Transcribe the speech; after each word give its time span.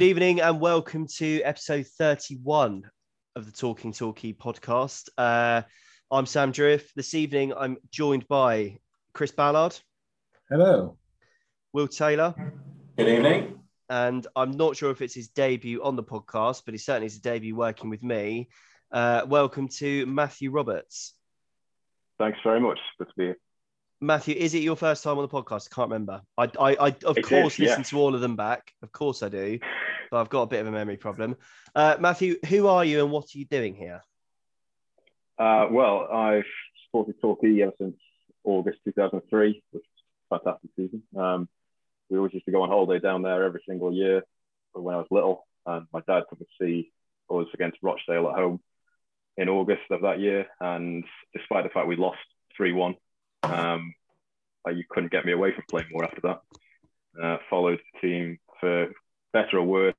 Good 0.00 0.06
evening 0.06 0.40
and 0.40 0.58
welcome 0.62 1.06
to 1.18 1.42
episode 1.42 1.86
31 1.86 2.90
of 3.36 3.44
the 3.44 3.52
Talking 3.52 3.92
Talkie 3.92 4.32
podcast. 4.32 5.10
Uh, 5.18 5.60
I'm 6.10 6.24
Sam 6.24 6.52
Drift. 6.52 6.96
This 6.96 7.12
evening 7.12 7.52
I'm 7.54 7.76
joined 7.92 8.26
by 8.26 8.78
Chris 9.12 9.30
Ballard, 9.30 9.78
Hello. 10.48 10.96
Will 11.74 11.86
Taylor, 11.86 12.34
Good 12.96 13.08
evening. 13.08 13.58
and 13.90 14.26
I'm 14.34 14.52
not 14.52 14.74
sure 14.74 14.90
if 14.90 15.02
it's 15.02 15.14
his 15.14 15.28
debut 15.28 15.84
on 15.84 15.96
the 15.96 16.02
podcast, 16.02 16.62
but 16.64 16.72
he 16.72 16.78
certainly 16.78 17.08
is 17.08 17.18
a 17.18 17.20
debut 17.20 17.54
working 17.54 17.90
with 17.90 18.02
me. 18.02 18.48
Uh, 18.90 19.26
welcome 19.28 19.68
to 19.68 20.06
Matthew 20.06 20.50
Roberts. 20.50 21.12
Thanks 22.18 22.38
very 22.42 22.58
much. 22.58 22.78
Good 22.96 23.08
to 23.08 23.14
be 23.18 23.24
here. 23.24 23.36
Matthew, 24.00 24.34
is 24.34 24.54
it 24.54 24.62
your 24.62 24.76
first 24.76 25.04
time 25.04 25.18
on 25.18 25.24
the 25.24 25.28
podcast? 25.28 25.68
I 25.70 25.74
can't 25.74 25.90
remember. 25.90 26.22
I, 26.38 26.44
I, 26.58 26.76
I 26.86 26.96
of 27.04 27.18
It 27.18 27.22
course, 27.26 27.52
is, 27.52 27.58
yeah. 27.58 27.66
listen 27.66 27.82
to 27.84 27.98
all 27.98 28.14
of 28.14 28.22
them 28.22 28.34
back. 28.34 28.72
Of 28.82 28.92
course, 28.92 29.22
I 29.22 29.28
do, 29.28 29.58
but 30.10 30.20
I've 30.20 30.28
got 30.28 30.42
a 30.42 30.46
bit 30.46 30.60
of 30.60 30.66
a 30.66 30.72
memory 30.72 30.96
problem. 30.96 31.36
Uh, 31.74 31.96
Matthew, 32.00 32.36
who 32.48 32.66
are 32.66 32.84
you 32.84 33.02
and 33.02 33.10
what 33.10 33.34
are 33.34 33.38
you 33.38 33.44
doing 33.44 33.74
here? 33.74 34.02
Uh, 35.38 35.68
well, 35.70 36.08
I've 36.12 36.44
supported 36.86 37.20
Torquay 37.20 37.62
ever 37.62 37.72
since 37.78 37.96
August 38.44 38.78
2003, 38.84 39.62
which 39.70 39.82
was 39.82 39.82
a 40.30 40.38
fantastic 40.38 40.70
season. 40.76 41.02
Um, 41.16 41.48
we 42.08 42.18
always 42.18 42.34
used 42.34 42.46
to 42.46 42.52
go 42.52 42.62
on 42.62 42.68
holiday 42.68 43.00
down 43.00 43.22
there 43.22 43.44
every 43.44 43.62
single 43.68 43.92
year 43.92 44.22
when 44.72 44.94
I 44.94 44.98
was 44.98 45.06
little, 45.10 45.46
and 45.66 45.86
my 45.92 46.00
dad 46.06 46.24
took 46.28 46.40
me 46.40 46.46
to 46.46 46.64
see 46.64 46.92
us 47.30 47.46
against 47.54 47.78
Rochdale 47.82 48.28
at 48.28 48.36
home 48.36 48.60
in 49.36 49.48
August 49.48 49.82
of 49.90 50.02
that 50.02 50.20
year. 50.20 50.46
And 50.60 51.04
despite 51.34 51.64
the 51.64 51.70
fact 51.70 51.86
we 51.86 51.96
lost 51.96 52.18
3 52.56 52.72
1, 52.72 52.94
um, 53.44 53.94
you 54.66 54.84
couldn't 54.90 55.12
get 55.12 55.24
me 55.24 55.32
away 55.32 55.54
from 55.54 55.64
Plainmoor 55.70 56.04
after 56.04 56.20
that. 56.22 56.40
Uh, 57.20 57.38
followed 57.48 57.80
the 57.92 58.08
team 58.08 58.38
for 58.60 58.88
better 59.32 59.58
or 59.58 59.64
worse, 59.64 59.94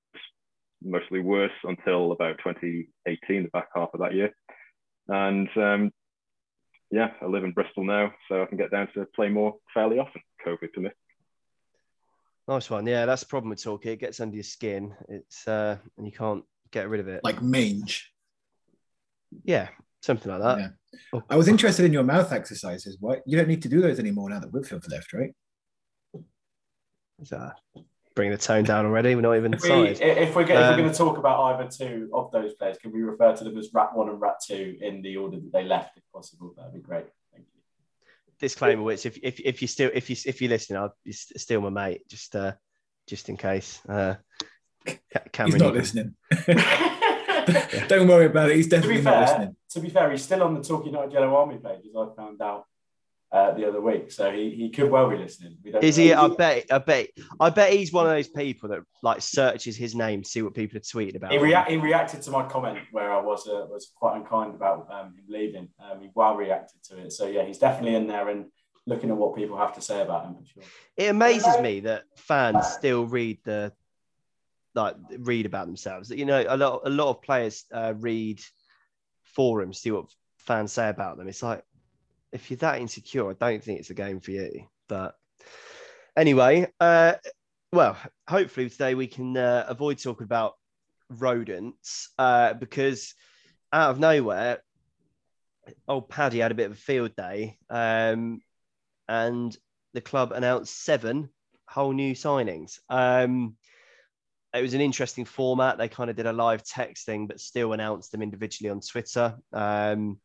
mostly 0.84 1.20
worse 1.20 1.52
until 1.64 2.12
about 2.12 2.38
2018, 2.44 3.44
the 3.44 3.50
back 3.50 3.70
half 3.76 3.90
of 3.94 4.00
that 4.00 4.14
year. 4.14 4.34
And 5.08 5.50
um, 5.58 5.92
yeah, 6.90 7.12
I 7.22 7.26
live 7.26 7.44
in 7.44 7.52
Bristol 7.52 7.84
now, 7.84 8.14
so 8.28 8.42
I 8.42 8.46
can 8.46 8.58
get 8.58 8.72
down 8.72 8.88
to 8.94 9.08
Plainmoor 9.18 9.54
fairly 9.74 10.00
often. 10.00 10.22
COVID 10.46 10.74
permit. 10.74 10.94
Nice 12.48 12.70
one. 12.70 12.86
Yeah, 12.88 13.06
that's 13.06 13.22
the 13.22 13.28
problem 13.28 13.50
with 13.52 13.64
Torquay. 13.64 13.94
It 13.94 14.00
gets 14.00 14.20
under 14.20 14.36
your 14.36 14.44
skin. 14.44 14.94
It's 15.08 15.48
uh, 15.48 15.78
and 15.98 16.06
you 16.06 16.12
can't 16.12 16.44
get 16.72 16.90
rid 16.90 17.00
of 17.00 17.08
it. 17.08 17.24
Like 17.24 17.42
mange. 17.42 18.12
yeah, 19.44 19.70
something 20.02 20.32
like 20.32 20.42
that. 20.42 20.60
Yeah. 20.60 21.00
Oh, 21.14 21.24
I 21.30 21.38
was 21.38 21.48
interested 21.48 21.86
in 21.86 21.94
your 21.94 22.04
mouth 22.04 22.32
exercises. 22.32 22.98
What 23.00 23.22
you 23.26 23.38
don't 23.38 23.48
need 23.48 23.62
to 23.62 23.70
do 23.70 23.82
those 23.82 24.00
anymore 24.00 24.30
now 24.30 24.40
that 24.40 24.52
Whitfield's 24.52 24.90
left, 24.90 25.14
right? 25.14 25.32
is 27.22 27.30
that 27.30 27.54
bringing 28.16 28.32
the 28.32 28.38
tone 28.38 28.64
down 28.64 28.86
already? 28.86 29.16
We're 29.16 29.22
not 29.22 29.36
even 29.38 29.54
If, 29.54 29.64
we, 29.64 29.88
inside. 29.90 30.06
if 30.06 30.36
we're, 30.36 30.44
go- 30.46 30.54
if 30.54 30.60
Um, 30.60 30.70
we're 30.72 30.78
going 30.78 30.92
to 30.92 30.98
talk 30.98 31.18
about 31.18 31.40
either 31.54 31.70
two 31.70 32.10
of 32.14 32.32
those 32.32 32.54
players, 32.54 32.78
can 32.78 32.92
we 32.92 33.02
refer 33.02 33.36
to 33.36 33.44
them 33.44 33.58
as 33.58 33.70
Rat 33.74 33.96
One 33.96 34.10
and 34.10 34.20
Rat 34.20 34.36
Two 34.46 34.78
in 34.82 35.02
the 35.02 35.18
order 35.18 35.38
that 35.38 35.52
they 35.52 35.64
left, 35.64 35.98
if 35.98 36.04
possible? 36.14 36.54
That'd 36.58 36.74
be 36.74 36.80
great. 36.80 37.06
Thank 37.34 37.46
you. 37.54 37.62
Disclaimer: 38.40 38.84
which 38.84 39.06
if 39.06 39.18
if 39.24 39.40
if 39.40 39.62
you 39.62 39.68
still 39.68 39.90
if 39.94 40.10
you 40.10 40.16
if 40.26 40.42
you 40.42 40.48
listen, 40.50 40.76
I'll 40.78 40.96
be 41.06 41.12
still 41.14 41.62
my 41.62 41.70
mate. 41.70 42.08
Just 42.10 42.36
uh, 42.36 42.54
just 43.08 43.30
in 43.30 43.38
case. 43.38 43.80
Uh, 43.88 44.16
Ca- 44.86 44.98
Cameron, 45.32 45.54
He's 45.54 45.62
not 45.62 45.74
listening. 45.76 46.16
don't 47.88 48.08
worry 48.08 48.26
about 48.28 48.50
it. 48.52 48.56
He's 48.58 48.66
to 48.68 48.72
definitely 48.78 48.98
be 48.98 49.02
not 49.04 49.14
fair, 49.14 49.22
listening. 49.22 49.56
to 49.70 49.80
be 49.80 49.90
fair, 49.90 50.12
he's 50.12 50.22
still 50.24 50.44
on 50.44 50.54
the 50.54 50.62
Talking 50.64 50.94
Night 50.94 51.12
Yellow 51.12 51.36
Army 51.36 51.58
page, 51.58 51.82
as 51.90 51.96
I 51.96 52.08
found 52.16 52.42
out 52.42 52.66
uh, 53.32 53.52
the 53.52 53.68
other 53.68 53.80
week. 53.80 54.12
So 54.12 54.32
he, 54.32 54.50
he 54.52 54.70
could 54.70 54.92
well 54.92 55.10
be 55.10 55.18
listening. 55.18 55.58
We 55.64 55.72
don't 55.72 55.84
Is 55.84 55.96
he? 55.96 56.14
I 56.14 56.28
bet. 56.28 56.66
I 56.72 56.80
bet. 56.80 57.08
I 57.40 57.50
bet 57.50 57.72
he's 57.72 57.94
one 57.94 58.06
of 58.06 58.12
those 58.12 58.28
people 58.28 58.70
that 58.70 58.80
like 59.02 59.22
searches 59.22 59.78
his 59.78 59.96
name, 59.96 60.24
to 60.24 60.30
see 60.30 60.42
what 60.42 60.54
people 60.54 60.78
are 60.78 60.82
tweeting 60.82 61.16
about. 61.16 61.32
He, 61.32 61.38
rea- 61.38 61.66
he 61.68 61.78
reacted 61.78 62.22
to 62.24 62.32
my 62.32 62.46
comment 62.48 62.80
where 62.92 63.12
I 63.12 63.22
was 63.22 63.48
uh, 63.48 63.66
was 63.70 63.92
quite 63.96 64.18
unkind 64.18 64.56
about 64.56 64.88
um, 64.92 65.08
him 65.08 65.24
leaving. 65.30 65.70
Um, 65.80 66.02
he 66.02 66.10
well 66.14 66.36
reacted 66.36 66.84
to 66.90 66.98
it. 66.98 67.14
So 67.14 67.28
yeah, 67.28 67.46
he's 67.46 67.58
definitely 67.58 67.96
in 67.96 68.08
there 68.08 68.28
and 68.30 68.46
looking 68.86 69.12
at 69.12 69.18
what 69.18 69.36
people 69.36 69.58
have 69.58 69.74
to 69.76 69.82
say 69.82 70.02
about 70.02 70.26
him 70.26 70.36
for 70.36 70.46
sure. 70.46 70.64
it 70.98 71.10
amazes 71.10 71.60
me 71.62 71.82
that 71.82 72.04
fans 72.18 72.68
still 72.68 73.06
read 73.06 73.38
the 73.44 73.72
like 74.76 74.96
read 75.20 75.46
about 75.46 75.68
themselves. 75.68 76.10
You 76.10 76.26
know, 76.26 76.44
a 76.48 76.58
lot 76.58 76.82
a 76.86 76.90
lot 76.90 77.10
of 77.10 77.22
players 77.22 77.66
uh, 77.72 77.94
read 77.98 78.42
forums, 79.24 79.80
see 79.80 79.92
what 79.92 80.06
fans 80.38 80.74
say 80.74 80.90
about 80.90 81.18
them. 81.18 81.28
It's 81.28 81.44
like 81.44 81.64
if 82.32 82.50
you're 82.50 82.58
that 82.58 82.80
insecure, 82.80 83.30
I 83.30 83.34
don't 83.34 83.64
think 83.64 83.80
it's 83.80 83.90
a 83.90 83.96
game 83.96 84.20
for 84.20 84.32
you. 84.32 84.66
But 84.88 85.16
anyway, 86.16 86.68
uh, 86.80 87.14
well, 87.74 87.98
hopefully 88.28 88.70
today 88.70 88.96
we 88.96 89.08
can 89.08 89.38
uh, 89.38 89.66
avoid 89.68 90.00
talking 90.00 90.26
about 90.26 90.54
rodents 91.10 92.10
uh, 92.18 92.54
because 92.54 93.14
out 93.74 93.92
of 93.92 94.00
nowhere, 94.00 94.62
old 95.88 96.10
Paddy 96.10 96.40
had 96.40 96.52
a 96.52 96.56
bit 96.56 96.68
of 96.68 96.74
a 96.74 96.76
field 96.76 97.16
day, 97.16 97.58
um, 97.70 98.42
and 99.08 99.56
the 99.94 100.02
club 100.02 100.32
announced 100.32 100.84
seven 100.84 101.30
whole 101.68 101.94
new 101.94 102.14
signings. 102.14 102.80
Um, 102.90 103.56
it 104.54 104.62
was 104.62 104.74
an 104.74 104.82
interesting 104.82 105.24
format. 105.24 105.78
They 105.78 105.88
kind 105.88 106.10
of 106.10 106.18
did 106.18 106.26
a 106.26 106.34
live 106.34 106.64
texting, 106.64 107.28
but 107.28 107.40
still 107.40 107.72
announced 107.72 108.12
them 108.12 108.22
individually 108.22 108.70
on 108.70 108.82
Twitter. 108.82 109.38
Um, 109.54 110.20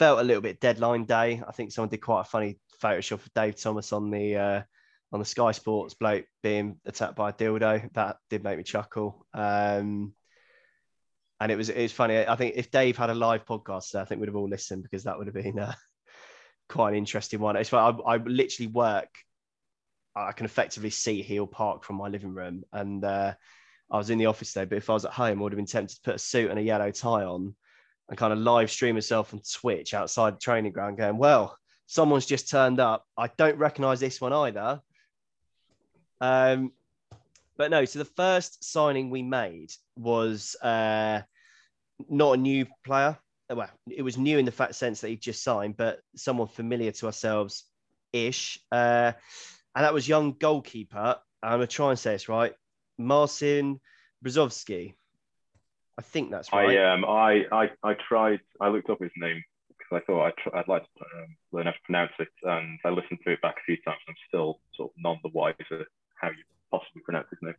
felt 0.00 0.18
a 0.18 0.24
little 0.24 0.40
bit 0.40 0.60
deadline 0.60 1.04
day. 1.04 1.42
I 1.46 1.52
think 1.52 1.72
someone 1.72 1.90
did 1.90 1.98
quite 1.98 2.22
a 2.22 2.24
funny 2.24 2.58
Photoshop 2.82 3.26
of 3.26 3.34
Dave 3.34 3.60
Thomas 3.60 3.92
on 3.92 4.10
the 4.10 4.34
uh, 4.34 4.62
on 5.12 5.20
the 5.20 5.26
Sky 5.26 5.52
Sports 5.52 5.92
bloke 5.92 6.24
being 6.42 6.78
attacked 6.86 7.16
by 7.16 7.28
a 7.28 7.32
dildo. 7.34 7.92
That 7.92 8.16
did 8.30 8.42
make 8.42 8.56
me 8.56 8.64
chuckle. 8.64 9.26
Um, 9.34 10.14
and 11.38 11.52
it 11.52 11.56
was 11.56 11.68
it 11.68 11.82
was 11.82 11.92
funny. 11.92 12.16
I 12.16 12.34
think 12.36 12.54
if 12.56 12.70
Dave 12.70 12.96
had 12.96 13.10
a 13.10 13.14
live 13.14 13.44
podcast, 13.44 13.94
I 13.94 14.06
think 14.06 14.22
we'd 14.22 14.28
have 14.28 14.36
all 14.36 14.48
listened 14.48 14.84
because 14.84 15.04
that 15.04 15.18
would 15.18 15.26
have 15.26 15.34
been 15.34 15.58
uh, 15.58 15.74
quite 16.70 16.90
an 16.90 16.96
interesting 16.96 17.40
one. 17.40 17.56
It's 17.56 17.70
I, 17.70 17.90
I 17.90 18.16
literally 18.16 18.68
work. 18.68 19.10
I 20.16 20.32
can 20.32 20.46
effectively 20.46 20.90
see 20.90 21.20
Heel 21.20 21.46
Park 21.46 21.84
from 21.84 21.96
my 21.96 22.08
living 22.08 22.32
room, 22.32 22.64
and 22.72 23.04
uh, 23.04 23.34
I 23.90 23.98
was 23.98 24.08
in 24.08 24.16
the 24.16 24.26
office 24.26 24.54
today. 24.54 24.64
But 24.64 24.78
if 24.78 24.88
I 24.88 24.94
was 24.94 25.04
at 25.04 25.12
home, 25.12 25.40
I 25.40 25.42
would 25.42 25.52
have 25.52 25.58
been 25.58 25.66
tempted 25.66 25.96
to 25.96 26.02
put 26.02 26.14
a 26.14 26.18
suit 26.18 26.48
and 26.48 26.58
a 26.58 26.62
yellow 26.62 26.90
tie 26.90 27.24
on, 27.24 27.54
and 28.10 28.18
kind 28.18 28.32
of 28.32 28.40
live 28.40 28.70
stream 28.70 28.96
myself 28.96 29.32
on 29.32 29.40
Twitch 29.40 29.94
outside 29.94 30.34
the 30.34 30.40
training 30.40 30.72
ground, 30.72 30.98
going, 30.98 31.16
"Well, 31.16 31.56
someone's 31.86 32.26
just 32.26 32.50
turned 32.50 32.80
up. 32.80 33.06
I 33.16 33.28
don't 33.38 33.56
recognise 33.56 34.00
this 34.00 34.20
one 34.20 34.32
either." 34.32 34.82
Um, 36.20 36.72
but 37.56 37.70
no. 37.70 37.84
So 37.84 38.00
the 38.00 38.04
first 38.04 38.64
signing 38.64 39.10
we 39.10 39.22
made 39.22 39.72
was 39.96 40.56
uh, 40.56 41.22
not 42.08 42.32
a 42.32 42.36
new 42.36 42.66
player. 42.84 43.16
Well, 43.48 43.70
it 43.88 44.02
was 44.02 44.18
new 44.18 44.38
in 44.38 44.44
the 44.44 44.52
fact 44.52 44.74
sense 44.74 45.00
that 45.00 45.08
he 45.08 45.16
just 45.16 45.42
signed, 45.42 45.76
but 45.76 46.00
someone 46.16 46.48
familiar 46.48 46.92
to 46.92 47.06
ourselves 47.06 47.64
ish. 48.12 48.58
Uh, 48.70 49.12
and 49.74 49.84
that 49.84 49.94
was 49.94 50.08
young 50.08 50.32
goalkeeper. 50.38 51.16
I'm 51.42 51.52
gonna 51.52 51.66
try 51.66 51.90
and 51.90 51.98
say 51.98 52.12
this 52.12 52.28
right. 52.28 52.54
Marcin 52.98 53.80
Brzozowski. 54.24 54.94
I 56.00 56.02
think 56.02 56.30
that's 56.30 56.50
right. 56.50 56.78
I 56.78 56.92
um 56.94 57.04
I, 57.04 57.44
I 57.52 57.70
I 57.82 57.94
tried. 58.08 58.40
I 58.58 58.68
looked 58.68 58.88
up 58.88 59.02
his 59.02 59.10
name 59.18 59.42
because 59.68 60.00
I 60.00 60.00
thought 60.06 60.24
I'd, 60.28 60.36
tr- 60.38 60.56
I'd 60.56 60.66
like 60.68 60.82
to 60.82 61.04
um, 61.18 61.36
learn 61.52 61.66
how 61.66 61.72
to 61.72 61.78
pronounce 61.84 62.12
it, 62.18 62.28
and 62.42 62.78
I 62.86 62.88
listened 62.88 63.18
to 63.26 63.32
it 63.32 63.42
back 63.42 63.56
a 63.58 63.64
few 63.66 63.76
times. 63.84 63.98
I'm 64.08 64.14
still 64.28 64.60
sort 64.74 64.92
of 64.92 64.94
none 64.96 65.18
the 65.22 65.28
wiser 65.34 65.84
how 66.18 66.28
you 66.28 66.42
possibly 66.70 67.02
pronounce 67.04 67.26
his 67.28 67.38
name. 67.42 67.54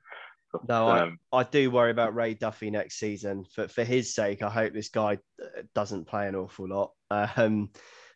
But, 0.51 0.67
No, 0.67 0.87
I- 0.87 0.99
um, 1.01 1.19
I 1.31 1.43
do 1.43 1.69
worry 1.69 1.91
about 1.91 2.15
Ray 2.15 2.33
Duffy 2.33 2.71
next 2.71 2.97
season. 2.97 3.45
For 3.45 3.67
for 3.67 3.83
his 3.83 4.15
sake, 4.15 4.41
I 4.41 4.49
hope 4.49 4.73
this 4.73 4.89
guy 4.89 5.19
uh, 5.39 5.61
doesn't 5.75 6.07
play 6.07 6.27
an 6.27 6.35
awful 6.35 6.67
lot. 6.67 6.93
Um, 7.11 7.69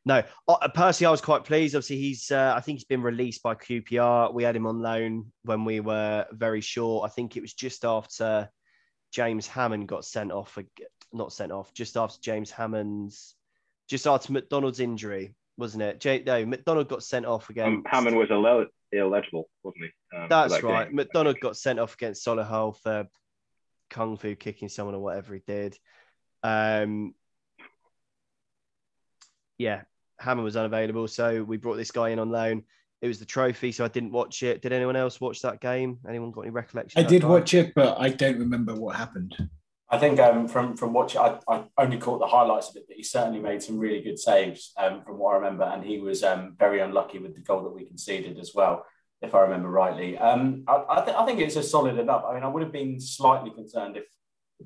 no, 0.07 0.23
I- 0.47 0.67
personally, 0.73 1.07
I 1.09 1.11
was 1.11 1.21
quite 1.21 1.43
pleased. 1.43 1.75
Obviously, 1.75 1.97
he's 1.97 2.31
uh, 2.31 2.53
I 2.57 2.61
think 2.61 2.77
he's 2.79 2.85
been 2.85 3.03
released 3.03 3.43
by 3.43 3.53
QPR. 3.53 4.33
We 4.33 4.43
had 4.43 4.55
him 4.55 4.65
on 4.65 4.81
loan 4.81 5.31
when 5.43 5.65
we 5.65 5.81
were 5.81 6.25
very 6.31 6.61
short. 6.61 7.09
I 7.09 7.13
think 7.13 7.37
it 7.37 7.41
was 7.41 7.53
just 7.53 7.85
after 7.85 8.49
James 9.15 9.47
Hammond 9.47 9.87
got 9.87 10.03
sent 10.03 10.29
off. 10.29 10.57
ag- 10.57 10.67
Not 11.13 11.31
sent 11.31 11.53
off, 11.53 11.73
just 11.73 11.95
after 11.95 12.19
James 12.19 12.51
Hammond's, 12.51 13.35
just 13.87 14.05
after 14.07 14.33
McDonald's 14.33 14.81
injury, 14.81 15.33
wasn't 15.55 15.83
it? 15.83 16.01
J- 16.01 16.23
no, 16.25 16.45
McDonald 16.45 16.89
got 16.89 17.01
sent 17.01 17.25
off 17.25 17.49
again. 17.49 17.65
um, 17.67 17.83
Hammond 17.87 18.17
was 18.17 18.27
ille- 18.29 18.65
illegible, 18.91 19.47
wasn't 19.63 19.85
he? 19.85 20.17
Um, 20.17 20.27
That's 20.27 20.55
that 20.55 20.63
right. 20.63 20.87
game. 20.87 20.95
McDonald 20.97 21.39
got 21.39 21.55
sent 21.55 21.79
off 21.79 21.93
against 21.93 22.25
Solihull 22.25 22.75
for 22.81 23.07
kung 23.89 24.17
fu 24.17 24.35
kicking 24.35 24.67
someone 24.67 24.95
or 24.95 24.99
whatever 25.01 25.33
he 25.33 25.41
did. 25.47 25.77
Um, 26.43 27.15
yeah, 29.57 29.83
Hammond 30.19 30.43
was 30.43 30.57
unavailable, 30.57 31.07
so 31.07 31.41
we 31.41 31.55
brought 31.55 31.77
this 31.77 31.91
guy 31.91 32.09
in 32.09 32.19
on 32.19 32.29
loan. 32.31 32.63
It 33.01 33.07
was 33.07 33.19
the 33.19 33.25
trophy, 33.25 33.71
so 33.71 33.85
I 33.85 33.89
didn't 33.89 34.11
watch 34.11 34.41
it. 34.41 34.61
Did 34.61 34.73
anyone 34.73 34.95
else 34.95 35.19
watch 35.21 35.41
that 35.41 35.61
game? 35.61 35.99
Anyone 36.07 36.31
got 36.31 36.41
any 36.41 36.51
recollection? 36.51 37.03
I 37.03 37.07
did 37.07 37.21
guy? 37.21 37.27
watch 37.27 37.53
it, 37.53 37.73
but 37.75 37.99
I 37.99 38.09
don't 38.09 38.39
remember 38.39 38.73
what 38.73 38.95
happened. 38.95 39.35
I 39.89 39.99
think 39.99 40.19
um, 40.19 40.47
from 40.47 40.75
from 40.75 40.93
watching, 40.93 41.21
I, 41.21 41.37
I 41.47 41.63
only 41.77 41.97
caught 41.97 42.19
the 42.19 42.25
highlights 42.25 42.69
of 42.69 42.77
it, 42.77 42.85
but 42.87 42.97
he 42.97 43.03
certainly 43.03 43.39
made 43.39 43.61
some 43.61 43.77
really 43.77 44.01
good 44.01 44.17
saves 44.17 44.73
um, 44.77 45.03
from 45.03 45.19
what 45.19 45.33
I 45.33 45.37
remember, 45.37 45.63
and 45.63 45.83
he 45.83 45.99
was 45.99 46.23
um, 46.23 46.55
very 46.57 46.79
unlucky 46.79 47.19
with 47.19 47.35
the 47.35 47.41
goal 47.41 47.63
that 47.63 47.75
we 47.75 47.85
conceded 47.85 48.39
as 48.39 48.53
well. 48.55 48.85
if 49.21 49.35
I 49.35 49.41
remember 49.41 49.69
rightly. 49.69 50.17
Um, 50.17 50.63
I, 50.67 50.83
I, 50.89 51.05
th- 51.05 51.17
I, 51.17 51.25
think 51.25 51.39
it's 51.39 51.55
a 51.55 51.63
solid 51.63 51.99
enough. 51.99 52.23
I 52.27 52.33
mean, 52.33 52.43
I 52.43 52.47
would 52.47 52.63
have 52.63 52.71
been 52.71 52.99
slightly 52.99 53.51
concerned 53.51 53.97
if 53.97 54.05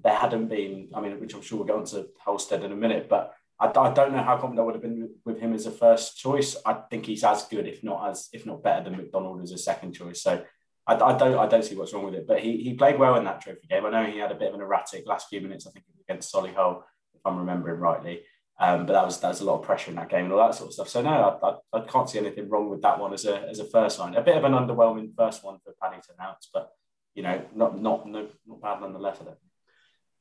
there 0.02 0.16
hadn't 0.16 0.48
been. 0.48 0.90
I 0.96 1.02
mean, 1.02 1.20
which 1.20 1.34
I'm 1.34 1.42
sure 1.42 1.58
we'll 1.58 1.68
get 1.68 1.76
on 1.76 1.86
to 1.86 2.08
Halstead 2.26 2.64
in 2.64 2.72
a 2.72 2.76
minute, 2.76 3.10
but 3.10 3.34
I, 3.60 3.68
I 3.68 3.94
don't 3.94 4.14
know 4.14 4.24
how 4.24 4.38
confident 4.38 4.60
I 4.60 4.64
would 4.64 4.76
have 4.76 4.82
been 4.82 5.10
with 5.26 5.40
him 5.40 5.54
as 5.54 5.66
a 5.66 5.72
first 5.72 6.18
choice. 6.18 6.56
I 6.66 6.74
think 6.90 7.06
he's 7.06 7.24
as 7.24 7.44
good, 7.46 7.68
if 7.68 7.84
not 7.84 8.10
as 8.10 8.30
if 8.32 8.46
not 8.46 8.64
better 8.64 8.84
than 8.84 8.98
McDonald 8.98 9.42
as 9.42 9.52
a 9.52 9.58
second 9.58 9.94
choice. 9.94 10.22
So 10.22 10.44
I, 10.88 10.94
I, 10.96 11.18
don't 11.18 11.38
I 11.38 11.48
don't 11.48 11.64
see 11.64 11.76
what's 11.76 11.94
wrong 11.94 12.06
with 12.06 12.16
it. 12.16 12.28
But 12.28 12.40
he, 12.40 12.58
he 12.58 12.74
played 12.74 12.98
well 12.98 13.16
in 13.16 13.26
that 13.26 13.42
trophy 13.42 13.68
game. 13.70 13.86
I 13.86 13.90
know 13.90 14.06
he 14.06 14.20
had 14.20 14.32
a 14.32 14.36
bit 14.36 14.50
of 14.50 14.56
an 14.56 14.62
erratic 14.62 15.06
last 15.06 15.28
few 15.30 15.42
minutes. 15.42 15.68
I 15.68 15.72
think 15.72 15.86
against 16.08 16.34
Solihull, 16.34 16.84
if 17.14 17.22
I'm 17.26 17.38
remembering 17.38 17.80
rightly. 17.80 18.22
Um, 18.62 18.86
but 18.86 18.94
that 18.94 19.06
was 19.06 19.20
that 19.22 19.30
was 19.30 19.42
a 19.42 19.46
lot 19.46 19.60
of 19.60 19.66
pressure 19.66 19.90
in 19.90 19.96
that 19.96 20.10
game 20.10 20.26
and 20.26 20.34
all 20.34 20.46
that 20.46 20.56
sort 20.56 20.68
of 20.68 20.74
stuff. 20.74 20.90
So 20.90 21.02
no, 21.02 21.10
I, 21.42 21.48
I, 21.48 21.80
I, 21.80 21.86
can't 21.86 22.10
see 22.10 22.20
anything 22.20 22.50
wrong 22.50 22.70
with 22.70 22.82
that 22.82 23.00
one 23.00 23.14
as 23.14 23.24
a 23.24 23.48
as 23.48 23.60
a 23.60 23.66
first 23.66 24.00
line. 24.00 24.16
A 24.16 24.22
bit 24.22 24.36
of 24.36 24.44
an 24.44 24.52
underwhelming 24.52 25.16
first 25.16 25.46
one 25.46 25.60
for 25.64 25.74
Paddington 25.82 26.16
House, 26.18 26.50
but 26.54 26.70
you 27.16 27.24
know, 27.24 27.42
not 27.56 27.80
not 27.80 28.06
no, 28.06 28.28
not 28.46 28.62
bad 28.62 28.82
nonetheless. 28.82 29.18
I 29.22 29.26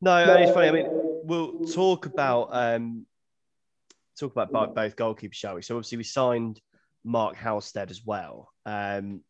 No, 0.01 0.25
no, 0.25 0.35
it's 0.35 0.53
funny. 0.53 0.69
I 0.69 0.71
mean, 0.71 0.87
we'll 0.91 1.67
talk 1.67 2.07
about 2.07 2.51
um, 2.53 3.07
talk 4.19 4.33
about 4.33 4.75
both 4.75 4.97
goalkeepers, 4.97 5.35
shall 5.35 5.55
we? 5.55 5.63
So 5.63 5.77
obviously 5.77 5.99
we 5.99 6.05
signed 6.05 6.61
Mark 7.05 7.37
Halstead 7.37 7.91
as 7.91 8.05
well. 8.05 8.53
Um, 8.67 9.23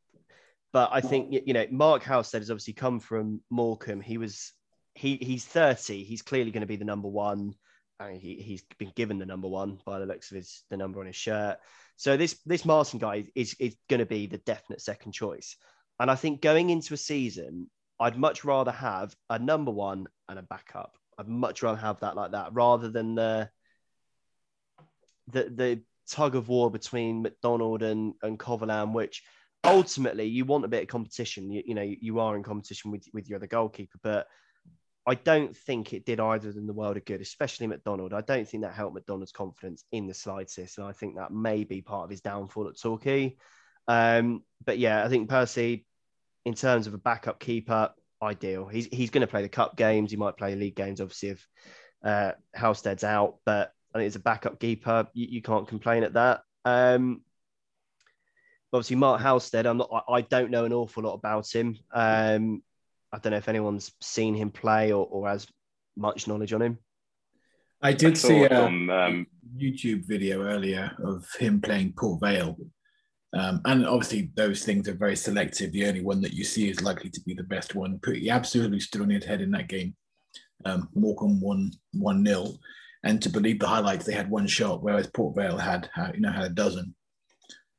but 0.72 0.90
I 0.92 1.00
think 1.00 1.32
you 1.46 1.54
know 1.54 1.66
Mark 1.70 2.02
Halstead 2.02 2.42
has 2.42 2.50
obviously 2.50 2.74
come 2.74 3.00
from 3.00 3.40
Morecambe. 3.50 4.00
He 4.00 4.18
was 4.18 4.52
he 4.94 5.16
he's 5.16 5.44
30. 5.44 6.04
He's 6.04 6.22
clearly 6.22 6.50
going 6.50 6.60
to 6.60 6.66
be 6.66 6.76
the 6.76 6.84
number 6.84 7.08
one. 7.08 7.54
I 8.00 8.12
mean, 8.12 8.20
he, 8.20 8.36
he's 8.36 8.62
been 8.78 8.92
given 8.94 9.18
the 9.18 9.26
number 9.26 9.48
one 9.48 9.80
by 9.84 9.98
the 9.98 10.06
looks 10.06 10.30
of 10.30 10.36
his 10.36 10.62
the 10.70 10.76
number 10.76 11.00
on 11.00 11.06
his 11.06 11.16
shirt. 11.16 11.58
So 11.96 12.16
this 12.16 12.38
this 12.44 12.64
Martin 12.64 12.98
guy 12.98 13.24
is 13.34 13.56
is 13.58 13.76
going 13.88 14.00
to 14.00 14.06
be 14.06 14.26
the 14.26 14.38
definite 14.38 14.80
second 14.80 15.12
choice. 15.12 15.56
And 15.98 16.10
I 16.10 16.14
think 16.14 16.42
going 16.42 16.70
into 16.70 16.94
a 16.94 16.98
season, 16.98 17.70
I'd 17.98 18.18
much 18.18 18.44
rather 18.44 18.70
have 18.70 19.16
a 19.30 19.38
number 19.38 19.70
one 19.70 20.06
and 20.28 20.38
a 20.38 20.42
backup. 20.42 20.96
I'd 21.18 21.28
much 21.28 21.62
rather 21.62 21.78
have 21.78 22.00
that 22.00 22.14
like 22.14 22.32
that 22.32 22.52
rather 22.52 22.88
than 22.88 23.14
the 23.16 23.50
the 25.30 25.44
the 25.44 25.82
tug 26.08 26.34
of 26.34 26.48
war 26.48 26.70
between 26.70 27.22
McDonald 27.22 27.82
and 27.82 28.14
and 28.22 28.38
Covolan, 28.38 28.92
which 28.92 29.22
ultimately 29.64 30.24
you 30.24 30.44
want 30.44 30.64
a 30.64 30.68
bit 30.68 30.82
of 30.82 30.88
competition. 30.88 31.50
You, 31.50 31.62
you 31.66 31.74
know, 31.74 31.82
you 31.82 32.20
are 32.20 32.36
in 32.36 32.42
competition 32.42 32.90
with 32.90 33.04
with 33.12 33.28
your 33.28 33.36
other 33.36 33.46
goalkeeper, 33.46 33.98
but 34.02 34.26
I 35.06 35.14
don't 35.14 35.56
think 35.56 35.92
it 35.92 36.04
did 36.04 36.20
either 36.20 36.52
than 36.52 36.66
the 36.66 36.74
world 36.74 36.98
of 36.98 37.04
good, 37.06 37.22
especially 37.22 37.66
McDonald. 37.66 38.12
I 38.12 38.20
don't 38.20 38.46
think 38.46 38.62
that 38.62 38.74
helped 38.74 38.94
McDonald's 38.94 39.32
confidence 39.32 39.84
in 39.90 40.06
the 40.06 40.12
slightest. 40.12 40.76
And 40.76 40.86
I 40.86 40.92
think 40.92 41.16
that 41.16 41.32
may 41.32 41.64
be 41.64 41.80
part 41.80 42.04
of 42.04 42.10
his 42.10 42.20
downfall 42.20 42.68
at 42.68 42.78
Torquay. 42.78 43.36
Um, 43.86 44.42
but 44.66 44.78
yeah, 44.78 45.02
I 45.02 45.08
think 45.08 45.30
Percy, 45.30 45.86
in 46.44 46.52
terms 46.52 46.86
of 46.86 46.92
a 46.92 46.98
backup 46.98 47.40
keeper, 47.40 47.90
ideal. 48.22 48.66
He's 48.66 48.86
he's 48.86 49.10
going 49.10 49.22
to 49.22 49.26
play 49.26 49.42
the 49.42 49.48
cup 49.48 49.76
games. 49.76 50.10
He 50.10 50.16
might 50.16 50.36
play 50.36 50.54
league 50.54 50.76
games, 50.76 51.00
obviously, 51.00 51.30
if 51.30 51.48
uh, 52.04 52.32
Halstead's 52.54 53.04
out. 53.04 53.36
But 53.44 53.72
I 53.94 53.98
think 53.98 54.06
as 54.08 54.16
a 54.16 54.20
backup 54.20 54.60
keeper, 54.60 55.08
you, 55.14 55.26
you 55.30 55.42
can't 55.42 55.68
complain 55.68 56.02
at 56.02 56.14
that. 56.14 56.42
Um, 56.64 57.22
obviously, 58.72 58.96
Mark 58.96 59.20
Halstead, 59.20 59.66
I'm 59.66 59.78
not. 59.78 59.90
I, 59.92 60.14
I, 60.14 60.20
don't 60.22 60.50
know 60.50 60.64
an 60.64 60.72
awful 60.72 61.02
lot 61.02 61.14
about 61.14 61.50
him. 61.50 61.78
Um, 61.92 62.62
I 63.12 63.18
don't 63.18 63.30
know 63.30 63.38
if 63.38 63.48
anyone's 63.48 63.92
seen 64.00 64.34
him 64.34 64.50
play 64.50 64.92
or, 64.92 65.06
or 65.06 65.28
has 65.28 65.46
much 65.96 66.28
knowledge 66.28 66.52
on 66.52 66.62
him. 66.62 66.78
I 67.80 67.92
did 67.92 68.12
I 68.12 68.14
see 68.14 68.44
a 68.44 68.64
um, 68.64 69.26
YouTube 69.56 70.04
video 70.04 70.42
earlier 70.42 70.90
of 71.02 71.26
him 71.38 71.60
playing 71.60 71.94
Port 71.96 72.20
Vale. 72.20 72.56
Um, 73.34 73.60
and 73.66 73.86
obviously, 73.86 74.30
those 74.34 74.64
things 74.64 74.88
are 74.88 74.94
very 74.94 75.16
selective. 75.16 75.72
The 75.72 75.86
only 75.86 76.02
one 76.02 76.20
that 76.22 76.32
you 76.32 76.44
see 76.44 76.68
is 76.68 76.82
likely 76.82 77.10
to 77.10 77.20
be 77.20 77.34
the 77.34 77.42
best 77.42 77.74
one. 77.74 78.00
He 78.06 78.30
absolutely 78.30 78.80
stood 78.80 79.02
on 79.02 79.10
his 79.10 79.24
head 79.24 79.40
in 79.40 79.50
that 79.52 79.68
game. 79.68 79.94
Um, 80.64 80.88
Morecambe 80.94 81.40
won 81.40 81.70
1 81.92 82.26
0. 82.26 82.46
And 83.04 83.22
to 83.22 83.28
believe 83.28 83.60
the 83.60 83.68
highlights, 83.68 84.06
they 84.06 84.12
had 84.12 84.30
one 84.30 84.46
shot, 84.46 84.82
whereas 84.82 85.06
Port 85.06 85.36
Vale 85.36 85.58
had, 85.58 85.88
you 86.14 86.20
know, 86.20 86.32
had 86.32 86.44
a 86.44 86.50
dozen 86.50 86.94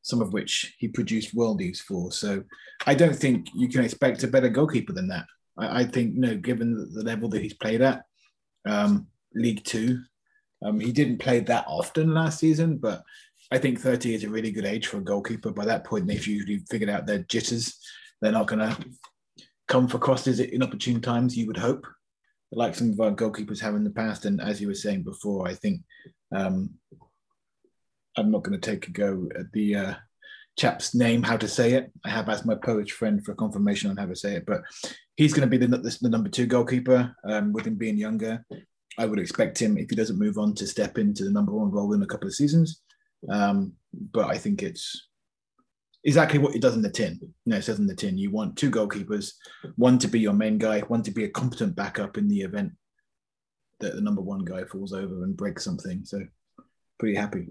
some 0.01 0.21
of 0.21 0.33
which 0.33 0.75
he 0.79 0.87
produced 0.87 1.35
worldies 1.35 1.79
for. 1.79 2.11
So 2.11 2.43
I 2.85 2.95
don't 2.95 3.15
think 3.15 3.47
you 3.53 3.69
can 3.69 3.83
expect 3.83 4.23
a 4.23 4.27
better 4.27 4.49
goalkeeper 4.49 4.93
than 4.93 5.07
that. 5.09 5.25
I, 5.57 5.81
I 5.81 5.83
think, 5.83 6.15
you 6.15 6.21
know, 6.21 6.35
given 6.35 6.73
the, 6.73 6.85
the, 6.85 7.03
level 7.03 7.29
that 7.29 7.41
he's 7.41 7.53
played 7.53 7.81
at, 7.81 8.03
um, 8.65 9.07
League 9.35 9.63
Two, 9.63 10.01
um, 10.65 10.79
he 10.79 10.91
didn't 10.91 11.19
play 11.19 11.39
that 11.41 11.65
often 11.67 12.13
last 12.13 12.39
season, 12.39 12.77
but 12.77 13.03
I 13.51 13.57
think 13.57 13.79
30 13.79 14.15
is 14.15 14.23
a 14.23 14.29
really 14.29 14.51
good 14.51 14.65
age 14.65 14.87
for 14.87 14.97
a 14.97 15.03
goalkeeper. 15.03 15.51
By 15.51 15.65
that 15.65 15.85
point, 15.85 16.07
they've 16.07 16.27
usually 16.27 16.59
figured 16.69 16.89
out 16.89 17.05
their 17.05 17.19
jitters. 17.19 17.77
They're 18.21 18.31
not 18.31 18.47
going 18.47 18.59
to 18.59 18.77
come 19.67 19.87
for 19.87 19.99
crosses 19.99 20.39
in 20.39 20.63
opportune 20.63 21.01
times, 21.01 21.37
you 21.37 21.47
would 21.47 21.57
hope, 21.57 21.85
like 22.51 22.75
some 22.75 22.91
of 22.91 22.99
our 22.99 23.11
goalkeepers 23.11 23.59
have 23.59 23.75
in 23.75 23.83
the 23.83 23.89
past. 23.89 24.25
And 24.25 24.41
as 24.41 24.59
you 24.59 24.67
were 24.67 24.75
saying 24.75 25.03
before, 25.03 25.47
I 25.47 25.53
think 25.53 25.81
um, 26.35 26.71
I'm 28.17 28.31
not 28.31 28.43
going 28.43 28.59
to 28.59 28.71
take 28.71 28.87
a 28.87 28.91
go 28.91 29.29
at 29.37 29.51
the 29.51 29.75
uh, 29.75 29.93
chap's 30.57 30.95
name, 30.95 31.23
how 31.23 31.37
to 31.37 31.47
say 31.47 31.73
it. 31.73 31.91
I 32.03 32.09
have 32.09 32.27
asked 32.27 32.45
my 32.45 32.55
Polish 32.55 32.91
friend 32.91 33.23
for 33.23 33.35
confirmation 33.35 33.89
on 33.89 33.97
how 33.97 34.05
to 34.05 34.15
say 34.15 34.35
it, 34.35 34.45
but 34.45 34.61
he's 35.15 35.33
going 35.33 35.49
to 35.49 35.57
be 35.57 35.63
the, 35.63 35.67
the, 35.77 35.97
the 36.01 36.09
number 36.09 36.29
two 36.29 36.47
goalkeeper 36.47 37.15
um, 37.23 37.53
with 37.53 37.65
him 37.65 37.75
being 37.75 37.97
younger. 37.97 38.45
I 38.97 39.05
would 39.05 39.19
expect 39.19 39.61
him, 39.61 39.77
if 39.77 39.89
he 39.89 39.95
doesn't 39.95 40.19
move 40.19 40.37
on, 40.37 40.55
to 40.55 40.67
step 40.67 40.97
into 40.97 41.23
the 41.23 41.31
number 41.31 41.53
one 41.53 41.71
role 41.71 41.93
in 41.93 42.01
a 42.01 42.07
couple 42.07 42.27
of 42.27 42.35
seasons. 42.35 42.81
Um, 43.29 43.73
but 43.93 44.27
I 44.27 44.37
think 44.37 44.63
it's 44.63 45.08
exactly 46.03 46.39
what 46.39 46.55
it 46.55 46.61
does 46.61 46.75
in 46.75 46.81
the 46.81 46.89
tin. 46.89 47.19
You 47.21 47.29
know, 47.45 47.57
it 47.57 47.63
says 47.63 47.79
in 47.79 47.87
the 47.87 47.95
tin, 47.95 48.17
you 48.17 48.31
want 48.31 48.57
two 48.57 48.71
goalkeepers, 48.71 49.33
one 49.75 49.97
to 49.99 50.07
be 50.07 50.19
your 50.19 50.33
main 50.33 50.57
guy, 50.57 50.81
one 50.81 51.03
to 51.03 51.11
be 51.11 51.25
a 51.25 51.29
competent 51.29 51.75
backup 51.75 52.17
in 52.17 52.27
the 52.27 52.41
event 52.41 52.73
that 53.79 53.95
the 53.95 54.01
number 54.01 54.21
one 54.21 54.43
guy 54.43 54.63
falls 54.63 54.93
over 54.93 55.23
and 55.23 55.37
breaks 55.37 55.63
something. 55.63 56.05
So 56.05 56.21
pretty 56.97 57.15
happy. 57.15 57.47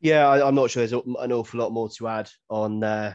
Yeah, 0.00 0.28
I, 0.28 0.46
am 0.46 0.54
not 0.54 0.70
sure 0.70 0.86
there's 0.86 0.92
an 0.92 1.32
awful 1.32 1.60
lot 1.60 1.72
more 1.72 1.88
to 1.88 2.08
add 2.08 2.28
on 2.50 2.84
uh, 2.84 3.14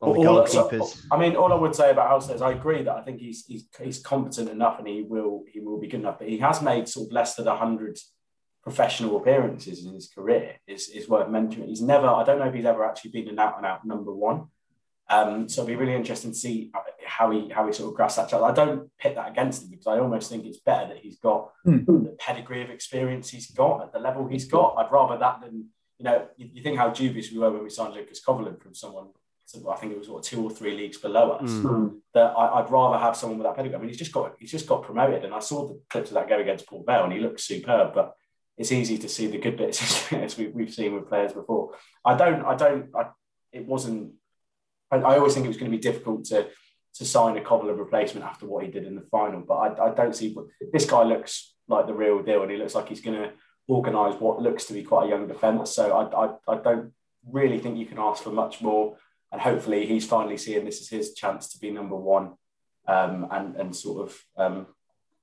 on 0.00 0.16
the 0.16 0.24
goalkeepers. 0.24 1.04
I 1.10 1.18
mean, 1.18 1.34
all 1.34 1.52
I 1.52 1.56
would 1.56 1.74
say 1.74 1.90
about 1.90 2.08
Halstead 2.08 2.36
is 2.36 2.42
I 2.42 2.52
agree 2.52 2.84
that 2.84 2.94
I 2.94 3.02
think 3.02 3.18
he's, 3.18 3.44
he's 3.46 3.66
he's 3.82 3.98
competent 4.00 4.48
enough 4.48 4.78
and 4.78 4.86
he 4.86 5.02
will 5.02 5.42
he 5.52 5.58
will 5.58 5.80
be 5.80 5.88
good 5.88 6.00
enough. 6.00 6.20
But 6.20 6.28
he 6.28 6.38
has 6.38 6.62
made 6.62 6.88
sort 6.88 7.08
of 7.08 7.12
less 7.12 7.34
than 7.34 7.48
hundred 7.48 7.98
professional 8.62 9.16
appearances 9.16 9.84
in 9.84 9.94
his 9.94 10.08
career. 10.08 10.56
Is 10.66 10.88
is 10.88 11.08
worth 11.08 11.28
mentioning. 11.28 11.68
He's 11.68 11.82
never. 11.82 12.06
I 12.06 12.24
don't 12.24 12.38
know 12.38 12.48
if 12.48 12.54
he's 12.54 12.64
ever 12.64 12.84
actually 12.84 13.10
been 13.12 13.28
an 13.28 13.38
out 13.38 13.56
and 13.56 13.66
out 13.66 13.84
number 13.84 14.14
one. 14.14 14.46
Um, 15.08 15.48
so 15.48 15.62
it'll 15.62 15.68
be 15.68 15.76
really 15.76 15.96
interesting 15.96 16.30
to 16.30 16.36
see 16.36 16.70
how 17.04 17.30
he 17.30 17.48
how 17.48 17.66
he 17.66 17.72
sort 17.72 17.90
of 17.90 17.96
grasps 17.96 18.16
that 18.16 18.28
challenge. 18.28 18.52
I 18.52 18.64
don't 18.64 18.90
pit 18.98 19.16
that 19.16 19.30
against 19.30 19.64
him 19.64 19.70
because 19.70 19.88
I 19.88 19.98
almost 19.98 20.30
think 20.30 20.44
it's 20.44 20.60
better 20.60 20.88
that 20.88 20.98
he's 20.98 21.18
got 21.18 21.50
mm. 21.66 21.84
the 21.84 22.16
pedigree 22.18 22.62
of 22.62 22.70
experience 22.70 23.28
he's 23.30 23.50
got 23.50 23.82
at 23.82 23.92
the 23.92 23.98
level 23.98 24.28
he's 24.28 24.44
got. 24.44 24.76
I'd 24.78 24.92
rather 24.92 25.18
that 25.18 25.40
than 25.40 25.66
you 26.00 26.04
know, 26.04 26.26
you, 26.38 26.48
you, 26.54 26.62
think 26.62 26.78
how 26.78 26.88
dubious 26.88 27.30
we 27.30 27.38
were 27.38 27.50
when 27.50 27.62
we 27.62 27.68
signed 27.68 27.94
Lucas 27.94 28.24
Covolan 28.24 28.60
from 28.60 28.74
someone. 28.74 29.08
I 29.68 29.76
think 29.76 29.92
it 29.92 29.98
was 29.98 30.08
what 30.08 30.22
two 30.22 30.42
or 30.42 30.50
three 30.50 30.76
leagues 30.76 30.96
below 30.96 31.32
us. 31.32 31.50
Mm. 31.50 31.98
That 32.14 32.32
I, 32.38 32.60
would 32.60 32.70
rather 32.70 32.98
have 32.98 33.16
someone 33.16 33.38
with 33.38 33.46
that 33.46 33.56
pedigree. 33.56 33.76
I 33.76 33.80
mean, 33.80 33.88
he's 33.88 33.98
just 33.98 34.12
got 34.12 34.34
he's 34.38 34.50
just 34.50 34.66
got 34.66 34.84
promoted, 34.84 35.24
and 35.24 35.34
I 35.34 35.40
saw 35.40 35.66
the 35.66 35.80
clips 35.90 36.10
of 36.10 36.14
that 36.14 36.28
game 36.28 36.40
against 36.40 36.66
Port 36.66 36.86
Vale, 36.86 37.04
and 37.04 37.12
he 37.12 37.18
looked 37.18 37.40
superb. 37.40 37.92
But 37.92 38.14
it's 38.60 38.72
easy 38.72 38.98
to 38.98 39.08
see 39.08 39.26
the 39.26 39.38
good 39.38 39.56
bits 39.56 40.12
as 40.12 40.36
we, 40.36 40.52
have 40.58 40.74
seen 40.74 40.94
with 40.94 41.08
players 41.08 41.32
before. 41.32 41.74
I 42.04 42.14
don't, 42.14 42.44
I 42.44 42.54
don't, 42.54 42.94
I, 42.94 43.06
it 43.52 43.66
wasn't. 43.66 44.12
I, 44.90 44.96
I, 44.96 45.16
always 45.16 45.32
think 45.32 45.46
it 45.46 45.48
was 45.48 45.56
going 45.56 45.70
to 45.70 45.76
be 45.76 45.82
difficult 45.82 46.26
to 46.26 46.48
to 46.94 47.04
sign 47.04 47.38
a 47.38 47.40
Covolan 47.40 47.78
replacement 47.78 48.26
after 48.26 48.46
what 48.46 48.64
he 48.64 48.70
did 48.70 48.84
in 48.84 48.96
the 48.96 49.06
final. 49.10 49.40
But 49.40 49.54
I, 49.54 49.86
I 49.86 49.94
don't 49.94 50.14
see 50.14 50.36
this 50.72 50.84
guy 50.84 51.04
looks 51.04 51.54
like 51.68 51.86
the 51.86 51.94
real 51.94 52.22
deal, 52.22 52.42
and 52.42 52.50
he 52.50 52.58
looks 52.58 52.74
like 52.74 52.88
he's 52.88 53.00
going 53.00 53.16
to 53.16 53.32
organise 53.66 54.20
what 54.20 54.42
looks 54.42 54.66
to 54.66 54.74
be 54.74 54.82
quite 54.82 55.06
a 55.06 55.10
young 55.10 55.26
defence. 55.26 55.70
So 55.70 55.96
I, 55.96 56.26
I, 56.26 56.56
I 56.56 56.60
don't 56.60 56.92
really 57.26 57.60
think 57.60 57.78
you 57.78 57.86
can 57.86 57.98
ask 57.98 58.22
for 58.22 58.30
much 58.30 58.60
more. 58.60 58.96
And 59.32 59.40
hopefully 59.40 59.86
he's 59.86 60.06
finally 60.06 60.36
seeing 60.36 60.64
this 60.64 60.80
as 60.80 60.88
his 60.88 61.14
chance 61.14 61.52
to 61.52 61.58
be 61.58 61.70
number 61.70 61.96
one 61.96 62.32
um, 62.88 63.28
and, 63.30 63.54
and 63.56 63.76
sort 63.76 64.08
of, 64.08 64.24
um, 64.36 64.66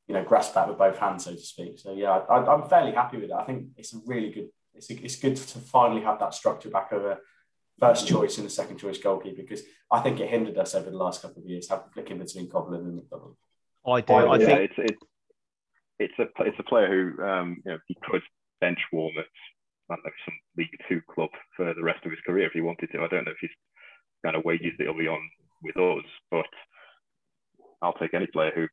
you 0.08 0.14
know, 0.14 0.24
grasp 0.24 0.54
that 0.54 0.68
with 0.68 0.78
both 0.78 0.98
hands, 0.98 1.26
so 1.26 1.32
to 1.32 1.38
speak. 1.38 1.80
So 1.80 1.94
yeah, 1.94 2.12
I, 2.12 2.54
am 2.54 2.70
fairly 2.70 2.94
happy 2.94 3.18
with 3.18 3.30
it. 3.30 3.36
I 3.36 3.44
think 3.44 3.68
it's 3.76 3.94
a 3.94 4.00
really 4.06 4.32
good, 4.32 4.50
it's, 4.74 4.90
a, 4.90 5.04
it's 5.04 5.18
good 5.18 5.36
to 5.36 5.60
finally 5.60 6.02
have 6.02 6.20
that 6.20 6.34
structure 6.34 6.70
back 6.70 6.94
over 6.94 7.20
first 7.80 8.08
choice 8.08 8.38
and 8.38 8.46
the 8.46 8.52
second 8.52 8.78
choice 8.78 8.98
goalkeeper 8.98 9.42
because 9.42 9.62
I 9.92 10.00
think 10.00 10.20
it 10.20 10.30
hindered 10.30 10.58
us 10.58 10.74
over 10.76 10.90
the 10.90 10.98
last 10.98 11.22
couple 11.22 11.44
of 11.44 11.50
years, 11.50 11.70
having 11.70 11.90
flicking 11.94 12.18
between 12.18 12.50
Covolan 12.50 12.80
and 12.80 12.96
McDonald. 12.96 13.36
I 13.86 14.02
do. 14.02 14.14
I 14.14 14.38
yeah, 14.38 14.46
think 14.46 14.60
it's, 14.60 14.74
it's 14.78 15.04
it's 16.00 16.20
a 16.20 16.44
it's 16.44 16.60
a 16.60 16.64
player 16.64 16.88
who 16.88 17.24
um, 17.24 17.62
you 17.66 17.72
know 17.72 17.80
he 17.88 17.96
could 18.10 18.22
bench 18.62 18.80
warm 18.92 19.14
at 19.18 19.26
know, 19.90 19.98
some 20.26 20.36
League 20.58 20.70
Two 20.90 21.02
club 21.14 21.30
for 21.56 21.74
the 21.74 21.84
rest 21.84 22.06
of 22.06 22.12
his 22.12 22.20
career 22.26 22.48
if 22.48 22.54
he 22.54 22.62
wanted 22.62 22.92
to. 22.92 23.02
I 23.02 23.08
don't 23.08 23.26
know 23.26 23.32
if 23.32 23.38
he's 23.40 23.50
kind 24.26 24.36
of 24.36 24.44
wages 24.44 24.74
that 24.78 24.86
he'll 24.86 24.98
be 24.98 25.08
on 25.08 25.22
with 25.64 25.78
us, 25.78 26.06
but 26.32 26.46
I'll 27.82 27.94
take 27.94 28.14
any 28.14 28.28
player 28.28 28.52
who 28.54 28.68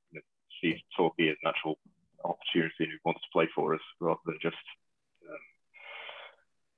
you 0.64 0.70
know, 0.70 0.76
sees 0.76 0.82
Torquay 0.96 1.28
as 1.28 1.36
an 1.42 1.48
actual 1.50 1.78
opportunity 2.24 2.74
and 2.80 2.92
who 2.92 2.98
wants 3.04 3.20
to 3.20 3.28
play 3.32 3.48
for 3.54 3.74
us 3.74 3.80
rather 4.00 4.20
than 4.26 4.38
just 4.42 4.56
um, 5.28 5.36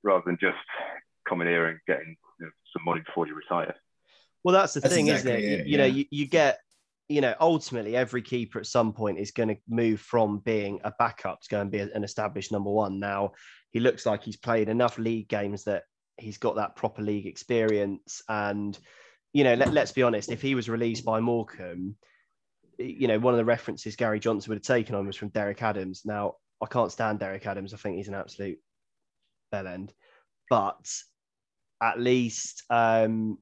rather 0.03 0.23
than 0.25 0.37
just 0.39 0.57
coming 1.27 1.47
here 1.47 1.67
and 1.67 1.79
getting 1.87 2.15
you 2.39 2.45
know, 2.45 2.51
some 2.73 2.85
money 2.85 3.01
before 3.05 3.27
you 3.27 3.35
retire. 3.35 3.75
Well, 4.43 4.53
that's 4.53 4.73
the 4.73 4.79
that's 4.79 4.93
thing, 4.93 5.07
exactly 5.07 5.31
isn't 5.31 5.43
it? 5.43 5.59
it 5.61 5.67
you, 5.67 5.71
you 5.71 5.77
know, 5.77 5.85
you, 5.85 6.05
you 6.09 6.27
get, 6.27 6.59
you 7.09 7.21
know, 7.21 7.33
ultimately 7.39 7.95
every 7.95 8.21
keeper 8.21 8.59
at 8.59 8.65
some 8.65 8.93
point 8.93 9.19
is 9.19 9.31
going 9.31 9.49
to 9.49 9.57
move 9.67 9.99
from 9.99 10.39
being 10.39 10.79
a 10.83 10.93
backup 10.97 11.41
to 11.41 11.49
go 11.49 11.61
and 11.61 11.71
be 11.71 11.79
an 11.79 12.03
established 12.03 12.51
number 12.51 12.69
one. 12.69 12.99
Now, 12.99 13.31
he 13.71 13.79
looks 13.79 14.05
like 14.05 14.23
he's 14.23 14.37
played 14.37 14.69
enough 14.69 14.97
league 14.97 15.27
games 15.27 15.65
that 15.65 15.83
he's 16.17 16.37
got 16.37 16.55
that 16.55 16.75
proper 16.75 17.01
league 17.01 17.25
experience. 17.25 18.21
And, 18.29 18.77
you 19.33 19.43
know, 19.43 19.55
let, 19.55 19.73
let's 19.73 19.91
be 19.91 20.03
honest, 20.03 20.31
if 20.31 20.41
he 20.41 20.55
was 20.55 20.69
released 20.69 21.05
by 21.05 21.19
Morecambe, 21.19 21.95
you 22.77 23.07
know, 23.07 23.19
one 23.19 23.33
of 23.33 23.37
the 23.37 23.45
references 23.45 23.95
Gary 23.95 24.19
Johnson 24.19 24.49
would 24.49 24.57
have 24.57 24.63
taken 24.63 24.95
on 24.95 25.07
was 25.07 25.15
from 25.15 25.29
Derek 25.29 25.61
Adams. 25.61 26.03
Now, 26.05 26.35
I 26.61 26.65
can't 26.67 26.91
stand 26.91 27.19
Derek 27.19 27.45
Adams. 27.45 27.73
I 27.73 27.77
think 27.77 27.97
he's 27.97 28.07
an 28.07 28.13
absolute 28.13 28.59
bell 29.51 29.67
end. 29.67 29.93
But 30.49 30.89
at 31.81 31.99
least, 31.99 32.63
um, 32.69 33.37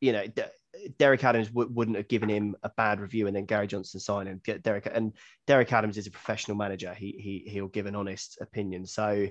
you 0.00 0.12
know, 0.12 0.24
Derek 0.98 1.24
Adams 1.24 1.48
w- 1.48 1.70
wouldn't 1.72 1.96
have 1.96 2.08
given 2.08 2.28
him 2.28 2.56
a 2.62 2.70
bad 2.76 3.00
review, 3.00 3.26
and 3.26 3.34
then 3.34 3.46
Gary 3.46 3.66
Johnson 3.66 4.00
signed 4.00 4.28
him. 4.28 4.40
Get 4.44 4.62
Derek 4.62 4.88
and 4.92 5.12
Derek 5.46 5.72
Adams 5.72 5.98
is 5.98 6.06
a 6.06 6.10
professional 6.10 6.56
manager. 6.56 6.94
He 6.94 7.12
he 7.18 7.50
he'll 7.50 7.68
give 7.68 7.86
an 7.86 7.96
honest 7.96 8.38
opinion. 8.40 8.86
So, 8.86 9.28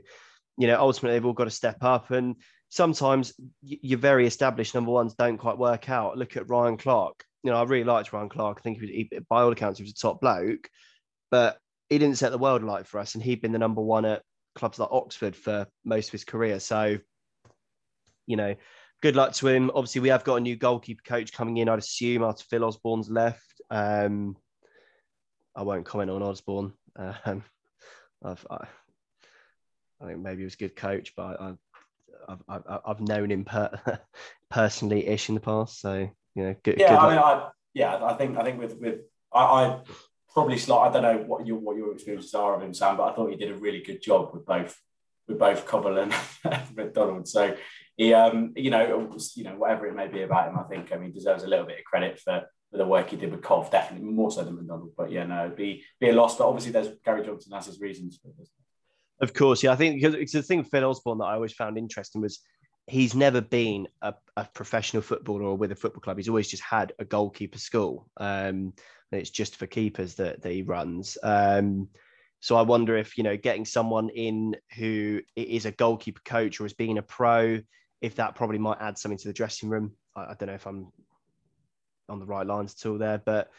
you 0.58 0.68
know, 0.68 0.80
ultimately 0.80 1.18
they've 1.18 1.26
all 1.26 1.34
got 1.34 1.46
to 1.46 1.52
step 1.52 1.78
up, 1.82 2.12
and 2.12 2.36
sometimes 2.76 3.34
your 3.62 3.98
very 3.98 4.28
established 4.28 4.76
number 4.76 4.92
ones 4.92 5.16
don't 5.16 5.38
quite 5.38 5.58
work 5.58 5.90
out. 5.90 6.18
Look 6.18 6.36
at 6.36 6.50
Ryan 6.50 6.76
Clarke. 6.76 7.24
You 7.42 7.52
know, 7.52 7.58
I 7.58 7.64
really 7.64 7.86
liked 7.86 8.12
Ryan 8.12 8.28
Clarke. 8.28 8.58
I 8.60 8.62
think 8.64 8.80
he 8.80 8.82
was, 8.82 8.90
he, 8.90 9.20
by 9.30 9.44
all 9.44 9.52
accounts, 9.54 9.80
he 9.80 9.84
was 9.84 9.94
a 9.94 9.96
top 9.96 10.20
bloke, 10.20 10.70
but 11.32 11.58
he 11.90 11.98
didn't 11.98 12.18
set 12.18 12.34
the 12.34 12.38
world 12.38 12.64
alight 12.64 12.86
for 12.86 13.00
us, 13.00 13.16
and 13.16 13.24
he'd 13.24 13.42
been 13.42 13.54
the 13.54 13.60
number 13.60 13.82
one 13.82 14.04
at 14.04 14.24
clubs 14.56 14.78
like 14.78 14.90
Oxford 14.92 15.38
for 15.38 15.68
most 15.86 16.10
of 16.10 16.12
his 16.12 16.26
career. 16.26 16.60
So, 16.60 16.98
you 18.28 18.36
know, 18.36 18.56
good 19.02 19.16
luck 19.16 19.32
to 19.36 19.48
him. 19.48 19.72
Obviously, 19.74 20.02
we 20.02 20.10
have 20.10 20.26
got 20.26 20.36
a 20.36 20.42
new 20.42 20.58
goalkeeper 20.58 21.04
coach 21.06 21.32
coming 21.32 21.56
in, 21.58 21.70
I'd 21.70 21.80
assume, 21.80 22.24
after 22.24 22.44
Phil 22.44 22.66
Osborne's 22.66 23.10
left. 23.10 23.62
Um, 23.70 24.36
I 25.56 25.62
won't 25.62 25.86
comment 25.86 26.12
on 26.12 26.22
Osborne. 26.22 26.74
Um, 27.26 27.44
I've, 28.24 28.48
I, 28.50 28.68
I, 30.02 30.08
think 30.08 30.20
maybe 30.20 30.40
he 30.40 30.44
was 30.46 30.54
a 30.54 30.58
good 30.58 30.78
coach, 30.78 31.12
but 31.16 31.42
I, 31.42 31.54
I've, 32.48 32.64
I've 32.86 33.02
known 33.02 33.32
him 33.32 33.46
per, 33.46 34.00
personally 34.50 35.08
ish 35.08 35.30
in 35.30 35.36
the 35.36 35.42
past. 35.42 35.80
So, 35.80 36.10
you 36.36 36.44
know, 36.44 36.56
good. 36.64 36.76
Yeah, 36.78 36.90
good 36.90 37.00
I 37.00 37.10
mean, 37.10 37.20
I, 37.20 37.50
yeah, 37.74 38.04
I 38.04 38.14
think, 38.14 38.38
I 38.38 38.44
think 38.44 38.60
with, 38.60 38.78
with, 38.80 39.00
I, 39.34 39.44
I 39.44 39.80
probably 40.36 40.58
slight. 40.58 40.90
I 40.90 40.94
don't 40.94 41.02
know 41.02 41.24
what 41.26 41.48
your 41.48 41.58
what 41.58 41.78
your 41.78 41.94
experiences 41.94 42.36
are 42.36 42.56
of 42.56 42.62
him, 42.62 42.74
Sam, 42.74 42.98
but 42.98 43.12
I 43.12 43.16
thought 43.16 43.32
he 43.32 43.38
did 43.38 43.52
a 43.52 43.58
really 43.58 43.82
good 43.82 44.02
job 44.02 44.32
with 44.34 44.46
both 44.46 44.78
with 45.28 45.40
both 45.40 45.66
Cobble 45.66 45.98
and 45.98 46.14
McDonald. 46.76 47.28
So 47.28 47.56
he, 47.98 48.14
um, 48.14 48.54
you 48.56 48.70
know, 48.70 49.10
was, 49.12 49.36
you 49.36 49.46
know, 49.46 49.56
whatever 49.56 49.88
it 49.88 49.96
may 49.96 50.08
be 50.08 50.22
about 50.22 50.50
him, 50.50 50.60
I 50.60 50.64
think 50.64 50.92
I 50.92 50.98
mean 50.98 51.14
deserves 51.14 51.44
a 51.44 51.48
little 51.48 51.66
bit 51.66 51.80
of 51.80 51.86
credit 51.86 52.20
for 52.20 52.44
for 52.70 52.78
the 52.78 52.86
work 52.86 53.10
he 53.10 53.16
did 53.16 53.32
with 53.32 53.42
Cov, 53.42 53.72
definitely 53.72 54.10
more 54.10 54.30
so 54.30 54.44
than 54.44 54.56
McDonald. 54.56 54.92
But 54.98 55.12
yeah, 55.12 55.26
no, 55.26 55.46
it'd 55.46 55.58
be 55.58 55.84
be 56.00 56.10
a 56.10 56.14
loss. 56.14 56.38
But 56.38 56.48
obviously, 56.48 56.74
there's 56.74 56.90
Gary 57.04 57.26
Johnson 57.26 57.54
has 57.54 57.66
his 57.66 57.80
reasons 57.80 58.20
for 58.22 58.30
this. 58.38 58.52
Of 59.22 59.34
course, 59.34 59.64
yeah. 59.64 59.72
I 59.72 59.76
think 59.76 59.96
because 59.96 60.14
it's 60.14 60.34
the 60.34 60.42
thing 60.42 60.60
with 60.60 60.70
Phil 60.70 60.84
Osborne 60.84 61.20
that 61.20 61.26
I 61.26 61.36
always 61.36 61.54
found 61.54 61.78
interesting 61.78 62.22
was 62.22 62.42
he's 62.88 63.16
never 63.16 63.42
been 63.42 63.88
a, 64.02 64.14
a, 64.38 64.48
professional 64.54 65.02
footballer 65.02 65.44
or 65.44 65.58
with 65.58 65.72
a 65.72 65.76
football 65.76 66.02
club. 66.02 66.18
He's 66.18 66.30
always 66.30 66.50
just 66.50 66.64
had 66.64 66.94
a 67.00 67.06
goalkeeper 67.06 67.58
school. 67.58 68.10
Um, 68.18 68.74
and 69.12 69.22
it's 69.22 69.30
just 69.30 69.56
for 69.56 69.68
keepers 69.68 70.16
that, 70.16 70.42
that 70.42 70.52
he 70.52 70.62
runs. 70.62 71.18
Um, 71.24 71.88
so 72.42 72.56
I 72.56 72.62
wonder 72.62 72.96
if, 72.96 73.18
you 73.18 73.24
know, 73.24 73.38
getting 73.38 73.66
someone 73.66 74.10
in 74.10 74.56
who 74.76 75.22
is 75.36 75.66
a 75.66 75.72
goalkeeper 75.72 76.22
coach 76.26 76.60
or 76.60 76.66
has 76.66 76.74
being 76.74 76.98
a 76.98 77.02
pro, 77.02 77.60
if 78.02 78.16
that 78.16 78.36
probably 78.36 78.60
might 78.60 78.82
add 78.82 78.98
something 78.98 79.18
to 79.18 79.28
the 79.28 79.34
dressing 79.34 79.70
room. 79.70 79.94
I, 80.16 80.22
I 80.22 80.36
don't 80.38 80.48
know 80.48 80.54
if 80.54 80.68
I'm 80.68 80.92
on 82.08 82.20
the 82.20 82.26
right 82.26 82.46
lines 82.46 82.76
at 82.78 82.88
all 82.88 82.98
there, 82.98 83.22
but 83.26 83.50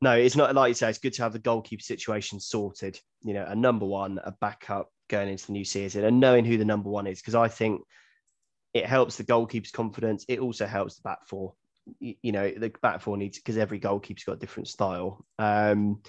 no, 0.00 0.12
it's 0.12 0.36
not 0.36 0.54
like 0.54 0.68
you 0.68 0.74
say, 0.74 0.90
it's 0.90 0.98
good 0.98 1.14
to 1.14 1.22
have 1.22 1.32
the 1.32 1.38
goalkeeper 1.38 1.82
situation 1.82 2.38
sorted, 2.38 3.00
you 3.24 3.34
know, 3.34 3.46
a 3.48 3.54
number 3.56 3.86
one, 3.86 4.20
a 4.22 4.30
backup 4.30 4.92
going 5.08 5.28
into 5.28 5.46
the 5.46 5.52
new 5.52 5.64
season 5.64 6.04
and 6.04 6.20
knowing 6.20 6.44
who 6.44 6.58
the 6.58 6.64
number 6.64 6.88
one 6.88 7.06
is. 7.06 7.20
Because 7.20 7.34
I 7.34 7.48
think 7.48 7.82
it 8.74 8.86
helps 8.86 9.16
the 9.16 9.24
goalkeeper's 9.24 9.70
confidence. 9.70 10.24
It 10.28 10.40
also 10.40 10.66
helps 10.66 10.96
the 10.96 11.02
back 11.02 11.26
four 11.26 11.54
you 12.00 12.32
know 12.32 12.50
the 12.50 12.72
back 12.82 13.00
four 13.00 13.16
needs 13.16 13.38
because 13.38 13.56
every 13.56 13.78
goalkeeper's 13.78 14.24
got 14.24 14.36
a 14.36 14.38
different 14.38 14.68
style. 14.68 15.24
Um, 15.38 16.00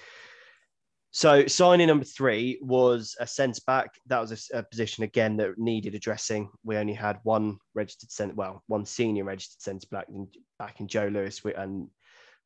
so 1.10 1.46
signing 1.46 1.86
number 1.86 2.04
three 2.04 2.58
was 2.60 3.16
a 3.18 3.26
centre 3.26 3.62
back. 3.66 3.90
That 4.06 4.20
was 4.20 4.50
a, 4.52 4.58
a, 4.58 4.62
position 4.62 5.04
again 5.04 5.38
that 5.38 5.58
needed 5.58 5.94
addressing. 5.94 6.50
We 6.64 6.76
only 6.76 6.92
had 6.92 7.18
one 7.22 7.58
registered 7.74 8.10
centre, 8.10 8.34
well, 8.34 8.62
one 8.66 8.84
senior 8.84 9.24
registered 9.24 9.62
centre 9.62 9.88
back 9.90 10.06
in, 10.10 10.28
back 10.58 10.80
in 10.80 10.86
Joe 10.86 11.08
Lewis 11.10 11.40
and 11.56 11.88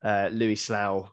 uh, 0.05 0.29
Louis 0.33 0.55
Slough, 0.55 1.11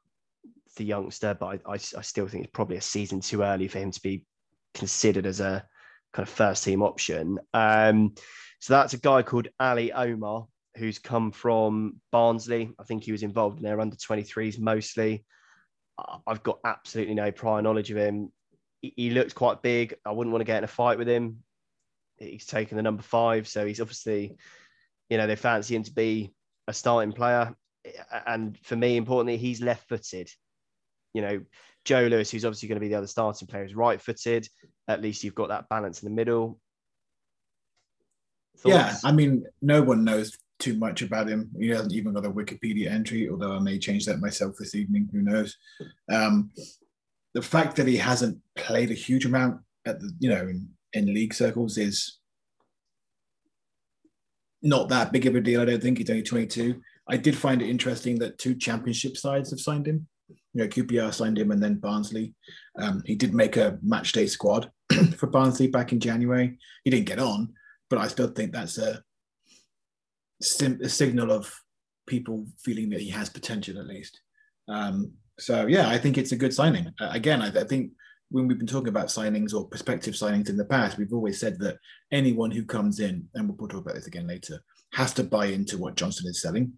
the 0.78 0.86
youngster. 0.86 1.34
But 1.34 1.62
I, 1.66 1.72
I, 1.72 1.74
I 1.74 2.02
still 2.02 2.28
think 2.28 2.44
it's 2.44 2.54
probably 2.54 2.78
a 2.78 2.82
season 2.82 3.20
too 3.20 3.42
early 3.42 3.68
for 3.68 3.80
him 3.80 3.92
to 3.92 4.02
be 4.02 4.26
considered 4.74 5.26
as 5.26 5.40
a 5.40 5.66
kind 6.14 6.28
of 6.28 6.34
first 6.34 6.64
team 6.64 6.82
option. 6.82 7.40
Um, 7.54 8.14
so 8.60 8.74
that's 8.74 8.94
a 8.94 8.98
guy 9.00 9.22
called 9.22 9.48
Ali 9.60 9.92
Omar, 9.92 10.48
who's 10.78 11.00
come 11.00 11.32
from 11.32 11.98
Barnsley. 12.12 12.72
I 12.80 12.84
think 12.84 13.04
he 13.04 13.12
was 13.12 13.24
involved 13.24 13.58
in 13.58 13.64
their 13.64 13.80
under 13.80 13.96
23s 13.96 14.60
mostly. 14.60 15.24
I've 16.26 16.44
got 16.44 16.60
absolutely 16.66 17.14
no 17.14 17.32
prior 17.32 17.62
knowledge 17.62 17.92
of 17.92 17.98
him. 17.98 18.32
He, 18.82 19.10
looks 19.10 19.34
quite 19.34 19.62
big. 19.62 19.96
I 20.06 20.12
wouldn't 20.12 20.32
want 20.32 20.40
to 20.40 20.46
get 20.46 20.60
in 20.60 20.64
a 20.64 20.68
fight 20.68 20.98
with 20.98 21.10
him. 21.10 21.44
He's 22.18 22.46
taken 22.46 22.78
the 22.78 22.84
number 22.84 23.04
five, 23.04 23.48
so 23.48 23.66
he's 23.66 23.82
obviously, 23.82 24.38
you 25.10 25.18
know, 25.18 25.28
they 25.28 25.36
fancy 25.36 25.76
him 25.76 25.84
to 25.84 25.94
be 25.94 26.32
a 26.68 26.74
starting 26.74 27.12
player. 27.12 27.54
And 28.26 28.58
for 28.60 28.78
me, 28.78 28.96
importantly, 28.96 29.36
he's 29.36 29.62
left-footed. 29.62 30.30
You 31.14 31.22
know, 31.22 31.42
Joe 31.86 32.08
Lewis, 32.08 32.30
who's 32.30 32.46
obviously 32.46 32.68
going 32.68 32.78
to 32.78 32.82
be 32.82 32.90
the 32.90 32.98
other 32.98 33.08
starting 33.08 33.48
player, 33.48 33.64
is 33.64 33.76
right-footed. 33.76 34.48
At 34.88 35.02
least 35.02 35.24
you've 35.24 35.36
got 35.36 35.50
that 35.50 35.70
balance 35.70 36.02
in 36.02 36.10
the 36.10 36.16
middle. 36.16 36.60
Thoughts? 38.58 38.74
Yeah, 38.74 38.96
I 39.04 39.12
mean, 39.12 39.46
no 39.62 39.82
one 39.82 40.04
knows 40.04 40.38
too 40.60 40.76
much 40.76 41.02
about 41.02 41.30
him. 41.30 41.50
He 41.58 41.70
hasn't 41.70 41.94
even 41.94 42.14
got 42.14 42.26
a 42.26 42.32
Wikipedia 42.32 42.92
entry, 42.92 43.30
although 43.30 43.56
I 43.56 43.60
may 43.60 43.80
change 43.80 44.06
that 44.06 44.20
myself 44.20 44.56
this 44.60 44.76
evening. 44.76 45.10
Who 45.12 45.22
knows? 45.22 45.56
Um, 46.12 46.52
the 47.34 47.42
fact 47.42 47.76
that 47.78 47.88
he 47.88 47.98
hasn't 47.98 48.38
played 48.56 48.92
a 48.92 48.96
huge 48.96 49.26
amount 49.26 49.62
at 49.86 50.00
the, 50.00 50.12
you 50.20 50.30
know, 50.30 50.42
in, 50.42 50.68
in 50.94 51.14
league 51.14 51.34
circles 51.34 51.78
is 51.78 52.20
not 54.62 54.90
that 54.90 55.12
big 55.12 55.26
of 55.26 55.36
a 55.36 55.42
deal. 55.42 55.62
I 55.62 55.66
don't 55.66 55.82
think 55.82 55.98
he's 55.98 56.10
only 56.10 56.24
22. 56.24 56.82
I 57.08 57.18
did 57.18 57.38
find 57.38 57.62
it 57.62 57.70
interesting 57.70 58.20
that 58.20 58.38
two 58.38 58.56
championship 58.56 59.16
sides 59.18 59.50
have 59.52 59.60
signed 59.60 59.88
him. 59.88 60.08
You 60.54 60.64
know, 60.64 60.68
QPR 60.68 61.14
signed 61.14 61.38
him 61.38 61.52
and 61.52 61.62
then 61.62 61.76
Barnsley. 61.76 62.34
Um, 62.80 63.04
he 63.06 63.16
did 63.16 63.34
make 63.34 63.58
a 63.58 63.78
match 63.82 64.12
day 64.12 64.28
squad 64.28 64.72
for 65.18 65.28
Barnsley 65.28 65.68
back 65.68 65.92
in 65.92 66.00
January. 66.00 66.58
He 66.84 66.90
didn't 66.90 67.06
get 67.06 67.20
on, 67.20 67.54
but 67.90 68.00
I 68.00 68.08
still 68.08 68.28
think 68.28 68.52
that's 68.52 68.78
a 68.78 69.04
sim- 70.42 70.82
a 70.84 70.90
signal 70.90 71.32
of 71.32 71.54
people 72.08 72.48
feeling 72.64 72.90
that 72.90 73.02
he 73.02 73.10
has 73.10 73.30
potential 73.30 73.80
at 73.80 73.88
least. 73.88 74.20
Um, 74.68 75.14
so 75.40 75.68
yeah, 75.68 75.90
I 75.90 75.98
think 75.98 76.18
it's 76.18 76.32
a 76.32 76.38
good 76.38 76.54
signing. 76.54 76.92
Uh, 77.00 77.10
again, 77.12 77.42
I, 77.42 77.48
I, 77.48 77.64
think 77.64 77.92
when 78.30 78.48
we've 78.48 78.58
been 78.58 78.68
talking 78.68 78.90
about 78.90 79.08
signings 79.08 79.54
or 79.54 79.68
prospective 79.68 80.14
signings 80.14 80.50
in 80.50 80.58
the 80.58 80.66
past, 80.66 80.98
we've 80.98 81.14
always 81.14 81.40
said 81.40 81.60
that 81.60 81.78
anyone 82.12 82.52
who 82.52 82.66
comes 82.66 83.00
in, 83.00 83.28
and 83.36 83.48
we'll 83.48 83.68
talk 83.68 83.82
about 83.82 83.96
this 83.96 84.08
again 84.08 84.28
later, 84.28 84.60
has 84.94 85.14
to 85.14 85.24
buy 85.24 85.48
into 85.48 85.78
what 85.78 85.96
Johnson 85.96 86.28
is 86.28 86.42
selling. 86.42 86.74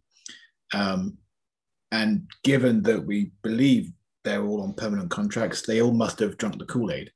Um, 0.73 1.17
and 1.91 2.27
given 2.43 2.81
that 2.83 3.05
we 3.05 3.31
believe 3.43 3.91
they're 4.24 4.45
all 4.45 4.62
on 4.62 4.74
permanent 4.74 5.10
contracts, 5.10 5.62
they 5.62 5.81
all 5.81 5.91
must 5.91 6.19
have 6.19 6.38
drunk 6.38 6.57
the 6.57 6.65
Kool 6.65 6.91
Aid, 6.91 7.12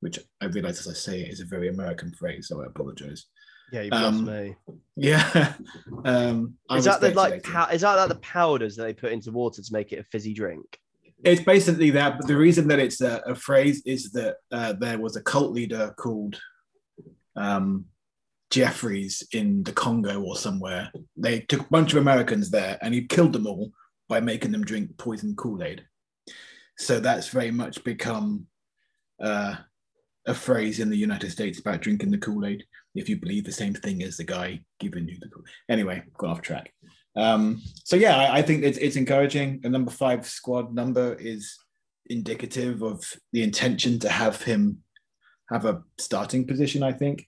which 0.00 0.18
I 0.40 0.46
realize 0.46 0.80
as 0.80 0.88
I 0.88 0.94
say 0.94 1.20
it 1.22 1.32
is 1.32 1.40
a 1.40 1.46
very 1.46 1.68
American 1.68 2.12
phrase, 2.12 2.48
so 2.48 2.62
I 2.62 2.66
apologize. 2.66 3.26
Yeah, 3.72 3.82
you 3.82 3.90
um, 3.92 4.24
me. 4.24 4.54
Yeah. 4.96 5.54
Um, 6.04 6.54
is 6.70 6.84
that 6.84 7.00
the 7.00 7.12
like? 7.12 7.44
Pow- 7.44 7.68
is 7.68 7.82
that 7.82 7.94
like 7.94 8.08
the 8.08 8.16
powders 8.16 8.74
that 8.74 8.82
they 8.82 8.92
put 8.92 9.12
into 9.12 9.30
water 9.30 9.62
to 9.62 9.72
make 9.72 9.92
it 9.92 10.00
a 10.00 10.04
fizzy 10.04 10.34
drink? 10.34 10.78
It's 11.24 11.40
basically 11.40 11.90
that. 11.90 12.18
But 12.18 12.26
the 12.26 12.36
reason 12.36 12.66
that 12.68 12.80
it's 12.80 13.00
a, 13.00 13.22
a 13.24 13.34
phrase 13.36 13.82
is 13.86 14.10
that 14.12 14.36
uh, 14.50 14.72
there 14.72 14.98
was 14.98 15.14
a 15.14 15.22
cult 15.22 15.52
leader 15.52 15.94
called 15.96 16.40
um, 17.36 17.84
Jeffries 18.50 19.22
in 19.32 19.62
the 19.62 19.72
Congo 19.72 20.20
or 20.22 20.36
somewhere. 20.36 20.90
They 21.16 21.40
took 21.40 21.60
a 21.60 21.70
bunch 21.70 21.92
of 21.92 21.98
Americans 21.98 22.50
there, 22.50 22.78
and 22.82 22.92
he 22.92 23.06
killed 23.06 23.32
them 23.32 23.46
all 23.46 23.70
by 24.12 24.20
making 24.20 24.52
them 24.52 24.62
drink 24.62 24.98
poison 24.98 25.34
Kool 25.36 25.62
Aid. 25.62 25.86
So 26.76 27.00
that's 27.00 27.28
very 27.28 27.50
much 27.50 27.82
become 27.82 28.46
uh, 29.22 29.54
a 30.26 30.34
phrase 30.34 30.80
in 30.80 30.90
the 30.90 30.98
United 30.98 31.30
States 31.30 31.58
about 31.58 31.80
drinking 31.80 32.10
the 32.10 32.18
Kool 32.18 32.44
Aid 32.44 32.62
if 32.94 33.08
you 33.08 33.16
believe 33.16 33.44
the 33.44 33.52
same 33.52 33.72
thing 33.72 34.02
as 34.02 34.18
the 34.18 34.24
guy 34.24 34.60
giving 34.80 35.08
you 35.08 35.16
the 35.18 35.30
Kool-Aid. 35.30 35.54
Anyway, 35.70 36.02
got 36.18 36.28
off 36.28 36.42
track. 36.42 36.74
Um, 37.16 37.62
so 37.84 37.96
yeah, 37.96 38.18
I, 38.18 38.38
I 38.38 38.42
think 38.42 38.64
it's, 38.64 38.76
it's 38.76 38.96
encouraging. 38.96 39.60
The 39.62 39.70
number 39.70 39.90
five 39.90 40.26
squad 40.26 40.74
number 40.74 41.14
is 41.14 41.56
indicative 42.10 42.82
of 42.82 43.02
the 43.32 43.42
intention 43.42 43.98
to 44.00 44.10
have 44.10 44.42
him 44.42 44.82
have 45.50 45.64
a 45.64 45.82
starting 45.98 46.46
position, 46.46 46.82
I 46.82 46.92
think. 46.92 47.26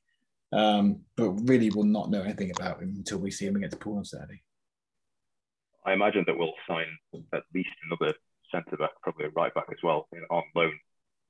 Um, 0.52 1.00
but 1.16 1.30
really, 1.48 1.70
we'll 1.70 1.86
not 1.86 2.10
know 2.10 2.20
anything 2.20 2.52
about 2.54 2.82
him 2.82 2.92
until 2.94 3.20
we 3.20 3.30
see 3.30 3.46
him 3.46 3.56
against 3.56 3.80
Poole 3.80 3.96
on 3.96 4.04
Saturday. 4.04 4.42
I 5.84 5.92
imagine 5.92 6.24
that 6.26 6.38
we'll 6.38 6.54
sign 6.68 6.86
at 7.32 7.42
least 7.54 7.70
another 7.90 8.14
centre 8.50 8.76
back, 8.76 8.90
probably 9.02 9.26
a 9.26 9.30
right 9.30 9.52
back 9.54 9.66
as 9.70 9.82
well, 9.82 10.08
on 10.30 10.42
loan, 10.54 10.72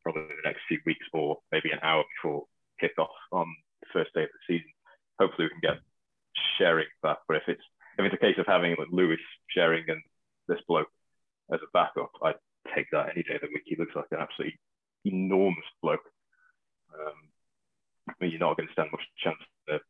probably 0.02 0.22
in 0.22 0.28
the 0.28 0.48
next 0.48 0.62
few 0.68 0.78
weeks 0.86 1.06
or 1.12 1.38
maybe 1.50 1.70
an 1.70 1.80
hour 1.82 2.04
before 2.16 2.44
kickoff 2.82 3.14
on 3.32 3.46
the 3.80 3.88
first 3.92 4.12
day 4.14 4.22
of 4.22 4.28
the 4.28 4.54
season. 4.54 4.70
Hopefully, 5.18 5.48
we 5.48 5.60
can 5.60 5.74
get 5.74 5.82
Sherring 6.58 6.90
that. 7.02 7.18
But 7.28 7.38
if 7.38 7.42
it's 7.48 7.62
if 7.98 8.04
it's 8.04 8.14
a 8.14 8.18
case 8.18 8.36
of 8.38 8.46
having 8.46 8.74
like 8.78 8.88
Lewis 8.90 9.20
Sherring 9.56 9.88
and 9.88 10.02
this 10.48 10.60
bloke 10.66 10.90
as 11.52 11.60
a 11.62 11.70
backup, 11.72 12.10
I'd 12.22 12.34
take 12.74 12.86
that 12.92 13.10
any 13.14 13.22
day 13.22 13.36
of 13.36 13.42
the 13.42 13.48
week. 13.48 13.62
He 13.66 13.76
looks 13.76 13.94
like 13.94 14.06
an 14.10 14.18
absolutely 14.20 14.58
enormous 15.04 15.64
bloke. 15.82 16.04
Um, 16.92 17.14
I 18.08 18.12
mean, 18.20 18.30
you're 18.30 18.40
not 18.40 18.56
going 18.56 18.66
to 18.66 18.72
stand 18.72 18.90
much 18.90 19.02
chance 19.22 19.38
of 19.68 19.80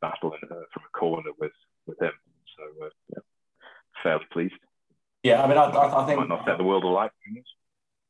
battling 0.00 0.40
uh, 0.50 0.66
from 0.72 0.82
a 0.86 0.98
corner 0.98 1.30
with 1.38 1.52
with 1.86 2.00
him. 2.00 2.12
So 2.56 2.86
uh, 2.86 2.90
yeah, 3.10 3.22
fairly 4.02 4.26
pleased. 4.32 4.54
Yeah, 5.22 5.42
I 5.42 5.48
mean, 5.48 5.58
I, 5.58 5.64
I, 5.64 6.02
I 6.02 6.06
the 6.70 6.86
world 6.86 6.92
alight. 6.92 7.10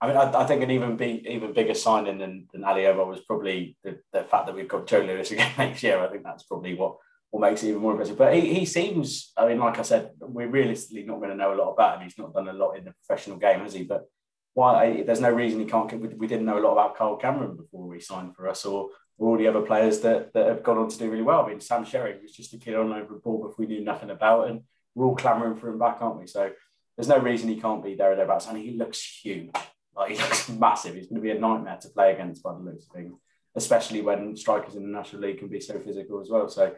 I 0.02 0.06
mean, 0.06 0.16
I, 0.16 0.40
I, 0.40 0.46
think 0.46 0.62
an 0.62 0.70
even 0.70 0.96
big, 0.96 1.26
even 1.26 1.52
bigger 1.52 1.74
signing 1.74 2.18
than 2.18 2.46
than 2.52 2.64
Ali 2.64 2.86
Omar 2.86 3.06
was 3.06 3.20
probably 3.20 3.76
the, 3.84 3.98
the 4.12 4.22
fact 4.24 4.46
that 4.46 4.54
we've 4.54 4.68
got 4.68 4.86
Joe 4.86 5.00
Lewis 5.00 5.30
again 5.30 5.52
next 5.58 5.82
year. 5.82 6.00
I 6.00 6.08
think 6.08 6.24
that's 6.24 6.44
probably 6.44 6.74
what 6.74 6.96
what 7.30 7.48
makes 7.48 7.62
it 7.62 7.68
even 7.68 7.82
more 7.82 7.92
impressive. 7.92 8.18
But 8.18 8.34
he, 8.34 8.54
he 8.54 8.66
seems, 8.66 9.32
I 9.36 9.46
mean, 9.46 9.58
like 9.58 9.78
I 9.78 9.82
said, 9.82 10.10
we're 10.18 10.48
realistically 10.48 11.04
not 11.04 11.18
going 11.18 11.30
to 11.30 11.36
know 11.36 11.54
a 11.54 11.60
lot 11.60 11.72
about 11.72 11.98
him. 11.98 12.04
He's 12.04 12.18
not 12.18 12.34
done 12.34 12.48
a 12.48 12.52
lot 12.52 12.72
in 12.72 12.84
the 12.84 12.92
professional 13.04 13.36
game, 13.36 13.60
has 13.60 13.74
he? 13.74 13.84
But 13.84 14.10
why? 14.54 15.02
There's 15.02 15.20
no 15.20 15.30
reason 15.30 15.60
he 15.60 15.66
can't. 15.66 15.92
We, 15.92 16.08
we 16.08 16.26
didn't 16.26 16.46
know 16.46 16.58
a 16.58 16.64
lot 16.64 16.72
about 16.72 16.96
Carl 16.96 17.16
Cameron 17.16 17.56
before 17.56 17.94
he 17.94 18.00
signed 18.00 18.34
for 18.34 18.48
us, 18.48 18.64
or, 18.64 18.90
all 19.18 19.36
the 19.36 19.46
other 19.46 19.60
players 19.60 20.00
that, 20.00 20.32
that 20.32 20.46
have 20.46 20.62
gone 20.62 20.78
on 20.78 20.88
to 20.88 20.96
do 20.96 21.10
really 21.10 21.22
well. 21.22 21.44
I 21.44 21.48
mean, 21.50 21.60
Sam 21.60 21.84
Sherring 21.84 22.22
was 22.22 22.32
just 22.32 22.54
a 22.54 22.56
kid 22.56 22.74
on 22.74 22.90
over 22.90 23.16
a 23.16 23.18
ball 23.18 23.46
if 23.50 23.58
we 23.58 23.66
knew 23.66 23.84
nothing 23.84 24.08
about, 24.08 24.48
and 24.48 24.62
we're 24.94 25.04
all 25.04 25.14
clamouring 25.14 25.56
for 25.56 25.68
him 25.68 25.78
back, 25.78 25.98
aren't 26.00 26.18
we? 26.18 26.26
So 26.26 26.50
there's 27.00 27.09
no 27.09 27.19
reason 27.19 27.49
he 27.49 27.59
can't 27.59 27.83
be 27.83 27.95
there 27.95 28.12
or 28.12 28.16
thereabouts. 28.16 28.47
And 28.47 28.59
he 28.59 28.73
looks 28.73 29.02
huge. 29.02 29.50
Like 29.97 30.12
he 30.12 30.19
looks 30.23 30.50
massive. 30.50 30.95
He's 30.95 31.07
going 31.07 31.23
to 31.23 31.23
be 31.23 31.30
a 31.30 31.38
nightmare 31.38 31.78
to 31.80 31.88
play 31.88 32.12
against 32.12 32.42
by 32.42 32.52
the 32.52 32.61
looks 32.61 32.85
of 32.85 32.92
things, 32.92 33.14
especially 33.57 34.02
when 34.02 34.37
strikers 34.37 34.75
in 34.76 34.83
the 34.83 34.99
National 34.99 35.23
League 35.23 35.38
can 35.38 35.49
be 35.49 35.61
so 35.61 35.78
physical 35.78 36.21
as 36.21 36.28
well. 36.28 36.49
So 36.50 36.75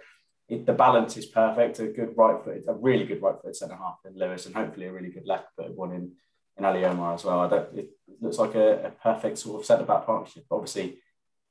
it, 0.49 0.65
the 0.65 0.75
balance 0.75 1.17
is 1.17 1.27
perfect. 1.27 1.81
A 1.81 1.89
good 1.89 2.15
right 2.17 2.43
foot, 2.45 2.63
a 2.69 2.75
really 2.75 3.05
good 3.05 3.21
right 3.21 3.35
foot 3.43 3.57
centre 3.57 3.75
half 3.75 3.99
in 4.05 4.17
Lewis, 4.17 4.47
and 4.47 4.55
hopefully 4.55 4.87
a 4.87 4.93
really 4.93 5.11
good 5.11 5.27
left 5.27 5.49
footed 5.57 5.77
one 5.77 5.93
in 5.93 6.13
in 6.57 6.65
Ali 6.65 6.85
Omar 6.85 7.15
as 7.15 7.25
well. 7.25 7.41
I 7.41 7.49
don't. 7.49 7.77
It 7.77 7.91
looks 8.21 8.39
like 8.39 8.55
a, 8.55 8.87
a 8.87 8.91
perfect 8.91 9.39
sort 9.39 9.61
of 9.61 9.67
centre 9.67 9.85
back 9.85 10.07
partnership. 10.07 10.45
Obviously, 10.53 11.01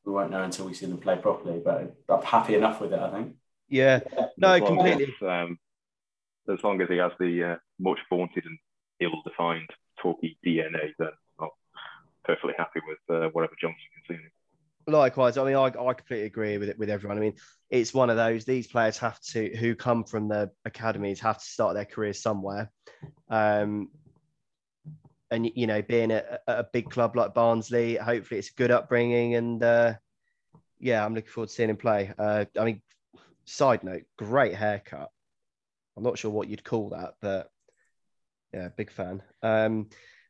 we 0.06 0.14
won't 0.14 0.32
know 0.32 0.44
until 0.44 0.66
we 0.66 0.74
see 0.74 0.86
them 0.86 0.98
play 0.98 1.18
properly, 1.18 1.60
but 1.64 1.94
I'm 2.08 2.22
happy 2.24 2.56
enough 2.56 2.80
with 2.80 2.94
it. 2.94 3.00
I 3.00 3.12
think. 3.12 3.36
Yeah. 3.68 4.00
No, 4.38 4.66
completely. 4.66 5.14
As, 5.22 5.28
um, 5.28 5.58
as 6.50 6.64
long 6.64 6.82
as 6.82 6.90
he 6.90 6.98
has 6.98 7.12
the 7.20 7.44
uh, 7.44 7.56
much 7.80 8.00
vaunted 8.10 8.46
and 8.46 8.58
ill-defined 9.00 9.70
Torquay 10.02 10.36
DNA, 10.46 10.92
then 10.98 11.10
I'm 11.40 11.50
perfectly 12.24 12.54
happy 12.58 12.80
with 12.88 13.16
uh, 13.16 13.30
whatever 13.30 13.54
Johnson 13.60 13.80
can 14.08 14.18
see. 14.18 14.24
Likewise, 14.88 15.38
I 15.38 15.46
mean, 15.46 15.56
I, 15.56 15.66
I 15.66 15.94
completely 15.94 16.26
agree 16.26 16.58
with 16.58 16.70
it 16.70 16.80
with 16.80 16.90
everyone. 16.90 17.18
I 17.18 17.22
mean, 17.22 17.36
it's 17.70 17.94
one 17.94 18.10
of 18.10 18.18
those. 18.18 18.46
These 18.46 18.68
players 18.68 18.98
have 18.98 19.20
to, 19.22 19.56
who 19.58 19.76
come 19.76 20.04
from 20.04 20.28
the 20.28 20.52
academies, 20.66 21.20
have 21.20 21.38
to 21.38 21.46
start 21.46 21.76
their 21.76 21.86
careers 21.86 22.22
somewhere. 22.22 22.72
Um, 23.30 23.90
and 25.30 25.50
you 25.56 25.68
know, 25.68 25.82
being 25.82 26.12
at 26.12 26.42
a, 26.48 26.60
a 26.60 26.64
big 26.64 26.90
club 26.90 27.16
like 27.16 27.34
Barnsley, 27.34 27.96
hopefully 27.96 28.40
it's 28.40 28.50
a 28.50 28.56
good 28.56 28.72
upbringing. 28.72 29.36
And 29.36 29.64
uh, 29.64 29.94
yeah, 30.80 31.06
I'm 31.06 31.14
looking 31.14 31.30
forward 31.30 31.50
to 31.50 31.56
seeing 31.56 31.70
him 31.70 31.78
play. 31.78 32.12
Uh, 32.18 32.46
I 32.60 32.66
mean, 32.66 32.82
side 33.46 33.84
note, 33.84 34.04
great 34.18 34.56
haircut. 34.56 35.12
I'm 35.98 36.04
not 36.04 36.18
sure 36.18 36.32
what 36.32 36.48
you'd 36.48 36.64
call 36.64 36.90
that, 36.90 37.16
but 37.22 37.50
yeah, 38.54 38.70
big 38.76 38.92
fan. 38.92 39.22
Um, 39.44 39.90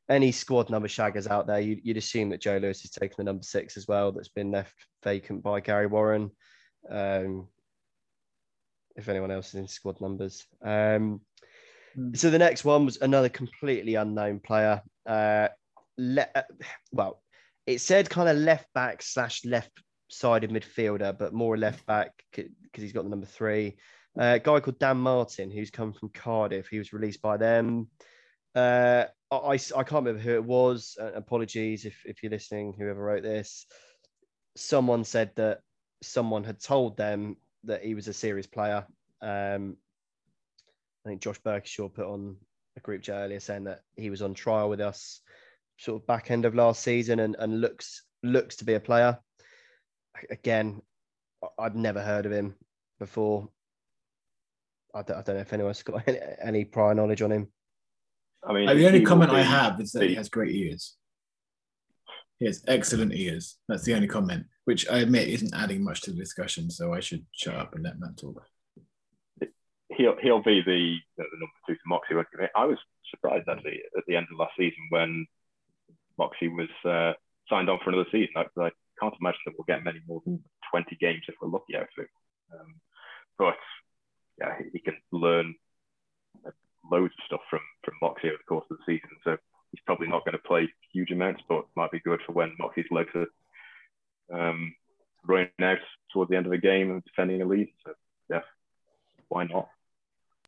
any 0.10 0.32
squad 0.32 0.70
number 0.70 0.88
shaggers 0.88 1.30
out 1.30 1.48
there, 1.48 1.60
you'd, 1.60 1.82
you'd 1.84 1.98
assume 1.98 2.30
that 2.30 2.42
Joe 2.42 2.58
Lewis 2.58 2.82
has 2.82 2.92
taken 2.92 3.16
the 3.18 3.24
number 3.24 3.44
six 3.44 3.78
as 3.78 3.88
well, 3.88 4.12
that's 4.12 4.30
been 4.30 4.52
left 4.52 4.74
vacant 5.04 5.44
by 5.44 5.60
Gary 5.60 5.88
Warren. 5.88 6.32
Um, 6.90 7.48
if 8.96 9.08
anyone 9.08 9.32
else 9.32 9.50
is 9.50 9.56
in 9.56 9.68
squad 9.68 10.02
numbers. 10.02 10.46
Um, 10.64 11.22
mm. 11.98 12.16
So 12.16 12.30
the 12.30 12.40
next 12.40 12.66
one 12.66 12.86
was 12.86 12.98
another 13.02 13.30
completely 13.30 13.96
unknown 13.96 14.40
player. 14.40 14.82
Uh, 15.06 15.50
le- 15.98 16.28
uh, 16.36 16.42
well, 16.92 17.22
it 17.66 17.80
said 17.80 18.10
kind 18.10 18.30
of 18.30 18.38
left 18.38 18.68
back 18.74 19.02
slash 19.02 19.46
left 19.46 19.72
sided 20.10 20.52
midfielder, 20.52 21.18
but 21.18 21.34
more 21.34 21.58
left 21.58 21.86
back 21.86 22.12
because 22.32 22.52
he's 22.76 22.94
got 22.94 23.04
the 23.04 23.10
number 23.10 23.28
three. 23.28 23.78
Uh, 24.20 24.36
a 24.36 24.40
guy 24.40 24.60
called 24.60 24.80
Dan 24.80 24.98
Martin, 24.98 25.52
who's 25.52 25.72
come 25.72 25.94
from 25.94 26.10
Cardiff. 26.10 26.68
He 26.68 26.78
was 26.78 26.94
released 26.94 27.22
by 27.22 27.38
them. 27.38 27.88
Uh, 28.54 29.06
I, 29.32 29.54
I 29.54 29.58
can't 29.58 30.06
remember 30.06 30.20
who 30.20 30.34
it 30.34 30.44
was. 30.44 30.98
Uh, 31.00 31.14
apologies 31.14 31.86
if, 31.86 32.02
if 32.06 32.22
you're 32.22 32.32
listening, 32.32 32.74
whoever 32.78 33.02
wrote 33.02 33.24
this. 33.24 33.66
Someone 34.58 35.06
said 35.06 35.32
that 35.38 35.62
someone 36.04 36.44
had 36.44 36.62
told 36.62 36.98
them 36.98 37.38
that 37.64 37.84
he 37.84 37.96
was 37.96 38.08
a 38.08 38.14
serious 38.14 38.48
player. 38.48 38.86
Um, 39.22 39.78
I 41.06 41.10
think 41.10 41.22
Josh 41.22 41.40
Burkishaw 41.42 41.94
put 41.94 42.06
on 42.06 42.36
a 42.76 42.80
group 42.82 43.04
chat 43.04 43.16
earlier 43.16 43.40
saying 43.40 43.66
that 43.66 43.82
he 43.96 44.10
was 44.10 44.22
on 44.22 44.34
trial 44.34 44.70
with 44.70 44.82
us 44.82 45.22
sort 45.78 46.02
of 46.02 46.08
back 46.08 46.30
end 46.30 46.46
of 46.46 46.54
last 46.54 46.84
season 46.84 47.20
and, 47.20 47.36
and 47.40 47.60
looks 47.60 48.04
looks 48.24 48.58
to 48.58 48.66
be 48.66 48.76
a 48.76 48.80
player. 48.80 49.18
Again, 50.30 50.82
I'd 51.58 51.76
never 51.76 52.02
heard 52.02 52.26
of 52.26 52.32
him 52.32 52.56
before. 53.00 53.50
I 54.94 55.02
don't, 55.04 55.18
I 55.18 55.22
don't 55.22 55.36
know 55.36 55.42
if 55.42 55.54
anyone's 55.54 55.84
got 55.84 56.04
any, 56.08 56.20
any 56.44 56.66
prior 56.66 56.94
knowledge 56.94 57.22
on 57.22 57.32
him. 57.32 57.48
I 58.44 58.54
mean, 58.54 58.66
the 58.66 58.88
only 58.88 59.04
comment 59.04 59.32
I 59.32 59.44
have 59.44 59.80
is 59.80 59.92
that 59.92 60.10
he 60.10 60.16
has 60.16 60.30
great 60.30 60.56
ears. 60.56 60.96
He 62.40 62.48
has 62.48 62.64
excellent 62.68 63.14
ears. 63.14 63.60
That's 63.68 63.84
the 63.84 63.94
only 63.94 64.08
comment, 64.08 64.48
which 64.66 64.90
I 64.90 65.00
admit 65.00 65.28
isn't 65.28 65.54
adding 65.54 65.84
much 65.84 66.02
to 66.02 66.12
the 66.12 66.18
discussion. 66.18 66.72
So 66.72 66.92
I 66.92 67.00
should 67.00 67.24
shut 67.34 67.56
up 67.56 67.76
and 67.76 67.84
let 67.84 68.00
Matt 68.00 68.18
talk. 68.18 68.44
He'll 69.96 70.16
he'll 70.22 70.42
be 70.42 70.62
the, 70.66 70.98
the 71.18 71.24
number 71.34 71.54
two 71.68 71.76
to 71.76 71.82
Moxey. 71.86 72.16
I 72.56 72.66
was 72.66 72.80
surprised 73.12 73.48
actually 73.48 73.82
at 73.96 74.04
the 74.08 74.16
end 74.16 74.26
of 74.32 74.40
last 74.40 74.54
season 74.58 74.88
when 74.90 75.28
Moxey 76.18 76.48
was 76.48 76.70
uh, 76.84 77.14
signed 77.48 77.70
on 77.70 77.80
for 77.84 77.92
another 77.92 78.10
season. 78.12 78.34
I, 78.36 78.46
I, 78.60 78.72
can't 79.00 79.16
imagine 79.20 79.40
that 79.48 79.54
we'll 79.58 79.66
get 79.66 79.84
many 79.84 80.00
more 80.08 80.22
than 80.26 80.44
20 80.70 80.96
games 81.02 81.24
if 81.28 81.34
we're 81.42 81.50
lucky 81.50 81.76
out 81.76 81.90
of 81.98 82.04
it. 82.04 82.10
Um, 82.54 82.76
but 83.40 83.58
yeah, 84.40 84.56
he 84.72 84.80
can 84.80 84.98
learn 85.12 85.56
loads 86.90 87.14
of 87.18 87.26
stuff 87.26 87.42
from 87.50 87.60
from 87.84 87.94
Moxey 88.02 88.28
over 88.28 88.38
the 88.38 88.44
course 88.44 88.66
of 88.70 88.78
the 88.78 88.84
season. 88.86 89.10
So 89.24 89.38
he's 89.72 89.82
probably 89.86 90.08
not 90.08 90.26
going 90.26 90.34
to 90.34 90.48
play 90.48 90.70
huge 90.94 91.12
amounts, 91.12 91.42
but 91.48 91.66
might 91.76 91.92
be 91.92 92.00
good 92.00 92.20
for 92.26 92.34
when 92.34 92.54
Moxey's 92.60 92.86
legs 92.92 93.12
are 93.16 94.50
um, 94.50 94.74
running 95.26 95.50
out 95.62 95.78
toward 96.12 96.30
the 96.30 96.38
end 96.38 96.46
of 96.46 96.52
the 96.52 96.58
game 96.58 96.92
and 96.92 97.04
defending 97.04 97.42
a 97.42 97.46
lead. 97.46 97.70
So 97.86 97.94
yeah, 98.30 98.42
why 99.30 99.46
not? 99.46 99.68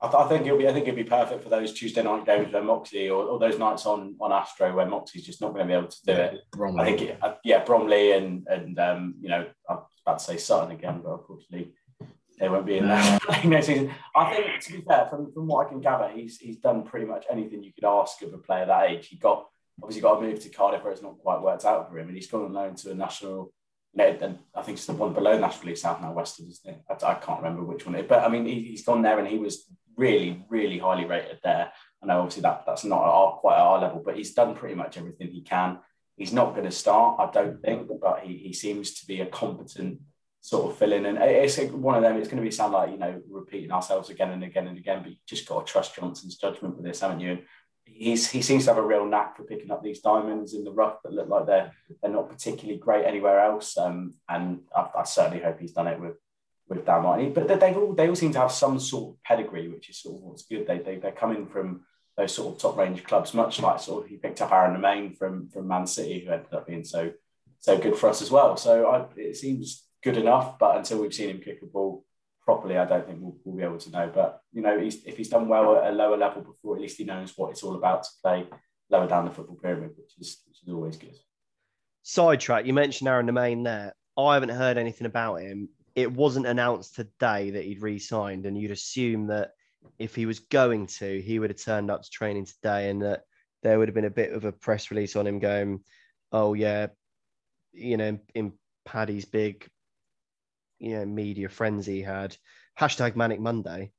I, 0.02 0.08
th- 0.08 0.24
I 0.26 0.28
think 0.28 0.46
it'll 0.46 0.58
be. 0.58 0.68
I 0.68 0.74
think 0.74 0.88
it'll 0.88 0.98
be 0.98 1.04
perfect 1.06 1.44
for 1.44 1.50
those 1.50 1.74
Tuesday 1.74 2.04
night 2.04 2.26
games 2.26 2.52
where 2.52 2.64
Moxey 2.64 3.10
or, 3.10 3.24
or 3.24 3.40
those 3.40 3.58
nights 3.58 3.86
on 3.86 4.16
on 4.20 4.34
Astro 4.34 4.76
where 4.76 4.86
Moxey's 4.86 5.26
just 5.26 5.42
not 5.42 5.54
going 5.54 5.68
to 5.68 5.72
be 5.72 5.78
able 5.78 5.88
to 5.88 6.06
do 6.06 6.12
it. 6.12 6.42
Bromley. 6.52 6.82
I 6.82 6.86
think, 6.86 7.02
it, 7.02 7.18
uh, 7.22 7.36
yeah, 7.44 7.64
Bromley 7.64 8.12
and 8.12 8.46
and 8.48 8.78
um, 8.80 9.16
you 9.22 9.30
know, 9.30 9.48
I 9.70 9.74
was 9.76 9.88
about 10.06 10.20
to 10.20 10.26
say 10.26 10.38
Sutton 10.38 10.72
again, 10.72 11.02
but 11.04 11.14
unfortunately 11.14 11.73
they 12.44 12.50
won't 12.50 12.66
be 12.66 12.78
in 12.78 12.90
there 12.90 13.20
next 13.46 13.68
season. 13.68 13.90
I 14.14 14.36
think, 14.36 14.62
to 14.64 14.74
be 14.74 14.82
fair, 14.82 15.08
from, 15.10 15.32
from 15.32 15.48
what 15.48 15.66
I 15.66 15.70
can 15.70 15.80
gather, 15.80 16.10
he's 16.14 16.38
he's 16.38 16.58
done 16.58 16.84
pretty 16.84 17.06
much 17.06 17.26
anything 17.32 17.64
you 17.64 17.72
could 17.72 17.86
ask 17.86 18.22
of 18.22 18.34
a 18.34 18.38
player 18.38 18.66
that 18.66 18.90
age. 18.90 19.08
He 19.08 19.16
got 19.16 19.48
obviously 19.82 20.02
got 20.02 20.18
a 20.18 20.22
move 20.22 20.42
to 20.42 20.50
Cardiff 20.50 20.84
where 20.84 20.92
it's 20.92 21.02
not 21.02 21.18
quite 21.20 21.42
worked 21.42 21.64
out 21.64 21.90
for 21.90 21.98
him, 21.98 22.08
and 22.08 22.18
he's 22.18 22.28
gone 22.28 22.44
on 22.44 22.54
loan 22.54 22.76
to 22.76 22.92
a 22.92 22.96
national. 22.96 23.54
You 23.96 24.04
and 24.04 24.40
I 24.54 24.62
think 24.62 24.78
it's 24.78 24.88
the 24.88 24.94
one 24.94 25.14
below 25.14 25.40
National 25.40 25.68
League 25.68 25.78
South 25.78 26.02
now 26.02 26.12
Western, 26.12 26.48
isn't 26.48 26.70
it? 26.70 26.82
I, 26.90 27.12
I 27.12 27.14
can't 27.14 27.42
remember 27.42 27.64
which 27.64 27.86
one 27.86 27.96
it 27.96 28.02
is, 28.02 28.08
but 28.10 28.24
I 28.24 28.28
mean 28.28 28.46
he, 28.46 28.72
has 28.72 28.82
gone 28.82 29.04
there 29.04 29.20
and 29.20 29.28
he 29.28 29.38
was 29.38 29.66
really, 29.96 30.44
really 30.50 30.80
highly 30.80 31.06
rated 31.06 31.40
there. 31.44 31.72
I 32.02 32.06
know 32.08 32.20
obviously 32.20 32.42
that 32.42 32.64
that's 32.66 32.84
not 32.84 33.04
at 33.04 33.10
our, 33.10 33.34
quite 33.34 33.56
at 33.56 33.62
our 33.62 33.80
level, 33.80 34.02
but 34.04 34.18
he's 34.18 34.34
done 34.34 34.56
pretty 34.56 34.76
much 34.76 34.98
everything 34.98 35.30
he 35.30 35.42
can. 35.44 35.78
He's 36.18 36.34
not 36.34 36.56
going 36.56 36.66
to 36.66 36.72
start, 36.72 37.20
I 37.20 37.32
don't 37.32 37.62
think, 37.62 37.88
but 38.02 38.22
he, 38.24 38.38
he 38.38 38.54
seems 38.54 39.00
to 39.00 39.06
be 39.06 39.22
a 39.22 39.28
competent 39.28 40.00
sort 40.44 40.70
of 40.70 40.78
fill 40.78 40.92
in. 40.92 41.06
And 41.06 41.18
it's 41.18 41.58
one 41.72 41.96
of 41.96 42.02
them. 42.02 42.18
It's 42.18 42.28
going 42.28 42.44
to 42.44 42.48
be 42.48 42.52
sound 42.52 42.74
like 42.74 42.92
you 42.92 42.98
know 42.98 43.22
repeating 43.30 43.72
ourselves 43.72 44.10
again 44.10 44.32
and 44.32 44.44
again 44.44 44.68
and 44.68 44.78
again. 44.78 45.02
But 45.02 45.12
you 45.12 45.18
just 45.26 45.48
got 45.48 45.66
to 45.66 45.72
trust 45.72 45.96
Johnson's 45.96 46.36
judgment 46.36 46.76
with 46.76 46.86
this, 46.86 47.00
haven't 47.00 47.22
you? 47.22 47.40
He's 47.86 48.30
he 48.30 48.42
seems 48.42 48.66
to 48.66 48.74
have 48.74 48.84
a 48.84 48.86
real 48.86 49.06
knack 49.06 49.38
for 49.38 49.44
picking 49.44 49.72
up 49.72 49.82
these 49.82 50.02
diamonds 50.02 50.54
in 50.54 50.66
the 50.66 50.72
rough 50.72 50.98
that 51.04 51.14
look 51.14 51.30
like 51.30 51.48
they're 51.48 51.72
they're 52.02 52.12
not 52.12 52.30
particularly 52.30 52.78
great 52.78 53.06
anywhere 53.06 53.40
else. 53.40 53.78
Um, 53.78 54.16
and 54.28 54.60
I, 54.76 54.90
I, 55.00 55.04
certainly 55.04 55.42
hope 55.42 55.60
he's 55.60 55.72
done 55.72 55.88
it 55.88 56.00
with 56.00 56.18
with 56.68 56.86
Dan 56.86 57.04
Martin. 57.04 57.34
But 57.34 57.48
they 57.60 57.74
all 57.74 57.94
they 57.94 58.10
all 58.10 58.16
seem 58.16 58.34
to 58.34 58.40
have 58.40 58.52
some 58.52 58.80
sort 58.80 59.16
of 59.16 59.24
pedigree, 59.24 59.70
which 59.70 59.90
is 59.90 60.02
sort 60.02 60.18
of 60.18 60.22
what's 60.24 60.44
good. 60.44 60.68
They 60.68 60.80
they 60.80 60.98
they're 60.98 61.12
coming 61.14 61.48
from 61.48 61.86
those 62.18 62.34
sort 62.34 62.54
of 62.54 62.62
top 62.62 62.78
range 62.78 63.04
clubs, 63.06 63.34
much 63.34 63.62
like 63.62 63.80
sort 63.80 64.04
of 64.04 64.10
he 64.10 64.18
picked 64.18 64.42
up 64.42 64.52
Aaron 64.52 64.76
Nemane 64.76 65.18
from 65.18 65.50
from 65.50 65.70
Man 65.70 65.88
City, 65.88 66.20
who 66.20 66.34
ended 66.34 66.54
up 66.54 66.68
being 66.68 66.84
so 66.84 67.14
so 67.60 67.78
good 67.78 67.96
for 67.96 68.10
us 68.10 68.22
as 68.22 68.30
well. 68.30 68.58
So 68.58 68.88
I, 68.88 69.06
it 69.16 69.38
seems 69.38 69.86
good 70.04 70.18
enough, 70.18 70.60
but 70.60 70.78
until 70.78 71.02
we've 71.02 71.14
seen 71.14 71.30
him 71.30 71.40
kick 71.40 71.62
a 71.62 71.66
ball 71.66 72.06
properly, 72.44 72.78
I 72.78 72.86
don't 72.86 73.08
think 73.08 73.20
we'll, 73.22 73.38
we'll 73.44 73.56
be 73.56 73.64
able 73.64 73.78
to 73.80 73.92
know. 73.92 74.12
But 74.14 74.42
you 74.52 74.62
know, 74.62 74.80
he's, 74.80 75.04
if 75.06 75.18
he's 75.18 75.30
done 75.30 75.48
well 75.48 75.78
at 75.78 75.92
a 75.92 75.96
lower 75.96 76.18
level 76.18 76.42
before, 76.42 76.76
at 76.76 76.82
least 76.82 76.98
he 76.98 77.06
knows 77.06 77.34
what 77.36 77.52
it's 77.52 77.64
all 77.64 77.76
about 77.76 78.04
to 78.04 78.10
play 78.22 78.48
lower 78.90 79.08
down 79.08 79.26
the 79.26 79.32
football 79.32 79.56
pyramid, 79.56 79.92
which 79.98 80.14
is 80.20 80.42
which 80.48 80.62
is 80.64 80.74
always 80.74 80.98
good. 80.98 81.16
Sidetrack. 82.04 82.66
You 82.66 82.74
mentioned 82.74 83.08
Aaron 83.08 83.28
Nemane 83.28 83.64
there. 83.64 83.96
I 84.18 84.34
haven't 84.34 84.50
heard 84.50 84.78
anything 84.78 85.08
about 85.08 85.36
him. 85.38 85.70
It 85.96 86.12
wasn't 86.12 86.48
announced 86.48 86.96
today 86.96 87.52
that 87.52 87.64
he'd 87.64 87.82
re-signed, 87.82 88.46
and 88.46 88.58
you'd 88.58 88.72
assume 88.72 89.28
that 89.28 89.52
if 90.00 90.16
he 90.16 90.26
was 90.26 90.40
going 90.40 90.88
to, 90.88 91.22
he 91.22 91.40
would 91.40 91.50
have 91.50 91.62
turned 91.62 91.90
up 91.90 92.04
to 92.04 92.10
training 92.10 92.46
today, 92.46 92.90
and 92.90 93.02
that 93.04 93.24
there 93.64 93.80
would 93.80 93.88
have 93.88 93.96
been 93.96 94.06
a 94.06 94.10
bit 94.10 94.34
of 94.34 94.44
a 94.44 94.52
press 94.52 94.92
release 94.92 95.16
on 95.16 95.26
him 95.26 95.40
going, 95.40 95.82
"Oh 96.32 96.54
yeah, 96.54 96.88
you 97.72 97.98
know, 97.98 98.20
in 98.36 98.54
Paddy's 98.86 99.26
big, 99.26 99.68
you 100.84 100.96
know, 100.96 101.06
media 101.06 101.50
frenzy 101.50 102.02
had 102.02 102.36
hashtag 102.80 103.16
Manic 103.16 103.40
Monday." 103.40 103.92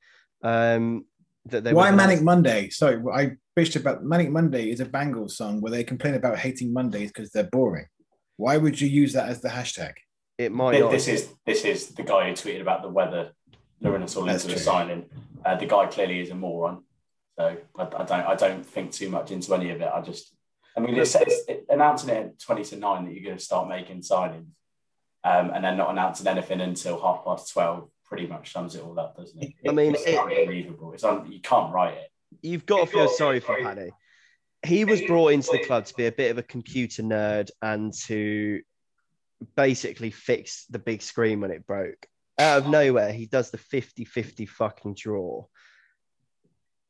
Um, 0.43 1.07
that 1.47 1.65
they 1.65 1.75
why 1.75 1.91
Manic 1.91 2.23
Monday? 2.23 2.71
Sorry, 2.71 3.03
I 3.13 3.37
bitched 3.59 3.77
about 3.77 4.05
Manic 4.05 4.31
Monday 4.31 4.71
is 4.71 4.81
a 4.81 4.85
Bangles 4.85 5.37
song 5.37 5.61
where 5.61 5.73
they 5.73 5.85
complain 5.85 6.15
about 6.15 6.39
hating 6.39 6.73
Mondays 6.73 7.11
because 7.13 7.31
they're 7.31 7.45
boring. 7.45 7.87
Why 8.37 8.57
would 8.57 8.81
you 8.81 8.89
use 8.89 9.13
that 9.13 9.29
as 9.29 9.41
the 9.41 9.49
hashtag? 9.49 9.93
It 10.39 10.53
might. 10.53 10.73
This, 10.73 11.07
this 11.07 11.09
is 11.09 11.35
this 11.47 11.65
is 11.65 11.89
the 11.89 12.03
guy 12.03 12.29
who 12.29 12.33
tweeted 12.33 12.61
about 12.61 12.83
the 12.83 12.89
weather 12.89 13.33
luring 13.81 14.03
us 14.03 14.17
all 14.17 14.29
into 14.29 14.49
the 14.49 14.59
signing. 14.59 15.07
Uh, 15.45 15.57
the 15.57 15.67
guy 15.67 15.87
clearly 15.87 16.21
is 16.21 16.31
a 16.31 16.35
moron. 16.35 16.83
So 17.39 17.57
I, 17.77 17.83
I, 17.83 17.87
don't 17.87 18.11
I 18.11 18.35
don't 18.35 18.65
think 18.65 18.93
too 18.93 19.11
much 19.11 19.31
into 19.31 19.55
any 19.55 19.71
of 19.71 19.81
it. 19.81 19.91
I 19.93 20.01
just 20.01 20.35
I 20.77 20.81
mean 20.81 20.97
it's, 20.97 21.15
it's 21.15 21.43
it, 21.49 21.67
announcing 21.69 22.11
it 22.11 22.27
at 22.27 22.41
twenty 22.41 22.65
to 22.65 22.77
nine 22.77 23.05
that 23.05 23.15
you're 23.15 23.25
going 23.25 23.39
to 23.39 23.45
start 23.45 23.69
making 23.69 24.01
signings, 24.01 24.47
um, 25.25 25.51
and 25.55 25.65
then 25.65 25.77
not 25.77 25.91
announcing 25.91 26.27
anything 26.27 26.61
until 26.61 27.01
half 27.01 27.25
past 27.25 27.53
twelve 27.53 27.89
pretty 28.05 28.27
much 28.27 28.53
sums 28.53 28.75
it 28.75 28.83
all 28.83 28.99
up, 29.01 29.17
doesn't 29.17 29.43
it? 29.43 29.53
it 29.63 29.71
I 29.71 29.73
mean, 29.73 29.95
it's 29.95 30.05
it, 30.07 30.19
unbelievable. 30.19 30.93
It's 30.93 31.05
un, 31.05 31.31
you 31.31 31.41
can't 31.41 31.73
write 31.73 31.95
it. 31.95 32.09
You've 32.43 32.67
got 32.67 32.87
to 32.87 32.87
feel 32.87 33.09
sorry 33.09 33.41
for 33.41 33.57
Paddy. 33.61 33.91
He 34.65 34.85
was 34.85 35.03
brought 35.03 35.33
into 35.33 35.51
the 35.53 35.65
club 35.65 35.87
to 35.87 35.95
be 35.95 36.07
a 36.07 36.13
bit 36.13 36.31
of 36.31 36.39
a 36.39 36.43
computer 36.43 37.03
nerd 37.03 37.51
and 37.61 37.93
to 38.07 38.61
basically 39.57 40.11
fix 40.11 40.65
the 40.71 40.79
big 40.79 41.03
screen 41.03 41.41
when 41.41 41.51
it 41.51 41.67
broke. 41.67 42.07
Out 42.39 42.59
of 42.59 42.69
nowhere, 42.69 43.13
he 43.13 43.27
does 43.27 43.51
the 43.51 43.59
50 43.59 44.05
50 44.05 44.47
fucking 44.47 44.95
draw. 44.95 45.47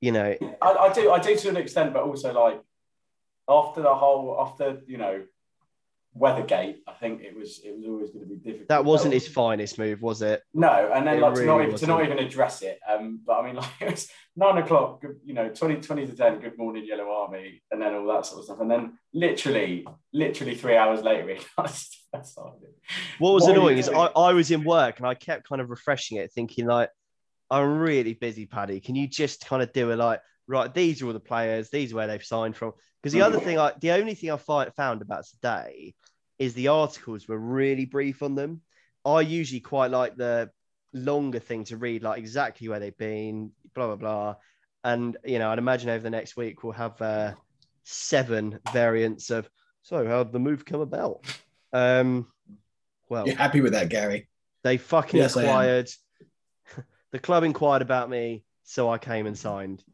You 0.01 0.13
know, 0.13 0.37
I, 0.63 0.73
I 0.73 0.93
do, 0.93 1.11
I 1.11 1.19
do 1.19 1.37
to 1.37 1.49
an 1.49 1.57
extent, 1.57 1.93
but 1.93 2.03
also 2.03 2.33
like 2.33 2.61
after 3.49 3.83
the 3.83 3.95
whole, 3.95 4.37
after 4.41 4.81
you 4.87 4.99
know, 4.99 5.25
Weathergate, 6.17 6.77
I 6.87 6.93
think 6.93 7.23
it 7.23 7.37
was 7.37 7.61
it 7.65 7.75
was 7.77 7.85
always 7.87 8.11
going 8.11 8.21
to 8.21 8.29
be 8.29 8.37
difficult. 8.37 8.69
That 8.69 8.85
wasn't 8.85 9.15
his 9.15 9.27
finest 9.27 9.79
move, 9.79 10.01
was 10.01 10.23
it? 10.23 10.43
No, 10.55 10.93
and 10.95 11.05
then 11.07 11.17
it 11.17 11.21
like 11.21 11.35
really 11.35 11.47
to 11.47 11.47
not 11.47 11.63
even 11.63 11.77
to 11.77 11.87
not 11.87 12.05
even 12.05 12.19
address 12.21 12.63
it. 12.63 12.79
Um, 12.89 13.21
but 13.27 13.41
I 13.41 13.47
mean, 13.47 13.57
like 13.57 13.71
it 13.81 13.91
was 13.91 14.09
nine 14.37 14.59
o'clock, 14.59 15.03
you 15.25 15.35
know, 15.35 15.49
20, 15.49 15.81
20 15.81 16.07
to 16.07 16.17
ten. 16.17 16.41
Good 16.41 16.57
morning, 16.57 16.85
Yellow 16.87 17.11
Army, 17.11 17.63
and 17.73 17.83
then 17.83 17.95
all 17.95 18.07
that 18.15 18.27
sort 18.27 18.41
of 18.41 18.45
stuff, 18.45 18.61
and 18.61 18.71
then 18.71 18.97
literally, 19.13 19.87
literally 20.13 20.55
three 20.55 20.77
hours 20.77 21.03
later, 21.03 21.27
he 21.35 21.41
What 23.19 23.33
was 23.33 23.49
annoying 23.49 23.79
is 23.79 23.89
I, 23.89 24.07
I 24.07 24.33
was 24.35 24.53
in 24.53 24.63
work 24.63 24.99
and 24.99 25.09
I 25.09 25.15
kept 25.15 25.49
kind 25.49 25.61
of 25.61 25.69
refreshing 25.69 26.19
it, 26.19 26.33
thinking 26.33 26.67
like, 26.67 26.91
I'm 27.51 27.79
really 27.79 28.15
busy, 28.15 28.47
Paddy. 28.47 28.79
Can 28.79 28.95
you 28.95 29.09
just 29.09 29.47
kind 29.47 29.63
of 29.63 29.73
do 29.73 29.91
it 29.91 29.97
like 29.97 30.21
right? 30.47 30.73
These 30.73 31.03
are 31.03 31.07
all 31.07 31.13
the 31.13 31.21
players. 31.21 31.71
These 31.71 31.93
are 31.93 31.97
where 31.97 32.07
they've 32.07 32.25
signed 32.25 32.57
from. 32.57 32.73
Because 33.03 33.13
the 33.13 33.23
other 33.23 33.41
thing, 33.41 33.59
I 33.59 33.73
the 33.81 33.93
only 33.93 34.15
thing 34.15 34.31
I 34.31 34.37
find, 34.37 34.73
found 34.75 35.03
about 35.03 35.27
today 35.27 35.95
is 36.39 36.55
the 36.55 36.69
articles 36.69 37.29
were 37.29 37.39
really 37.39 37.85
brief 37.85 38.23
on 38.23 38.35
them. 38.35 38.61
I 39.05 39.21
usually 39.21 39.61
quite 39.61 39.91
like 39.91 40.17
the 40.17 40.51
longer 40.93 41.39
thing 41.39 41.65
to 41.65 41.77
read, 41.77 42.03
like 42.03 42.19
exactly 42.19 42.69
where 42.69 42.81
they've 42.81 42.97
been, 42.97 43.53
blah 43.75 43.87
blah 43.87 43.97
blah. 43.97 44.35
And 44.83 45.17
you 45.25 45.39
know, 45.39 45.51
I'd 45.51 45.59
imagine 45.59 45.91
over 45.91 46.03
the 46.03 46.11
next 46.11 46.37
week 46.37 46.63
we'll 46.63 46.73
have 46.73 47.01
uh, 47.01 47.35
seven 47.83 48.59
variants 48.73 49.31
of. 49.31 49.49
So 49.83 50.07
how 50.07 50.25
did 50.25 50.33
the 50.33 50.39
move 50.39 50.65
come 50.65 50.81
about? 50.81 51.25
Um, 51.73 52.29
well, 53.09 53.27
you're 53.27 53.37
happy 53.37 53.61
with 53.61 53.73
that, 53.73 53.91
Gary? 53.91 54.29
They 54.63 54.79
fucking 54.79 55.21
yes, 55.21 55.37
inquired. 55.37 55.91
the 57.13 57.19
club 57.19 57.45
inquired 57.45 57.83
about 57.83 58.09
me, 58.09 58.45
so 58.63 58.91
I 58.91 58.97
came 58.97 59.27
and 59.27 59.37
signed. 59.37 59.85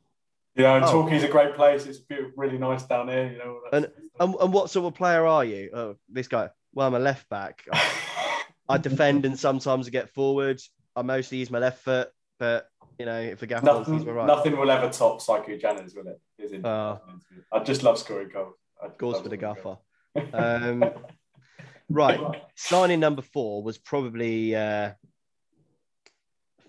Yeah, 0.57 0.77
and 0.77 0.85
oh. 0.85 0.93
Torquay's 0.93 1.23
a 1.23 1.29
great 1.29 1.55
place. 1.55 1.87
It's 1.87 2.01
really 2.37 2.59
nice 2.59 2.83
down 2.85 3.09
here, 3.09 3.31
you 3.33 3.39
know. 3.39 3.61
And, 3.73 3.89
and, 4.19 4.35
and 4.41 4.53
what 4.53 4.71
sort 4.71 4.87
of 4.87 4.95
player 4.95 5.27
are 5.27 5.45
you? 5.45 5.71
Oh, 5.73 5.97
this 6.09 6.29
guy. 6.29 6.51
Well, 6.75 6.87
I'm 6.87 6.95
a 6.95 6.99
left 6.99 7.29
back. 7.29 7.65
I, 7.73 8.43
I 8.69 8.79
defend 8.79 9.27
and 9.27 9.39
sometimes 9.39 9.87
I 9.87 9.91
get 9.91 10.11
forward. 10.11 10.61
I 10.95 11.03
mostly 11.03 11.39
use 11.39 11.51
my 11.51 11.59
left 11.59 11.83
foot, 11.83 12.09
but 12.39 12.69
you 12.99 13.07
know, 13.07 13.19
if 13.19 13.41
the 13.41 13.47
gaffer 13.47 13.65
nothing, 13.65 13.95
wants 13.95 14.07
right. 14.07 14.27
Nothing 14.27 14.57
will 14.59 14.71
ever 14.71 14.91
top 14.91 15.21
Psycho 15.21 15.57
Janners, 15.57 15.95
will 15.95 16.09
it? 16.09 16.21
Is 16.39 16.53
it? 16.53 16.65
Uh, 16.65 16.99
I 17.53 17.61
just 17.61 17.83
love 17.83 17.99
scoring 17.99 18.29
goals. 18.33 18.55
Goals 18.99 19.21
for 19.21 19.29
the 19.29 19.37
gaffer. 19.37 19.79
um, 20.35 20.85
right. 21.89 22.21
Signing 22.57 23.01
number 23.01 23.23
four 23.23 23.63
was 23.63 23.79
probably 23.79 24.55
uh, 24.55 24.93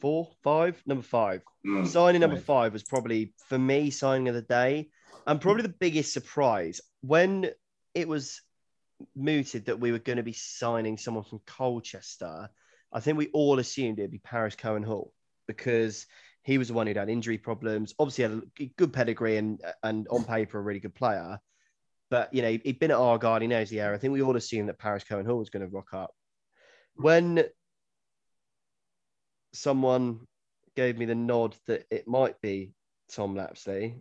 four, 0.02 0.28
five, 0.44 0.82
number 0.86 1.04
five. 1.04 1.42
Mm, 1.66 1.88
signing 1.88 2.22
number 2.22 2.38
five 2.38 2.74
was 2.74 2.84
probably 2.84 3.34
for 3.48 3.58
me 3.58 3.92
signing 3.92 4.28
of 4.28 4.36
the 4.36 4.42
day, 4.42 4.90
and 5.26 5.40
probably 5.40 5.64
the 5.64 5.70
biggest 5.70 6.12
surprise 6.12 6.82
when 7.02 7.52
it 7.94 8.08
was 8.08 8.42
mooted 9.16 9.66
that 9.66 9.80
we 9.80 9.92
were 9.92 10.00
going 10.00 10.18
to 10.18 10.24
be 10.24 10.34
signing 10.34 10.98
someone 10.98 11.24
from 11.24 11.40
Colchester. 11.46 12.50
I 12.92 13.00
think 13.00 13.18
we 13.18 13.28
all 13.28 13.60
assumed 13.60 14.00
it'd 14.00 14.12
be 14.12 14.18
Paris 14.18 14.56
Cowan-Hall 14.56 15.14
because 15.48 16.08
he 16.44 16.58
was 16.58 16.68
the 16.68 16.74
one 16.74 16.88
who'd 16.88 16.98
had 16.98 17.10
injury 17.10 17.38
problems. 17.38 17.94
Obviously, 18.00 18.24
had 18.24 18.42
a 18.60 18.66
good 18.78 18.92
pedigree 18.92 19.38
and 19.38 19.62
and 19.84 20.08
on 20.10 20.24
paper 20.24 20.60
a 20.60 20.62
really 20.62 20.80
good 20.80 20.96
player. 20.96 21.40
But 22.10 22.34
you 22.34 22.42
know, 22.42 22.58
he'd 22.64 22.80
been 22.80 22.92
at 22.92 22.98
Argyle, 22.98 23.40
he 23.40 23.48
knows 23.48 23.70
the 23.70 23.80
area. 23.80 23.96
I 23.96 24.00
think 24.00 24.14
we 24.14 24.22
all 24.22 24.36
assumed 24.36 24.70
that 24.70 24.80
Paris 24.80 25.04
Cowan-Hall 25.04 25.38
was 25.38 25.50
going 25.50 25.66
to 25.66 25.72
rock 25.72 25.94
up. 25.94 26.14
When 26.96 27.46
someone 29.54 30.22
gave 30.76 30.98
me 30.98 31.06
the 31.06 31.16
nod 31.16 31.56
that 31.68 31.86
it 31.92 32.08
might 32.08 32.40
be 32.42 32.74
Tom 33.12 33.36
Lapslie, 33.36 33.96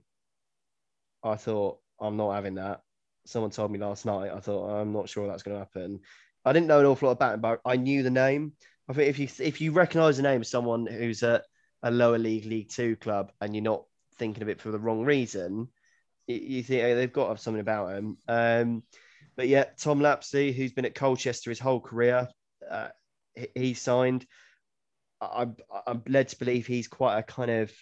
I 1.23 1.37
thought, 1.37 1.79
I'm 2.01 2.17
not 2.17 2.35
having 2.35 2.55
that. 2.55 2.81
Someone 3.27 3.51
told 3.51 3.71
me 3.71 3.79
last 3.79 4.07
night. 4.07 4.31
I 4.33 4.41
thought, 4.41 4.71
I'm 4.71 4.93
not 4.93 5.09
sure 5.09 5.27
that's 5.27 5.43
going 5.43 5.57
to 5.57 5.61
happen. 5.61 6.01
I 6.45 6.53
didn't 6.53 6.69
know 6.69 6.81
an 6.81 6.87
awful 6.87 7.09
lot 7.09 7.13
about 7.13 7.35
him, 7.35 7.41
but 7.41 7.61
I 7.65 7.77
knew 7.77 8.03
the 8.03 8.11
name. 8.11 8.53
I 8.89 8.93
think 8.93 9.09
if 9.09 9.19
you 9.19 9.29
if 9.45 9.61
you 9.61 9.73
recognise 9.73 10.17
the 10.17 10.23
name 10.23 10.41
of 10.41 10.47
someone 10.47 10.87
who's 10.87 11.23
at 11.23 11.45
a 11.83 11.91
lower 11.91 12.19
league, 12.19 12.47
League 12.47 12.71
Two 12.71 12.97
club, 12.97 13.31
and 13.41 13.55
you're 13.55 13.63
not 13.63 13.85
thinking 14.17 14.43
of 14.43 14.49
it 14.49 14.61
for 14.61 14.71
the 14.71 14.79
wrong 14.79 15.05
reason, 15.05 15.69
you 16.27 16.63
think 16.63 16.81
hey, 16.81 16.95
they've 16.95 17.13
got 17.13 17.25
to 17.25 17.29
have 17.31 17.41
something 17.41 17.61
about 17.61 17.95
him. 17.95 18.17
Um, 18.27 18.83
but 19.37 19.49
yeah, 19.49 19.65
Tom 19.79 20.01
Lapslie, 20.01 20.53
who's 20.53 20.73
been 20.73 20.87
at 20.87 20.95
Colchester 20.95 21.51
his 21.51 21.61
whole 21.61 21.81
career, 21.81 22.29
uh, 22.69 22.89
he, 23.35 23.49
he 23.55 23.75
signed. 23.75 24.27
I'm, 25.21 25.57
I'm 25.87 26.03
led 26.09 26.29
to 26.29 26.39
believe 26.39 26.67
he's 26.67 26.89
quite 26.89 27.19
a 27.19 27.23
kind 27.23 27.51
of 27.51 27.73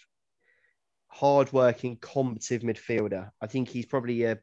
hard-working, 1.07 1.97
combative 2.01 2.61
midfielder. 2.61 3.31
I 3.41 3.47
think 3.47 3.69
he's 3.69 3.85
probably 3.85 4.23
a 4.23 4.39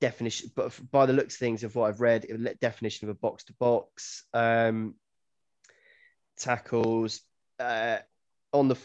definition, 0.00 0.50
but 0.54 0.72
by 0.90 1.06
the 1.06 1.12
looks 1.12 1.34
of 1.34 1.38
things 1.40 1.64
of 1.64 1.74
what 1.74 1.88
I've 1.88 2.00
read, 2.00 2.26
definition 2.60 3.08
of 3.08 3.16
a 3.16 3.18
box-to-box 3.18 4.24
um, 4.32 4.94
tackles. 6.38 7.20
Uh, 7.58 7.98
on 8.52 8.68
the, 8.68 8.76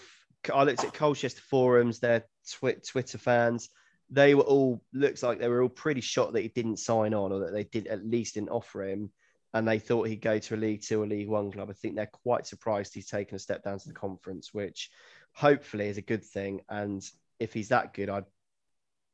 I 0.53 0.63
looked 0.63 0.83
at 0.83 0.93
Colchester 0.93 1.41
forums, 1.41 1.99
their 1.99 2.25
tw- 2.47 2.85
Twitter 2.85 3.17
fans. 3.17 3.69
They 4.09 4.35
were 4.35 4.43
all 4.43 4.81
looks 4.93 5.23
like 5.23 5.39
they 5.39 5.49
were 5.49 5.61
all 5.61 5.69
pretty 5.69 6.01
shocked 6.01 6.33
that 6.33 6.41
he 6.41 6.47
didn't 6.47 6.77
sign 6.77 7.13
on, 7.13 7.31
or 7.31 7.39
that 7.39 7.53
they 7.53 7.65
did 7.65 7.87
at 7.87 8.05
least 8.05 8.35
didn't 8.35 8.49
offer 8.49 8.83
him 8.83 9.11
and 9.57 9.67
they 9.67 9.79
thought 9.79 10.07
he'd 10.07 10.21
go 10.21 10.37
to 10.37 10.55
a 10.55 10.57
League 10.57 10.83
Two 10.83 11.01
or 11.01 11.07
League 11.07 11.27
One 11.27 11.51
club. 11.51 11.69
I 11.69 11.73
think 11.73 11.95
they're 11.95 12.05
quite 12.05 12.45
surprised 12.45 12.93
he's 12.93 13.07
taken 13.07 13.35
a 13.35 13.39
step 13.39 13.63
down 13.63 13.79
to 13.79 13.87
the 13.87 13.93
conference, 13.93 14.53
which 14.53 14.91
hopefully 15.33 15.87
is 15.87 15.97
a 15.97 16.01
good 16.01 16.23
thing. 16.23 16.61
And 16.69 17.03
if 17.39 17.53
he's 17.53 17.69
that 17.69 17.93
good, 17.93 18.09
I 18.09 18.21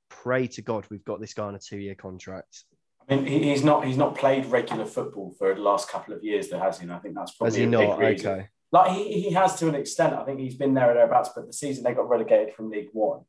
pray 0.09 0.47
to 0.47 0.61
God 0.61 0.85
we've 0.89 1.05
got 1.05 1.21
this 1.21 1.33
guy 1.33 1.45
on 1.45 1.55
a 1.55 1.59
two-year 1.59 1.95
contract. 1.95 2.65
I 3.09 3.15
mean, 3.15 3.25
he's 3.25 3.63
not 3.63 3.85
he's 3.85 3.97
not 3.97 4.15
played 4.15 4.45
regular 4.47 4.85
football 4.85 5.33
for 5.37 5.53
the 5.55 5.61
last 5.61 5.89
couple 5.89 6.13
of 6.13 6.23
years, 6.23 6.49
though, 6.49 6.59
has 6.59 6.77
he? 6.79 6.83
And 6.83 6.93
I 6.93 6.99
think 6.99 7.15
that's 7.15 7.31
probably 7.31 7.51
has 7.51 7.57
he 7.57 7.65
not? 7.65 8.03
Okay. 8.03 8.49
Like 8.71 8.91
he, 8.91 9.21
he 9.21 9.31
has 9.31 9.55
to 9.59 9.69
an 9.69 9.75
extent. 9.75 10.13
I 10.13 10.25
think 10.25 10.39
he's 10.39 10.55
been 10.55 10.73
there 10.73 10.91
or 10.91 10.93
thereabouts. 10.93 11.29
But 11.33 11.47
the 11.47 11.53
season 11.53 11.83
they 11.83 11.93
got 11.93 12.09
relegated 12.09 12.53
from 12.53 12.69
League 12.69 12.89
One, 12.91 13.21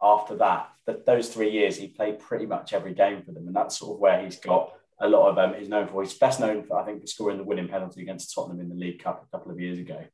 after 0.00 0.36
that, 0.36 0.70
that 0.86 1.04
those 1.04 1.28
three 1.28 1.50
years 1.50 1.76
he 1.76 1.88
played 1.88 2.20
pretty 2.20 2.46
much 2.46 2.72
every 2.72 2.94
game 2.94 3.22
for 3.22 3.32
them, 3.32 3.46
and 3.46 3.56
that's 3.56 3.78
sort 3.78 3.96
of 3.96 4.00
where 4.00 4.22
he's 4.22 4.38
got 4.38 4.72
a 5.00 5.08
lot 5.08 5.30
of 5.30 5.38
um, 5.38 5.58
he's 5.58 5.68
known 5.68 5.88
for. 5.88 6.02
He's 6.02 6.14
best 6.14 6.40
known 6.40 6.62
for, 6.62 6.78
I 6.78 6.84
think, 6.84 7.00
for 7.00 7.06
scoring 7.06 7.38
the 7.38 7.44
winning 7.44 7.68
penalty 7.68 8.02
against 8.02 8.34
Tottenham 8.34 8.60
in 8.60 8.68
the 8.68 8.74
League 8.74 9.02
Cup 9.02 9.26
a 9.26 9.36
couple 9.36 9.52
of 9.52 9.60
years 9.60 9.78
ago, 9.78 10.04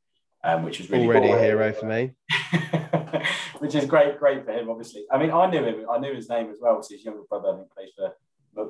um, 0.43 0.64
which 0.64 0.79
was 0.79 0.90
really 0.90 1.07
already 1.07 1.29
cool. 1.29 1.37
a 1.37 1.43
hero 1.43 1.73
for 1.73 1.87
me. 1.87 2.12
which 3.59 3.75
is 3.75 3.85
great, 3.85 4.19
great 4.19 4.45
for 4.45 4.53
him. 4.53 4.71
Obviously, 4.71 5.05
I 5.11 5.19
mean, 5.19 5.31
I 5.31 5.51
knew 5.51 5.62
him. 5.62 5.87
I 5.90 5.99
knew 5.99 6.14
his 6.14 6.29
name 6.29 6.51
as 6.51 6.59
well. 6.61 6.83
So 6.83 6.95
his 6.95 7.05
younger 7.05 7.23
brother, 7.29 7.53
I 7.53 7.57
think, 7.57 7.71
plays 7.73 7.90
for 7.97 8.12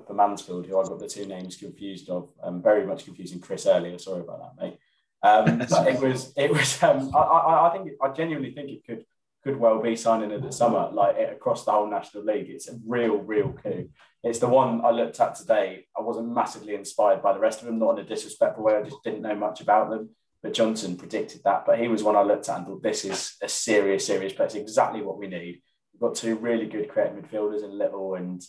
for 0.06 0.14
Mansfield, 0.14 0.66
who 0.66 0.78
I 0.78 0.82
got 0.84 0.98
the 0.98 1.08
two 1.08 1.26
names 1.26 1.56
confused 1.56 2.10
of. 2.10 2.28
Um, 2.42 2.62
very 2.62 2.86
much 2.86 3.04
confusing 3.04 3.40
Chris 3.40 3.66
earlier. 3.66 3.98
Sorry 3.98 4.20
about 4.20 4.56
that, 4.56 4.62
mate. 4.62 4.78
Um, 5.22 5.58
but 5.70 5.86
it 5.86 6.00
was 6.00 6.32
it 6.36 6.50
was. 6.50 6.82
Um, 6.82 7.10
I, 7.14 7.18
I, 7.18 7.68
I 7.68 7.72
think 7.72 7.92
I 8.02 8.08
genuinely 8.08 8.52
think 8.52 8.70
it 8.70 8.84
could 8.84 9.04
could 9.42 9.58
well 9.58 9.80
be 9.80 9.96
signing 9.96 10.30
in 10.30 10.42
the 10.42 10.52
summer, 10.52 10.90
like 10.92 11.16
across 11.18 11.64
the 11.64 11.72
whole 11.72 11.90
National 11.90 12.24
League. 12.24 12.50
It's 12.50 12.68
a 12.68 12.78
real, 12.86 13.16
real 13.16 13.52
coup. 13.52 13.88
It's 14.22 14.38
the 14.38 14.48
one 14.48 14.84
I 14.84 14.90
looked 14.90 15.18
at 15.18 15.34
today. 15.34 15.86
I 15.96 16.02
wasn't 16.02 16.34
massively 16.34 16.74
inspired 16.74 17.22
by 17.22 17.32
the 17.32 17.38
rest 17.40 17.60
of 17.60 17.66
them, 17.66 17.78
not 17.78 17.98
in 17.98 18.04
a 18.04 18.08
disrespectful 18.08 18.64
way. 18.64 18.76
I 18.76 18.82
just 18.82 19.02
didn't 19.02 19.22
know 19.22 19.34
much 19.34 19.62
about 19.62 19.88
them. 19.90 20.10
But 20.42 20.54
Johnson 20.54 20.96
predicted 20.96 21.40
that. 21.44 21.64
But 21.66 21.78
he 21.78 21.88
was 21.88 22.02
one 22.02 22.16
I 22.16 22.22
looked 22.22 22.48
at 22.48 22.58
and 22.58 22.66
thought, 22.66 22.82
this 22.82 23.04
is 23.04 23.36
a 23.42 23.48
serious, 23.48 24.06
serious. 24.06 24.34
It's 24.38 24.54
exactly 24.54 25.02
what 25.02 25.18
we 25.18 25.26
need. 25.26 25.62
We've 25.92 26.00
got 26.00 26.14
two 26.14 26.36
really 26.36 26.66
good 26.66 26.88
creative 26.88 27.16
midfielders 27.16 27.64
in 27.64 27.78
Little 27.78 28.14
and 28.14 28.42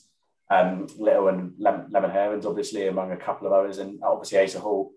um, 0.50 0.88
Little 0.98 1.30
and 1.30 1.54
Lem- 1.58 1.90
Lemonheigh-Evans, 1.90 2.46
obviously, 2.46 2.88
among 2.88 3.12
a 3.12 3.18
couple 3.18 3.48
of 3.48 3.54
others. 3.54 3.78
And 3.78 4.00
obviously, 4.04 4.40
Asa 4.40 4.60
Hall 4.60 4.92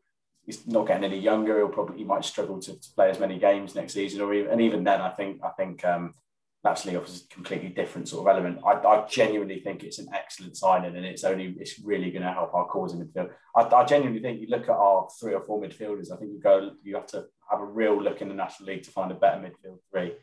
he's 0.47 0.67
not 0.67 0.87
getting 0.87 1.05
any 1.05 1.19
younger. 1.19 1.59
He'll 1.59 1.69
probably 1.69 1.99
he 1.99 2.05
might 2.05 2.25
struggle 2.25 2.61
to, 2.61 2.79
to 2.79 2.91
play 2.95 3.11
as 3.11 3.19
many 3.19 3.39
games 3.39 3.75
next 3.75 3.95
season, 3.95 4.21
or 4.21 4.33
even, 4.35 4.51
and 4.51 4.61
even 4.61 4.85
then, 4.85 5.01
I 5.01 5.11
think 5.11 5.41
I 5.43 5.51
think 5.51 5.85
um, 5.85 6.15
Lapslie 6.63 6.97
offers 6.97 7.25
a 7.25 7.35
completely 7.35 7.69
different 7.69 8.09
sort 8.09 8.27
of 8.27 8.35
element. 8.35 8.61
I, 8.65 8.73
I, 8.73 9.07
genuinely 9.07 9.61
think 9.61 9.85
it's 9.85 9.99
an 9.99 10.09
excellent 10.15 10.57
signing, 10.57 10.97
and 10.97 11.05
it's 11.05 11.25
only 11.25 11.55
it's 11.59 11.79
really 11.79 12.11
going 12.11 12.23
to 12.23 12.33
help 12.33 12.55
our 12.55 12.67
cause 12.67 12.95
in 12.95 13.05
midfield. 13.05 13.31
I, 13.55 13.63
I, 13.63 13.85
genuinely 13.85 14.21
think 14.21 14.41
you 14.41 14.49
look 14.49 14.65
at 14.65 14.71
our 14.71 15.09
three 15.21 15.35
or 15.35 15.43
four 15.43 15.61
midfielders. 15.61 16.13
I 16.13 16.17
think 16.17 16.33
you 16.33 16.41
go 16.41 16.73
you 16.83 16.95
have 16.95 17.07
to 17.09 17.27
have 17.51 17.61
a 17.61 17.65
real 17.65 18.03
look 18.03 18.23
in 18.23 18.29
the 18.29 18.35
National 18.35 18.69
League 18.69 18.85
to 18.85 18.91
find 18.91 19.13
a 19.13 19.15
better 19.15 19.41
midfield 19.41 19.79
three 19.91 20.15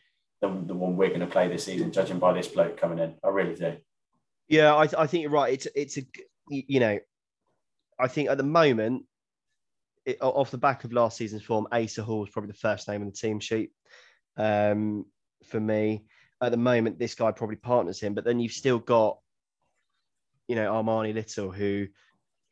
than 0.41 0.65
the 0.65 0.73
one 0.73 0.97
we're 0.97 1.09
going 1.09 1.19
to 1.19 1.27
play 1.27 1.47
this 1.47 1.65
season, 1.65 1.91
judging 1.91 2.17
by 2.17 2.33
this 2.33 2.47
bloke 2.47 2.75
coming 2.75 2.97
in. 2.97 3.13
I 3.23 3.29
really 3.29 3.55
do. 3.55 3.77
Yeah, 4.47 4.73
I, 4.73 4.87
I 4.97 5.07
think 5.07 5.21
you're 5.21 5.31
right. 5.31 5.53
It's 5.53 5.67
it's 5.75 5.97
a 5.97 6.01
you 6.49 6.79
know, 6.79 6.99
I 7.99 8.07
think 8.07 8.29
at 8.29 8.37
the 8.37 8.43
moment 8.43 9.05
it, 10.05 10.17
off 10.21 10.51
the 10.51 10.57
back 10.57 10.83
of 10.83 10.93
last 10.93 11.17
season's 11.17 11.43
form, 11.43 11.67
Asa 11.71 12.03
Hall 12.03 12.19
was 12.19 12.29
probably 12.29 12.51
the 12.51 12.57
first 12.57 12.87
name 12.87 13.01
on 13.01 13.07
the 13.07 13.13
team 13.13 13.39
sheet 13.39 13.71
um, 14.37 15.05
for 15.45 15.59
me. 15.59 16.05
At 16.41 16.51
the 16.51 16.57
moment, 16.57 16.97
this 16.97 17.15
guy 17.15 17.31
probably 17.31 17.57
partners 17.57 17.99
him, 17.99 18.13
but 18.13 18.23
then 18.23 18.39
you've 18.39 18.51
still 18.51 18.79
got, 18.79 19.19
you 20.47 20.55
know, 20.55 20.71
Armani 20.71 21.13
Little, 21.13 21.51
who 21.51 21.87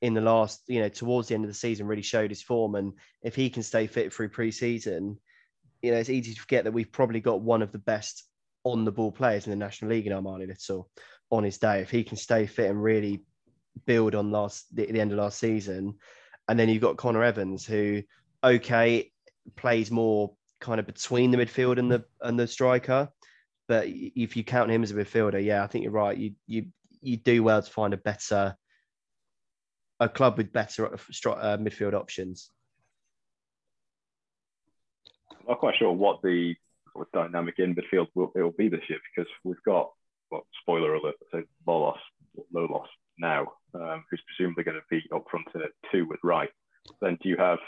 in 0.02 0.14
the 0.14 0.22
last, 0.22 0.62
you 0.68 0.80
know, 0.80 0.90
towards 0.90 1.28
the 1.28 1.36
end 1.36 1.44
of 1.44 1.50
the 1.50 1.56
season 1.56 1.88
really 1.88 2.02
showed 2.02 2.32
his 2.32 2.42
form. 2.42 2.76
And 2.76 2.94
if 3.24 3.36
he 3.36 3.50
can 3.50 3.64
stay 3.64 3.88
fit 3.88 4.14
through 4.14 4.30
preseason, 4.30 5.18
you 5.82 5.92
know, 5.92 5.98
it's 5.98 6.10
easy 6.10 6.34
to 6.34 6.40
forget 6.40 6.64
that 6.66 6.72
we've 6.72 6.92
probably 6.92 7.20
got 7.20 7.42
one 7.42 7.62
of 7.62 7.72
the 7.72 7.80
best 7.80 8.26
on 8.64 8.86
the 8.86 8.92
ball 8.92 9.12
players 9.12 9.46
in 9.46 9.52
the 9.52 9.58
National 9.58 9.92
League 9.92 10.08
in 10.08 10.14
Armani 10.14 10.48
Little 10.48 10.90
on 11.32 11.44
his 11.44 11.58
day. 11.58 11.82
If 11.82 11.90
he 11.90 12.04
can 12.04 12.18
stay 12.18 12.46
fit 12.46 12.70
and 12.70 12.82
really 12.82 13.24
build 13.86 14.16
on 14.16 14.32
last 14.32 14.74
the, 14.76 14.86
the 14.86 15.02
end 15.02 15.12
of 15.12 15.18
last 15.18 15.40
season, 15.40 15.96
and 16.50 16.60
then 16.60 16.68
you've 16.68 16.82
got 16.82 16.98
Connor 16.98 17.24
Evans, 17.24 17.64
who, 17.66 18.02
okay, 18.44 19.12
plays 19.56 19.92
more 19.92 20.34
kind 20.60 20.80
of 20.80 20.88
between 20.88 21.30
the 21.30 21.38
midfield 21.38 21.78
and 21.78 21.92
the 21.92 22.04
and 22.22 22.38
the 22.40 22.48
striker. 22.48 23.10
But 23.68 23.86
if 23.88 24.36
you 24.36 24.44
count 24.44 24.72
him 24.72 24.82
as 24.82 24.90
a 24.90 24.96
midfielder, 24.96 25.44
yeah, 25.44 25.64
I 25.64 25.68
think 25.68 25.84
you're 25.84 25.94
right. 25.94 26.18
You 26.18 26.32
you 26.48 26.66
you 27.02 27.18
do 27.18 27.44
well 27.44 27.62
to 27.62 27.72
find 27.72 27.94
a 27.94 27.98
better 27.98 28.58
a 30.00 30.10
club 30.10 30.38
with 30.38 30.52
better 30.52 30.88
uh, 30.88 30.98
uh 31.30 31.58
midfield 31.58 31.94
options. 31.94 32.50
I'm 35.32 35.46
not 35.48 35.60
quite 35.60 35.76
sure 35.78 35.92
what 35.92 36.24
the 36.24 36.56
dynamic 37.14 37.60
in 37.60 37.76
midfield 37.76 38.08
will, 38.16 38.32
it 38.36 38.42
will 38.42 38.52
be 38.52 38.70
this 38.70 38.82
year 38.90 39.00
because 39.16 39.32
we've 39.44 39.64
got 39.64 39.92
well, 40.32 40.48
spoiler 40.62 40.96
alert, 40.96 41.16
so 41.32 41.44
Lolos, 41.68 41.98
Lolos 42.54 42.88
now, 43.20 43.48
um, 43.76 44.04
who's 44.10 44.22
presumably 44.26 44.64
going 44.64 44.78
to 44.78 44.84
be 44.90 45.04
up 45.14 45.26
front 45.30 45.48
in 45.56 45.62
it 45.62 45.72
two 45.92 46.08
with 46.08 46.20
Wright. 46.24 46.50
Then 47.02 47.18
do 47.22 47.30
you 47.30 47.38
have 47.38 47.60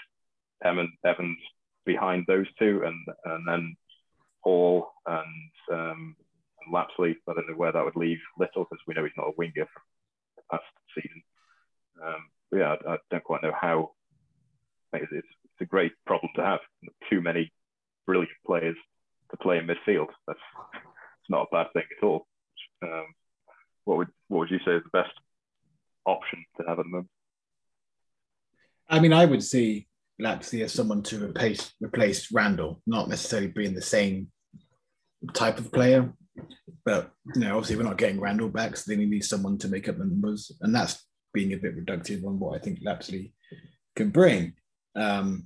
Evan, 0.64 0.92
Evans 1.06 1.38
behind 1.86 2.26
those 2.28 2.48
two, 2.58 2.84
and 2.86 3.06
and 3.26 3.48
then 3.48 3.76
Hall 4.42 4.92
and, 5.06 5.52
um, 5.72 6.16
and 6.64 6.74
Lapslie? 6.74 7.18
I 7.28 7.34
don't 7.34 7.50
know 7.50 7.56
where 7.56 7.72
that 7.72 7.86
would 7.86 7.96
leave 7.96 8.20
Little 8.40 8.64
because 8.64 8.84
we 8.88 8.94
know 8.94 9.04
he's 9.04 9.14
not 9.18 9.28
a 9.28 9.38
winger 9.38 9.68
from 9.74 9.84
the 10.38 10.44
past 10.52 10.64
season. 10.96 11.22
Um, 12.04 12.30
yeah, 12.54 12.76
I, 12.88 12.94
I, 12.94 12.98
don't 13.10 13.24
quite 13.24 13.44
know 13.44 13.54
how. 13.60 13.92
It's, 14.94 15.12
it's 15.12 15.28
a 15.62 15.66
great 15.66 15.94
problem 16.06 16.32
to 16.36 16.44
have. 16.44 16.60
Too 17.10 17.22
many 17.22 17.52
brilliant 18.06 18.32
players 18.46 18.76
to 19.30 19.38
play 19.38 19.58
in 19.58 19.68
midfield. 19.68 20.08
That's 20.28 20.40
it's 21.22 21.30
not 21.30 21.48
a 21.52 21.56
bad 21.56 21.68
thing 21.74 21.84
at 21.98 22.06
all. 22.06 22.28
Um, 22.84 23.06
what 23.86 23.98
would 23.98 24.10
what 24.28 24.40
would 24.40 24.52
you 24.52 24.60
say 24.66 24.72
is 24.72 24.84
the 24.84 24.98
best 24.98 25.14
option 26.06 26.46
to 26.58 26.64
have 26.68 26.80
at 26.80 26.86
the 26.86 26.90
moment. 26.90 27.10
I 28.90 29.00
mean, 29.00 29.14
I 29.14 29.26
would 29.26 29.44
see 29.44 29.88
Lapslie 30.20 30.64
as 30.64 30.74
someone 30.74 31.02
to 31.04 31.26
replace 31.26 31.74
replace 31.82 32.32
Randall, 32.32 32.82
not 32.86 33.10
necessarily 33.10 33.48
being 33.48 33.74
the 33.74 33.82
same 33.82 34.28
type 35.34 35.60
of 35.60 35.72
player. 35.72 36.14
But 36.86 37.12
you 37.36 37.42
know, 37.42 37.58
obviously 37.58 37.76
we're 37.76 37.84
not 37.84 37.98
getting 37.98 38.20
Randall 38.20 38.50
back, 38.50 38.76
so 38.76 38.92
they 38.92 38.98
need 38.98 39.24
someone 39.24 39.58
to 39.60 39.68
make 39.68 39.88
up 39.88 39.98
the 39.98 40.06
numbers, 40.06 40.52
and 40.62 40.74
that's 40.74 41.06
being 41.34 41.54
a 41.54 41.58
bit 41.58 41.78
reductive 41.78 42.26
on 42.26 42.40
what 42.40 42.56
I 42.56 42.60
think 42.60 42.80
Lapslie 42.84 43.34
can 43.96 44.10
bring. 44.10 44.54
Um, 44.96 45.46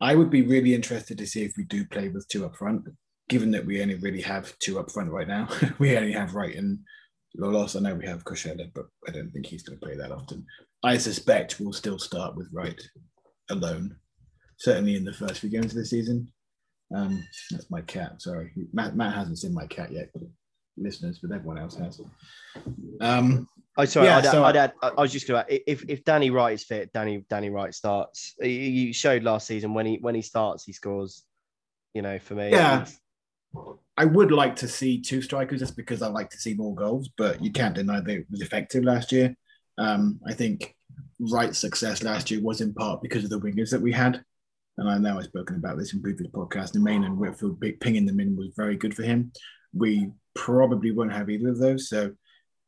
I 0.00 0.14
would 0.14 0.30
be 0.30 0.42
really 0.42 0.74
interested 0.74 1.18
to 1.18 1.26
see 1.26 1.44
if 1.44 1.54
we 1.56 1.64
do 1.64 1.84
play 1.86 2.08
with 2.08 2.28
two 2.28 2.44
up 2.44 2.56
front, 2.56 2.86
given 3.28 3.50
that 3.52 3.64
we 3.64 3.80
only 3.80 3.94
really 3.96 4.20
have 4.22 4.58
two 4.58 4.78
up 4.78 4.90
front 4.90 5.10
right 5.10 5.28
now. 5.28 5.48
we 5.78 5.96
only 5.96 6.12
have 6.12 6.34
Wright 6.34 6.56
and 6.56 6.80
Lolos, 7.38 7.76
I 7.76 7.80
know 7.80 7.94
we 7.94 8.06
have 8.06 8.24
Kosheda, 8.24 8.70
but 8.74 8.86
I 9.08 9.10
don't 9.10 9.30
think 9.30 9.46
he's 9.46 9.62
going 9.62 9.78
to 9.78 9.84
play 9.84 9.96
that 9.96 10.12
often. 10.12 10.46
I 10.82 10.98
suspect 10.98 11.58
we'll 11.58 11.72
still 11.72 11.98
start 11.98 12.36
with 12.36 12.48
Wright 12.52 12.80
alone, 13.50 13.96
certainly 14.58 14.96
in 14.96 15.04
the 15.04 15.12
first 15.12 15.40
few 15.40 15.50
games 15.50 15.72
of 15.72 15.74
the 15.74 15.84
season. 15.84 16.32
Um, 16.94 17.26
that's 17.50 17.70
my 17.70 17.80
cat. 17.80 18.22
Sorry, 18.22 18.52
Matt, 18.72 18.94
Matt 18.94 19.14
hasn't 19.14 19.38
seen 19.38 19.54
my 19.54 19.66
cat 19.66 19.90
yet, 19.90 20.10
listeners, 20.76 21.18
but 21.20 21.34
everyone 21.34 21.58
else 21.58 21.74
has. 21.76 22.00
Um, 23.00 23.48
oh, 23.76 23.84
sorry. 23.84 24.06
Yeah, 24.06 24.18
I'd, 24.18 24.24
so 24.26 24.44
I'd 24.44 24.56
add, 24.56 24.72
I 24.82 25.00
was 25.00 25.12
just 25.12 25.26
going 25.26 25.44
to 25.44 25.70
if 25.70 25.84
if 25.88 26.04
Danny 26.04 26.30
Wright 26.30 26.54
is 26.54 26.62
fit, 26.62 26.92
Danny 26.92 27.24
Danny 27.28 27.50
Wright 27.50 27.74
starts. 27.74 28.34
You 28.40 28.92
showed 28.92 29.24
last 29.24 29.46
season 29.46 29.74
when 29.74 29.86
he 29.86 29.98
when 30.00 30.14
he 30.14 30.22
starts, 30.22 30.64
he 30.64 30.72
scores. 30.72 31.24
You 31.94 32.02
know, 32.02 32.18
for 32.18 32.34
me, 32.34 32.50
yeah. 32.50 32.86
I 33.96 34.04
would 34.04 34.32
like 34.32 34.56
to 34.56 34.68
see 34.68 35.00
two 35.00 35.22
strikers 35.22 35.60
just 35.60 35.76
because 35.76 36.02
I 36.02 36.08
like 36.08 36.30
to 36.30 36.38
see 36.38 36.54
more 36.54 36.74
goals, 36.74 37.10
but 37.16 37.42
you 37.42 37.52
can't 37.52 37.74
deny 37.74 38.00
that 38.00 38.10
it 38.10 38.26
was 38.30 38.40
effective 38.40 38.84
last 38.84 39.12
year. 39.12 39.36
Um, 39.78 40.20
I 40.26 40.34
think 40.34 40.74
Wright's 41.20 41.58
success 41.58 42.02
last 42.02 42.30
year 42.30 42.40
was 42.42 42.60
in 42.60 42.74
part 42.74 43.02
because 43.02 43.24
of 43.24 43.30
the 43.30 43.40
wingers 43.40 43.70
that 43.70 43.80
we 43.80 43.92
had. 43.92 44.22
And 44.78 44.88
I 44.88 44.98
know 44.98 45.18
I've 45.18 45.24
spoken 45.24 45.56
about 45.56 45.78
this 45.78 45.94
in 45.94 46.02
previous 46.02 46.30
podcasts. 46.30 46.74
Nemane 46.74 47.06
and 47.06 47.16
Whitfield 47.16 47.62
pinging 47.80 48.06
them 48.06 48.18
in 48.18 48.36
was 48.36 48.52
very 48.56 48.76
good 48.76 48.94
for 48.94 49.04
him. 49.04 49.32
We 49.72 50.10
probably 50.34 50.90
won't 50.90 51.12
have 51.12 51.30
either 51.30 51.50
of 51.50 51.58
those. 51.58 51.88
So 51.88 52.10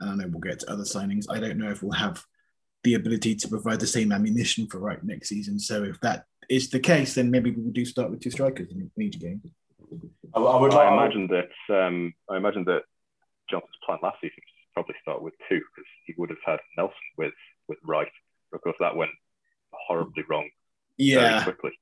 I 0.01 0.15
know 0.15 0.29
we'll 0.29 0.41
get 0.41 0.61
to 0.61 0.71
other 0.71 0.85
signings. 0.85 1.25
I 1.29 1.41
don't 1.41 1.59
know 1.59 1.71
if 1.71 1.83
we'll 1.83 1.93
have 1.93 2.23
the 2.85 2.95
ability 2.95 3.35
to 3.35 3.49
provide 3.49 3.81
the 3.81 3.87
same 3.87 4.13
ammunition 4.13 4.69
for 4.69 4.79
Wright 4.79 5.03
next 5.03 5.29
season. 5.29 5.59
So 5.59 5.83
if 5.83 6.01
that 6.03 6.25
is 6.49 6.71
the 6.71 6.79
case, 6.79 7.15
then 7.15 7.33
maybe 7.33 7.51
we 7.51 7.73
do 7.73 7.85
start 7.85 8.11
with 8.11 8.21
two 8.21 8.31
strikers 8.31 8.69
in 8.71 8.91
each 9.03 9.19
game. 9.19 9.43
I, 10.37 10.41
I 10.41 10.61
would. 10.61 10.75
I 10.75 10.93
imagine 10.93 11.29
that. 11.29 11.75
Um, 11.75 12.15
I 12.31 12.37
imagine 12.37 12.65
that 12.67 12.83
Johnson's 13.51 13.73
plan 13.85 13.99
last 14.03 14.19
season 14.21 14.37
was 14.37 14.73
probably 14.75 14.95
start 15.01 15.23
with 15.23 15.35
two 15.49 15.57
because 15.57 15.89
he 16.07 16.15
would 16.19 16.31
have 16.31 16.39
had 16.45 16.61
Nelson 16.77 16.95
with 17.17 17.33
with 17.69 17.79
Wright. 17.85 18.09
Of 18.53 18.61
course, 18.61 18.77
that 18.81 18.97
went 18.97 19.11
horribly 19.73 20.25
wrong. 20.29 20.49
Yeah. 20.99 21.43
quickly. 21.43 21.73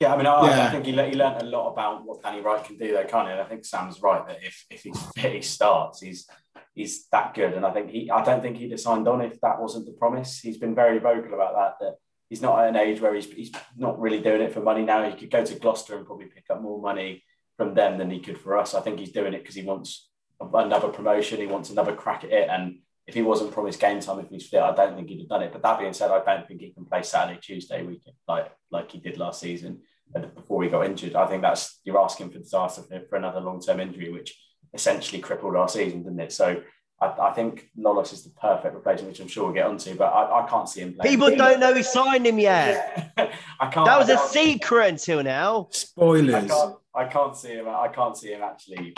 Yeah, 0.00 0.14
I 0.14 0.16
mean, 0.16 0.26
I, 0.26 0.46
yeah. 0.46 0.66
I 0.66 0.70
think 0.70 0.86
he, 0.86 0.92
le- 0.92 1.08
he 1.08 1.16
learned 1.16 1.42
a 1.42 1.46
lot 1.46 1.72
about 1.72 2.04
what 2.04 2.22
Danny 2.22 2.40
Wright 2.40 2.64
can 2.64 2.78
do, 2.78 2.92
though, 2.92 3.04
can't 3.04 3.26
he? 3.26 3.32
And 3.32 3.40
I 3.40 3.44
think 3.44 3.64
Sam's 3.64 4.00
right 4.00 4.24
that 4.28 4.38
if 4.44 4.64
if 4.70 4.82
he's 4.82 5.00
fit, 5.16 5.34
he 5.34 5.42
starts. 5.42 6.00
He's 6.00 6.28
he's 6.74 7.08
that 7.08 7.34
good, 7.34 7.54
and 7.54 7.64
I 7.64 7.72
think 7.72 7.90
he. 7.90 8.10
I 8.10 8.24
don't 8.24 8.42
think 8.42 8.56
he'd 8.58 8.70
have 8.72 8.80
signed 8.80 9.08
on 9.08 9.20
if 9.20 9.40
that 9.40 9.60
wasn't 9.60 9.86
the 9.86 9.92
promise. 9.92 10.40
He's 10.40 10.58
been 10.58 10.74
very 10.74 10.98
vocal 10.98 11.34
about 11.34 11.54
that. 11.54 11.84
That 11.84 11.96
he's 12.28 12.42
not 12.42 12.60
at 12.60 12.68
an 12.68 12.76
age 12.76 13.00
where 13.00 13.14
he's 13.14 13.30
he's 13.30 13.52
not 13.76 13.98
really 13.98 14.20
doing 14.20 14.42
it 14.42 14.52
for 14.52 14.60
money 14.60 14.84
now. 14.84 15.08
He 15.08 15.16
could 15.16 15.30
go 15.30 15.44
to 15.44 15.58
Gloucester 15.58 15.96
and 15.96 16.06
probably 16.06 16.26
pick 16.26 16.44
up 16.50 16.60
more 16.60 16.80
money 16.80 17.24
from 17.58 17.74
them 17.74 17.98
than 17.98 18.10
he 18.10 18.20
could 18.20 18.40
for 18.40 18.56
us. 18.56 18.74
I 18.74 18.80
think 18.80 18.98
he's 18.98 19.12
doing 19.12 19.34
it 19.34 19.42
because 19.42 19.56
he 19.56 19.62
wants 19.62 20.08
another 20.40 20.88
promotion. 20.88 21.40
He 21.40 21.46
wants 21.46 21.68
another 21.68 21.94
crack 21.94 22.24
at 22.24 22.30
it. 22.30 22.48
And 22.48 22.78
if 23.06 23.14
he 23.14 23.22
wasn't 23.22 23.52
promised 23.52 23.80
game 23.80 24.00
time, 24.00 24.20
if 24.20 24.30
he's 24.30 24.46
fit, 24.46 24.62
I 24.62 24.74
don't 24.74 24.94
think 24.94 25.08
he'd 25.08 25.18
have 25.18 25.28
done 25.28 25.42
it. 25.42 25.52
But 25.52 25.62
that 25.62 25.78
being 25.78 25.92
said, 25.92 26.10
I 26.10 26.24
don't 26.24 26.46
think 26.46 26.60
he 26.60 26.70
can 26.70 26.84
play 26.84 27.02
Saturday, 27.02 27.40
Tuesday 27.42 27.82
weekend 27.82 28.16
like 28.26 28.52
like 28.70 28.90
he 28.90 28.98
did 28.98 29.18
last 29.18 29.40
season 29.40 29.80
uh, 30.14 30.20
before 30.20 30.62
he 30.62 30.68
got 30.68 30.86
injured. 30.86 31.16
I 31.16 31.26
think 31.26 31.42
that's 31.42 31.80
you're 31.84 31.98
asking 31.98 32.30
for 32.30 32.38
disaster 32.38 32.82
for, 32.82 33.00
for 33.08 33.16
another 33.16 33.40
long 33.40 33.60
term 33.60 33.80
injury, 33.80 34.10
which 34.10 34.38
essentially 34.72 35.20
crippled 35.20 35.56
our 35.56 35.68
season, 35.68 36.04
didn't 36.04 36.20
it? 36.20 36.32
So 36.32 36.62
I, 37.00 37.06
I, 37.06 37.32
think 37.32 37.70
Lolos 37.78 38.12
is 38.12 38.24
the 38.24 38.30
perfect 38.30 38.74
replacement, 38.74 39.12
which 39.12 39.20
I'm 39.20 39.28
sure 39.28 39.44
we'll 39.44 39.54
get 39.54 39.66
onto, 39.66 39.94
but 39.94 40.06
I, 40.06 40.44
I 40.44 40.48
can't 40.48 40.68
see 40.68 40.82
him 40.82 40.94
playing. 40.94 41.16
People 41.16 41.34
don't 41.34 41.60
know 41.60 41.72
he 41.72 41.82
signed 41.82 42.26
him 42.26 42.38
yet. 42.38 43.12
I 43.60 43.68
can't. 43.68 43.86
That 43.86 43.98
was 43.98 44.10
a 44.10 44.18
secret 44.18 44.88
until 44.88 45.22
now. 45.22 45.68
Spoilers. 45.70 46.50
I 46.98 47.04
can't, 47.06 47.36
see 47.36 47.52
him. 47.52 47.68
I 47.68 47.88
can't 47.88 48.16
see 48.16 48.32
him 48.32 48.42
actually 48.42 48.94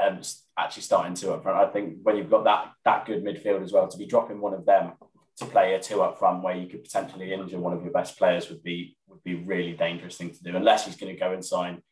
um, 0.00 0.20
actually 0.58 0.82
starting 0.82 1.14
two 1.14 1.32
up 1.32 1.42
front. 1.42 1.58
I 1.58 1.70
think 1.70 1.98
when 2.02 2.16
you've 2.16 2.30
got 2.30 2.44
that 2.44 2.72
that 2.84 3.06
good 3.06 3.24
midfield 3.24 3.62
as 3.62 3.72
well, 3.72 3.88
to 3.88 3.98
be 3.98 4.06
dropping 4.06 4.40
one 4.40 4.54
of 4.54 4.64
them 4.64 4.92
to 5.38 5.46
play 5.46 5.74
a 5.74 5.80
two 5.80 6.02
up 6.02 6.18
front 6.18 6.42
where 6.42 6.56
you 6.56 6.66
could 6.66 6.84
potentially 6.84 7.32
injure 7.32 7.58
one 7.58 7.72
of 7.72 7.82
your 7.82 7.92
best 7.92 8.18
players 8.18 8.48
would 8.48 8.62
be 8.62 8.96
would 9.08 9.22
be 9.22 9.34
really 9.34 9.72
dangerous 9.72 10.16
thing 10.16 10.30
to 10.30 10.42
do. 10.42 10.56
Unless 10.56 10.86
he's 10.86 10.96
going 10.96 11.12
to 11.12 11.18
go 11.18 11.32
and 11.32 11.44
sign 11.44 11.82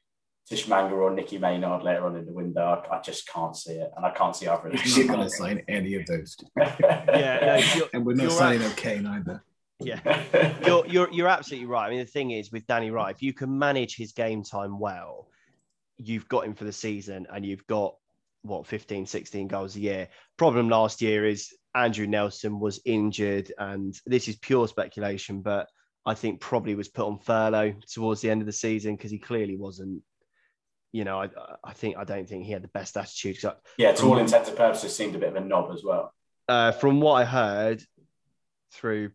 Tshimanga 0.50 0.92
or 0.92 1.10
Nicky 1.12 1.38
Maynard 1.38 1.82
later 1.82 2.06
on 2.06 2.16
in 2.16 2.26
the 2.26 2.32
window, 2.32 2.82
I, 2.90 2.96
I 2.96 3.00
just 3.00 3.28
can't 3.28 3.54
see 3.54 3.74
it, 3.74 3.90
and 3.96 4.04
I 4.04 4.10
can't 4.10 4.34
see 4.34 4.48
either. 4.48 4.70
He's 4.76 4.98
not 4.98 5.16
going 5.16 5.28
to 5.28 5.30
sign 5.30 5.62
any 5.68 5.94
of 5.94 6.06
those. 6.06 6.36
yeah, 6.56 7.62
no, 7.76 7.88
and 7.92 8.04
we're 8.04 8.14
not 8.14 8.32
signing 8.32 8.62
right. 8.62 8.76
Kane 8.76 9.06
either. 9.06 9.42
Yeah, 9.80 10.54
you're, 10.66 10.86
you're 10.86 11.10
you're 11.10 11.28
absolutely 11.28 11.66
right. 11.66 11.86
I 11.86 11.90
mean, 11.90 12.00
the 12.00 12.04
thing 12.04 12.30
is 12.30 12.52
with 12.52 12.66
Danny 12.66 12.90
Wright, 12.90 13.14
if 13.14 13.22
you 13.22 13.32
can 13.32 13.58
manage 13.58 13.96
his 13.96 14.12
game 14.12 14.42
time 14.42 14.78
well, 14.78 15.28
you've 15.96 16.28
got 16.28 16.44
him 16.44 16.54
for 16.54 16.64
the 16.64 16.72
season, 16.72 17.26
and 17.32 17.44
you've 17.44 17.66
got 17.66 17.94
what 18.42 18.66
15, 18.66 19.06
16 19.06 19.48
goals 19.48 19.76
a 19.76 19.80
year. 19.80 20.08
Problem 20.36 20.68
last 20.68 21.02
year 21.02 21.26
is 21.26 21.54
Andrew 21.74 22.06
Nelson 22.06 22.58
was 22.58 22.80
injured, 22.84 23.52
and 23.58 23.98
this 24.06 24.28
is 24.28 24.36
pure 24.36 24.68
speculation, 24.68 25.42
but 25.42 25.68
I 26.06 26.14
think 26.14 26.40
probably 26.40 26.74
was 26.74 26.88
put 26.88 27.06
on 27.06 27.18
furlough 27.18 27.74
towards 27.92 28.20
the 28.20 28.30
end 28.30 28.42
of 28.42 28.46
the 28.46 28.52
season 28.52 28.96
because 28.96 29.10
he 29.10 29.18
clearly 29.18 29.56
wasn't. 29.56 30.02
You 30.92 31.04
know, 31.04 31.22
I, 31.22 31.28
I 31.62 31.72
think 31.72 31.96
I 31.96 32.04
don't 32.04 32.28
think 32.28 32.46
he 32.46 32.52
had 32.52 32.62
the 32.62 32.68
best 32.68 32.96
attitude. 32.96 33.38
yeah, 33.78 33.92
to 33.92 34.06
all 34.06 34.18
intents 34.18 34.48
and 34.48 34.58
purposes, 34.58 34.96
seemed 34.96 35.14
a 35.14 35.18
bit 35.18 35.28
of 35.28 35.36
a 35.36 35.40
knob 35.40 35.70
as 35.72 35.84
well. 35.84 36.12
Uh, 36.48 36.72
from 36.72 37.00
what 37.00 37.12
I 37.12 37.24
heard 37.24 37.80
through 38.72 39.12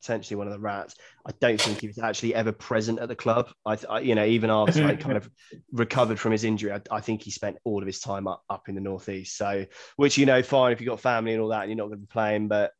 potentially 0.00 0.36
one 0.36 0.46
of 0.46 0.52
the 0.52 0.58
rats. 0.58 0.94
I 1.26 1.32
don't 1.40 1.60
think 1.60 1.80
he 1.80 1.86
was 1.86 1.98
actually 1.98 2.34
ever 2.34 2.52
present 2.52 2.98
at 2.98 3.08
the 3.08 3.16
club. 3.16 3.50
I, 3.66 3.78
I 3.88 4.00
you 4.00 4.14
know, 4.14 4.24
even 4.24 4.50
after 4.50 4.84
I 4.84 4.96
kind 4.96 5.16
of 5.16 5.30
recovered 5.72 6.18
from 6.18 6.32
his 6.32 6.44
injury, 6.44 6.72
I, 6.72 6.80
I, 6.90 7.00
think 7.00 7.22
he 7.22 7.30
spent 7.30 7.58
all 7.64 7.80
of 7.80 7.86
his 7.86 8.00
time 8.00 8.26
up 8.26 8.42
up 8.48 8.68
in 8.68 8.74
the 8.74 8.80
northeast. 8.80 9.36
So, 9.36 9.66
which 9.96 10.18
you 10.18 10.26
know, 10.26 10.42
fine 10.42 10.72
if 10.72 10.80
you've 10.80 10.88
got 10.88 11.00
family 11.00 11.32
and 11.32 11.42
all 11.42 11.48
that, 11.48 11.62
and 11.62 11.70
you're 11.70 11.76
not 11.76 11.88
going 11.88 12.00
to 12.00 12.06
be 12.06 12.12
playing. 12.12 12.48
But 12.48 12.72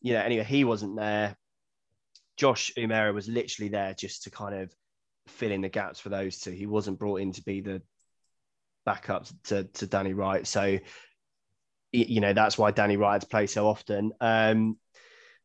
you 0.00 0.14
know, 0.14 0.20
anyway, 0.20 0.44
he 0.44 0.64
wasn't 0.64 0.96
there. 0.96 1.36
Josh 2.36 2.72
Umerah 2.78 3.12
was 3.12 3.28
literally 3.28 3.68
there 3.68 3.92
just 3.92 4.22
to 4.24 4.30
kind 4.30 4.54
of 4.54 4.72
fill 5.28 5.52
in 5.52 5.60
the 5.60 5.68
gaps 5.68 6.00
for 6.00 6.08
those 6.08 6.38
two. 6.38 6.52
He 6.52 6.66
wasn't 6.66 6.98
brought 6.98 7.20
in 7.20 7.32
to 7.32 7.42
be 7.42 7.60
the 7.60 7.82
backup 8.86 9.26
to, 9.44 9.64
to 9.64 9.86
Danny 9.86 10.14
Wright. 10.14 10.46
So, 10.46 10.78
you 11.92 12.20
know, 12.20 12.32
that's 12.32 12.56
why 12.56 12.70
Danny 12.70 12.96
Wright 12.96 13.14
had 13.14 13.22
to 13.22 13.26
play 13.26 13.46
so 13.46 13.66
often. 13.66 14.12
Um, 14.20 14.78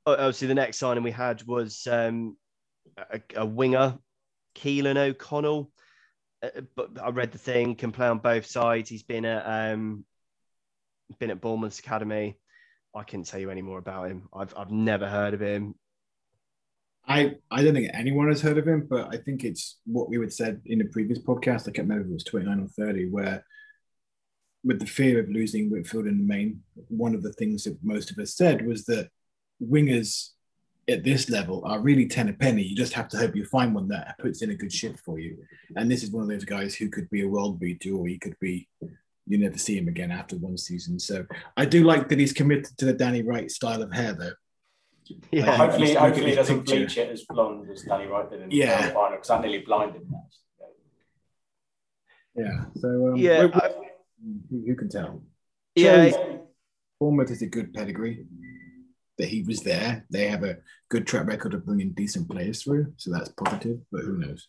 obviously 0.06 0.48
the 0.48 0.56
next 0.56 0.78
signing 0.78 1.04
we 1.04 1.12
had 1.12 1.44
was 1.44 1.88
um, 1.90 2.38
a, 2.98 3.22
a, 3.36 3.46
winger, 3.46 3.98
Keelan 4.56 4.98
O'Connell. 4.98 5.72
Uh, 6.44 6.62
but 6.76 7.02
I 7.02 7.10
read 7.10 7.32
the 7.32 7.38
thing, 7.38 7.76
can 7.76 7.92
play 7.92 8.08
on 8.08 8.20
both 8.20 8.46
sides. 8.46 8.90
He's 8.90 9.04
been 9.04 9.26
at 9.26 9.74
um, 9.74 10.06
been 11.20 11.32
at 11.32 11.42
Bournemouth's 11.42 11.80
academy. 11.80 12.38
I 12.96 13.04
can't 13.04 13.26
tell 13.26 13.40
you 13.40 13.52
any 13.52 13.62
more 13.62 13.80
about 13.80 14.10
him. 14.10 14.30
I've 14.34 14.54
I've 14.58 14.72
never 14.72 15.08
heard 15.08 15.34
of 15.34 15.42
him. 15.42 15.76
I 17.08 17.36
I 17.52 17.64
don't 17.64 17.74
think 17.74 17.92
anyone 17.94 18.30
has 18.30 18.42
heard 18.42 18.58
of 18.58 18.68
him, 18.68 18.88
but 18.90 19.14
I 19.14 19.18
think 19.18 19.44
it's 19.44 19.80
what 19.86 20.10
we 20.10 20.20
had 20.20 20.34
said 20.34 20.62
in 20.66 20.80
the 20.80 20.86
previous 20.86 21.20
podcast. 21.20 21.68
I 21.68 21.72
can't 21.72 21.88
remember 21.90 22.06
if 22.06 22.10
it 22.10 22.14
was 22.14 22.24
twenty 22.24 22.46
nine 22.46 22.62
or 22.62 22.68
thirty, 22.68 23.10
where 23.10 23.46
with 24.64 24.80
the 24.80 24.86
fear 24.86 25.20
of 25.20 25.30
losing 25.30 25.70
Whitfield 25.70 26.08
in 26.08 26.18
the 26.18 26.24
main, 26.24 26.62
one 26.88 27.14
of 27.14 27.22
the 27.22 27.34
things 27.34 27.66
that 27.66 27.78
most 27.84 28.10
of 28.12 28.18
us 28.18 28.36
said 28.36 28.66
was 28.66 28.86
that 28.86 29.10
wingers 29.62 30.30
at 30.88 31.04
this 31.04 31.30
level 31.30 31.64
are 31.66 31.80
really 31.80 32.06
ten 32.06 32.30
a 32.30 32.34
penny. 32.34 32.64
You 32.64 32.76
just 32.76 32.94
have 32.94 33.08
to 33.10 33.18
hope 33.18 33.36
you 33.36 33.46
find 33.46 33.74
one 33.74 33.88
that 33.90 34.18
puts 34.20 34.42
in 34.42 34.52
a 34.52 34.56
good 34.56 34.72
shift 34.72 35.00
for 35.00 35.20
you. 35.20 35.38
And 35.76 35.90
this 35.90 36.04
is 36.04 36.12
one 36.12 36.24
of 36.24 36.30
those 36.30 36.46
guys 36.46 36.76
who 36.76 36.90
could 36.90 37.10
be 37.10 37.24
a 37.24 37.28
world 37.28 37.60
beater, 37.60 37.94
or 37.96 38.08
he 38.08 38.18
could 38.18 38.38
be 38.40 38.68
you 39.28 39.38
never 39.40 39.58
see 39.58 39.78
him 39.78 39.88
again 39.88 40.12
after 40.12 40.38
one 40.38 40.58
season. 40.58 41.00
So 41.00 41.26
I 41.58 41.66
do 41.66 41.84
like 41.84 42.10
that 42.10 42.20
he's 42.20 42.34
committed 42.34 42.78
to 42.78 42.86
the 42.86 42.94
Danny 42.94 43.24
Wright 43.24 43.50
style 43.50 43.82
of 43.82 43.92
hair, 43.92 44.14
though. 44.14 44.34
Yeah, 45.32 45.52
um, 45.52 45.60
hopefully, 45.60 45.94
hopefully 45.94 46.30
he 46.32 46.36
doesn't 46.36 46.60
picture. 46.60 46.76
bleach 46.78 46.98
it 46.98 47.10
as 47.12 47.24
blonde 47.26 47.70
as 47.72 47.84
Danny 47.84 48.06
Wright 48.06 48.30
did 48.30 48.42
in 48.42 48.52
yeah. 48.52 48.88
the 48.88 48.94
final 48.94 49.12
because 49.12 49.28
that 49.28 49.42
nearly 49.42 49.60
blinded 49.60 50.02
him. 50.02 50.16
Yeah. 52.36 52.66
So 52.76 53.10
um, 53.10 53.16
yeah, 53.16 53.48
I, 53.54 53.72
who, 54.50 54.64
who, 54.66 54.76
can 54.76 54.90
tell? 54.90 55.22
Yeah. 55.76 56.12
Bournemouth 57.00 57.32
is 57.32 57.42
a 57.42 57.46
good 57.48 57.74
pedigree 57.74 58.26
that 59.18 59.30
he 59.30 59.44
was 59.44 59.62
there. 59.62 60.06
They 60.10 60.28
have 60.28 60.44
a 60.44 60.58
good 60.90 61.08
track 61.08 61.28
record 61.28 61.54
of 61.54 61.66
bringing 61.66 61.92
decent 61.92 62.30
players 62.30 62.64
through, 62.64 62.94
so 62.98 63.12
that's 63.12 63.30
positive. 63.30 63.80
But 63.92 64.02
who 64.02 64.18
knows? 64.18 64.48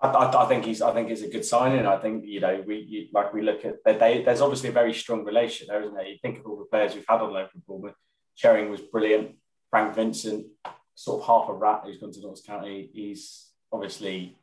I, 0.00 0.08
I, 0.08 0.44
I 0.44 0.48
think 0.48 0.64
he's. 0.64 0.82
I 0.82 0.92
think 0.92 1.10
it's 1.10 1.22
a 1.22 1.28
good 1.28 1.44
signing. 1.44 1.86
I 1.86 1.98
think 1.98 2.24
you 2.26 2.40
know 2.40 2.62
we 2.66 2.76
you, 2.76 3.06
like 3.12 3.32
we 3.32 3.42
look 3.42 3.64
at 3.64 3.84
they, 3.84 4.22
there's 4.22 4.40
obviously 4.40 4.70
a 4.70 4.72
very 4.72 4.94
strong 4.94 5.24
relation 5.24 5.66
there, 5.68 5.82
isn't 5.82 5.94
there? 5.94 6.06
You 6.06 6.18
think 6.22 6.38
of 6.38 6.46
all 6.46 6.56
the 6.56 6.64
players 6.64 6.94
we've 6.94 7.04
had 7.08 7.20
on 7.20 7.32
loan 7.32 7.48
from 7.48 7.62
Bournemouth. 7.66 7.96
Sherring 8.42 8.70
was 8.70 8.80
brilliant. 8.80 9.36
Frank 9.70 9.94
Vincent, 9.94 10.46
sort 10.94 11.20
of 11.20 11.26
half 11.26 11.48
a 11.48 11.52
rat 11.52 11.82
who's 11.84 11.98
gone 11.98 12.12
to 12.12 12.20
Notts 12.20 12.42
County. 12.42 12.90
He's 12.92 13.50
obviously 13.72 14.38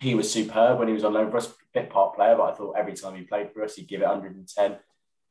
he 0.00 0.14
was 0.14 0.30
superb 0.30 0.78
when 0.78 0.88
he 0.88 0.94
was 0.94 1.04
on 1.04 1.14
loan 1.14 1.30
for 1.30 1.38
us. 1.38 1.52
Bit 1.72 1.90
part 1.90 2.14
player, 2.14 2.36
but 2.36 2.52
I 2.52 2.54
thought 2.54 2.76
every 2.78 2.94
time 2.94 3.16
he 3.16 3.22
played 3.22 3.52
for 3.52 3.64
us, 3.64 3.74
he'd 3.74 3.88
give 3.88 4.00
it 4.00 4.06
110. 4.06 4.76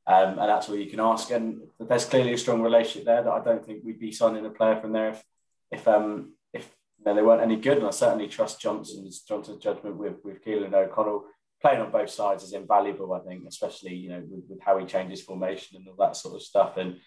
Um, 0.06 0.40
and 0.40 0.50
that's 0.50 0.68
all 0.68 0.76
you 0.76 0.90
can 0.90 1.00
ask. 1.00 1.32
And 1.32 1.62
there's 1.80 2.06
clearly 2.06 2.34
a 2.34 2.38
strong 2.38 2.62
relationship 2.62 3.06
there 3.06 3.24
that 3.24 3.32
I 3.32 3.44
don't 3.44 3.66
think 3.66 3.84
we'd 3.84 4.00
be 4.00 4.12
signing 4.12 4.46
a 4.46 4.50
player 4.50 4.80
from 4.80 4.92
there 4.92 5.10
if 5.10 5.24
if 5.72 5.88
um, 5.88 6.34
if 6.52 6.70
you 7.00 7.06
know, 7.06 7.16
they 7.16 7.22
weren't 7.22 7.42
any 7.42 7.56
good. 7.56 7.78
And 7.78 7.88
I 7.88 7.92
certainly 7.92 8.28
trust 8.28 8.60
Johnson's 8.60 9.22
Johnson's 9.22 9.64
judgment 9.64 9.98
with 9.98 10.16
with 10.24 10.44
Keelan 10.44 10.74
O'Connell 10.74 11.26
playing 11.62 11.80
on 11.80 11.92
both 11.92 12.10
sides 12.10 12.44
is 12.44 12.54
invaluable. 12.54 13.14
I 13.14 13.20
think, 13.20 13.46
especially 13.48 13.96
you 13.96 14.10
know 14.10 14.22
with, 14.30 14.44
with, 14.50 14.60
how 14.62 14.78
he 14.78 14.86
changes 14.86 15.22
formation 15.22 15.78
and 15.78 15.88
all 15.88 16.06
that 16.06 16.18
sort 16.18 16.36
of 16.36 16.42
stuff. 16.42 16.76
And 16.78 16.98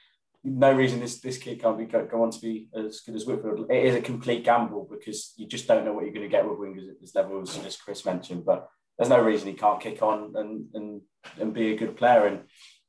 no 0.43 0.73
reason 0.73 1.01
this 1.01 1.21
this 1.21 1.39
kid 1.39 1.61
can't 1.61 1.79
be 1.79 1.85
go, 1.85 2.09
on 2.23 2.31
to 2.31 2.41
be 2.41 2.69
as 2.75 3.01
good 3.01 3.15
as 3.15 3.27
Whitfield. 3.27 3.71
It 3.71 3.85
is 3.85 3.95
a 3.95 4.01
complete 4.01 4.45
gamble 4.45 4.89
because 4.91 5.35
you 5.37 5.47
just 5.47 5.69
don't 5.69 5.85
know 5.85 5.93
what 5.93 6.05
you're 6.05 6.15
going 6.15 6.29
to 6.29 6.35
get 6.35 6.49
with 6.49 6.59
wingers 6.59 6.89
at 6.89 7.01
this 7.01 7.15
level, 7.15 7.43
as, 7.43 7.59
as 7.59 7.77
Chris 7.77 8.07
mentioned. 8.07 8.47
But 8.47 8.69
there's 8.97 9.11
no 9.11 9.21
reason 9.21 9.49
he 9.49 9.55
can't 9.55 9.81
kick 9.81 10.03
on 10.03 10.33
and 10.35 10.67
and 10.75 11.01
and 11.39 11.53
be 11.53 11.73
a 11.73 11.77
good 11.77 11.97
player. 11.97 12.27
And 12.27 12.45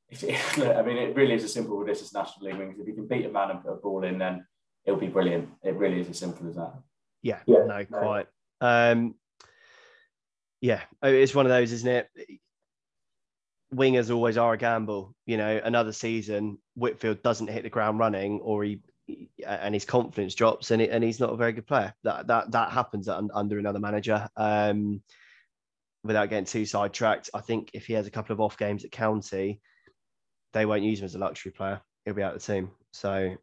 I 0.21 0.81
mean, 0.83 0.97
it 0.97 1.15
really 1.15 1.33
is 1.33 1.43
as 1.43 1.53
simple 1.53 1.77
with 1.77 1.87
this 1.87 2.01
as 2.01 2.13
National 2.13 2.47
League 2.47 2.57
wings. 2.57 2.79
If 2.79 2.87
you 2.87 2.93
can 2.93 3.07
beat 3.07 3.25
a 3.25 3.29
man 3.29 3.51
and 3.51 3.61
put 3.61 3.73
a 3.73 3.75
ball 3.75 4.03
in, 4.03 4.17
then 4.17 4.45
it'll 4.85 4.99
be 4.99 5.07
brilliant. 5.07 5.49
It 5.63 5.75
really 5.75 5.99
is 5.99 6.09
as 6.09 6.17
simple 6.17 6.47
as 6.47 6.55
that. 6.55 6.73
Yeah, 7.21 7.39
yeah 7.45 7.65
no, 7.65 7.85
quite. 7.85 8.27
Um, 8.61 9.15
yeah, 10.61 10.81
oh, 11.03 11.09
it's 11.09 11.35
one 11.35 11.45
of 11.45 11.49
those, 11.49 11.71
isn't 11.71 11.89
it? 11.89 12.09
Wingers 13.73 14.13
always 14.13 14.37
are 14.37 14.53
a 14.53 14.57
gamble. 14.57 15.13
You 15.25 15.37
know, 15.37 15.59
another 15.63 15.91
season, 15.91 16.57
Whitfield 16.75 17.21
doesn't 17.21 17.49
hit 17.49 17.63
the 17.63 17.69
ground 17.69 17.99
running, 17.99 18.39
or 18.39 18.63
he 18.63 18.79
and 19.45 19.73
his 19.73 19.85
confidence 19.85 20.35
drops, 20.35 20.71
and, 20.71 20.81
it, 20.81 20.89
and 20.89 21.03
he's 21.03 21.19
not 21.19 21.31
a 21.31 21.37
very 21.37 21.51
good 21.51 21.67
player. 21.67 21.93
That 22.03 22.27
that 22.27 22.51
that 22.51 22.71
happens 22.71 23.09
under 23.09 23.59
another 23.59 23.79
manager. 23.79 24.27
Um, 24.37 25.01
without 26.03 26.29
getting 26.29 26.45
too 26.45 26.65
sidetracked, 26.65 27.29
I 27.33 27.41
think 27.41 27.71
if 27.73 27.85
he 27.85 27.93
has 27.93 28.07
a 28.07 28.11
couple 28.11 28.33
of 28.33 28.39
off 28.39 28.57
games 28.57 28.85
at 28.85 28.91
County, 28.91 29.59
they 30.57 30.65
won't 30.65 30.83
use 30.83 30.99
him 30.99 31.05
as 31.05 31.15
a 31.15 31.19
luxury 31.19 31.51
player. 31.51 31.81
He'll 32.05 32.13
be 32.13 32.23
out 32.23 32.35
of 32.35 32.41
the 32.43 32.53
team. 32.53 32.71
So, 32.91 33.35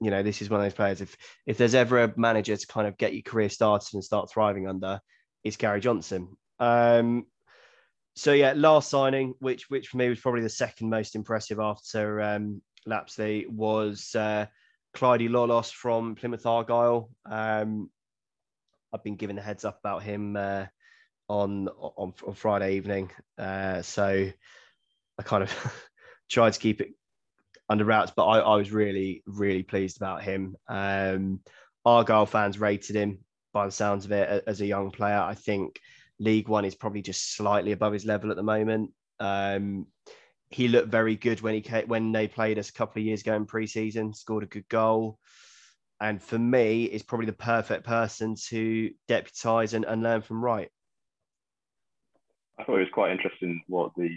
you 0.00 0.10
know, 0.10 0.22
this 0.22 0.42
is 0.42 0.50
one 0.50 0.60
of 0.60 0.64
those 0.64 0.74
players. 0.74 1.00
If 1.00 1.16
if 1.46 1.58
there's 1.58 1.74
ever 1.74 2.02
a 2.02 2.12
manager 2.16 2.56
to 2.56 2.66
kind 2.66 2.86
of 2.86 2.96
get 2.98 3.14
your 3.14 3.22
career 3.22 3.48
started 3.48 3.94
and 3.94 4.04
start 4.04 4.30
thriving 4.30 4.68
under, 4.68 5.00
it's 5.44 5.56
Gary 5.56 5.80
Johnson. 5.80 6.36
Um, 6.58 7.26
so 8.14 8.32
yeah, 8.32 8.52
last 8.54 8.90
signing, 8.90 9.34
which 9.38 9.70
which 9.70 9.88
for 9.88 9.96
me 9.96 10.08
was 10.08 10.20
probably 10.20 10.42
the 10.42 10.48
second 10.48 10.90
most 10.90 11.14
impressive 11.14 11.58
after 11.58 12.20
um, 12.20 12.62
Lapslie, 12.86 13.46
was 13.48 14.14
uh, 14.14 14.46
Klaidi 14.94 15.28
Lolos 15.28 15.72
from 15.72 16.14
Plymouth 16.14 16.46
Argyle. 16.46 17.10
Um, 17.24 17.90
I've 18.92 19.02
been 19.02 19.16
given 19.16 19.38
a 19.38 19.42
heads 19.42 19.64
up 19.64 19.78
about 19.78 20.02
him 20.02 20.36
uh, 20.36 20.66
on, 21.28 21.68
on 21.68 22.12
on 22.26 22.34
Friday 22.34 22.76
evening, 22.76 23.10
uh, 23.38 23.80
so 23.80 24.30
I 25.18 25.22
kind 25.22 25.42
of 25.42 25.90
tried 26.32 26.52
to 26.54 26.60
keep 26.60 26.80
it 26.80 26.94
under 27.68 27.84
wraps, 27.84 28.12
but 28.14 28.24
I, 28.24 28.38
I 28.40 28.56
was 28.56 28.72
really, 28.72 29.22
really 29.26 29.62
pleased 29.62 29.96
about 29.98 30.22
him. 30.22 30.56
Um, 30.68 31.40
Argyle 31.84 32.26
fans 32.26 32.58
rated 32.58 32.96
him 32.96 33.18
by 33.52 33.66
the 33.66 33.72
sounds 33.72 34.04
of 34.04 34.12
it 34.12 34.44
as 34.46 34.60
a 34.60 34.66
young 34.66 34.90
player. 34.90 35.18
I 35.18 35.34
think 35.34 35.78
League 36.18 36.48
One 36.48 36.64
is 36.64 36.74
probably 36.74 37.02
just 37.02 37.36
slightly 37.36 37.72
above 37.72 37.92
his 37.92 38.06
level 38.06 38.30
at 38.30 38.36
the 38.36 38.42
moment. 38.42 38.90
Um, 39.20 39.86
he 40.50 40.68
looked 40.68 40.88
very 40.88 41.16
good 41.16 41.40
when 41.40 41.54
he 41.54 41.60
came, 41.60 41.88
when 41.88 42.12
they 42.12 42.28
played 42.28 42.58
us 42.58 42.68
a 42.68 42.72
couple 42.72 43.00
of 43.00 43.06
years 43.06 43.22
ago 43.22 43.34
in 43.34 43.46
pre-season. 43.46 44.12
Scored 44.14 44.44
a 44.44 44.46
good 44.46 44.68
goal, 44.68 45.18
and 46.00 46.22
for 46.22 46.38
me, 46.38 46.84
is 46.84 47.02
probably 47.02 47.26
the 47.26 47.32
perfect 47.32 47.84
person 47.84 48.34
to 48.48 48.90
deputise 49.08 49.74
and, 49.74 49.84
and 49.84 50.02
learn 50.02 50.22
from 50.22 50.44
Wright. 50.44 50.68
I 52.58 52.64
thought 52.64 52.76
it 52.76 52.80
was 52.80 52.88
quite 52.92 53.12
interesting 53.12 53.62
what 53.66 53.92
the 53.96 54.10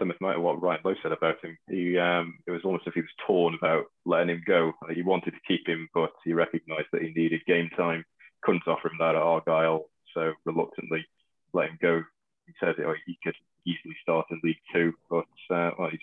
Plymouth 0.00 0.20
Motor, 0.20 0.40
what 0.40 0.62
Ryan 0.62 0.80
Lowe 0.82 0.94
said 1.02 1.12
about 1.12 1.44
him. 1.44 1.58
He, 1.68 1.98
um, 1.98 2.38
it 2.46 2.50
was 2.50 2.62
almost 2.64 2.84
as 2.86 2.92
if 2.92 2.94
he 2.94 3.02
was 3.02 3.10
torn 3.26 3.54
about 3.54 3.84
letting 4.06 4.30
him 4.30 4.42
go. 4.46 4.72
He 4.94 5.02
wanted 5.02 5.32
to 5.32 5.46
keep 5.46 5.68
him, 5.68 5.88
but 5.92 6.10
he 6.24 6.32
recognised 6.32 6.88
that 6.92 7.02
he 7.02 7.12
needed 7.14 7.44
game 7.46 7.68
time. 7.76 8.04
Couldn't 8.42 8.66
offer 8.66 8.88
him 8.88 8.96
that 8.98 9.14
at 9.14 9.22
Argyle, 9.22 9.90
so 10.14 10.32
reluctantly 10.46 11.04
let 11.52 11.68
him 11.68 11.78
go 11.82 12.02
he 12.50 12.54
said 12.58 12.74
oh, 12.84 12.94
he 13.06 13.18
could 13.22 13.34
easily 13.66 13.96
start 14.02 14.26
in 14.30 14.40
League 14.42 14.62
Two, 14.72 14.92
but 15.08 15.26
uh, 15.50 15.70
well, 15.78 15.90
he's 15.90 16.00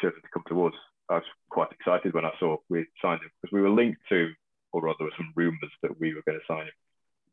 chosen 0.00 0.20
to 0.20 0.28
come 0.32 0.44
to 0.48 0.66
us. 0.66 0.74
I 1.08 1.14
was 1.14 1.24
quite 1.50 1.72
excited 1.72 2.14
when 2.14 2.24
I 2.24 2.32
saw 2.38 2.56
we 2.68 2.86
signed 3.00 3.22
him 3.22 3.30
because 3.40 3.52
we 3.52 3.60
were 3.60 3.70
linked 3.70 4.00
to, 4.10 4.32
or 4.72 4.82
rather, 4.82 4.96
there 4.98 5.06
were 5.06 5.18
some 5.18 5.32
rumours 5.36 5.72
that 5.82 5.98
we 5.98 6.14
were 6.14 6.22
going 6.26 6.38
to 6.38 6.46
sign 6.46 6.66
him. 6.66 6.78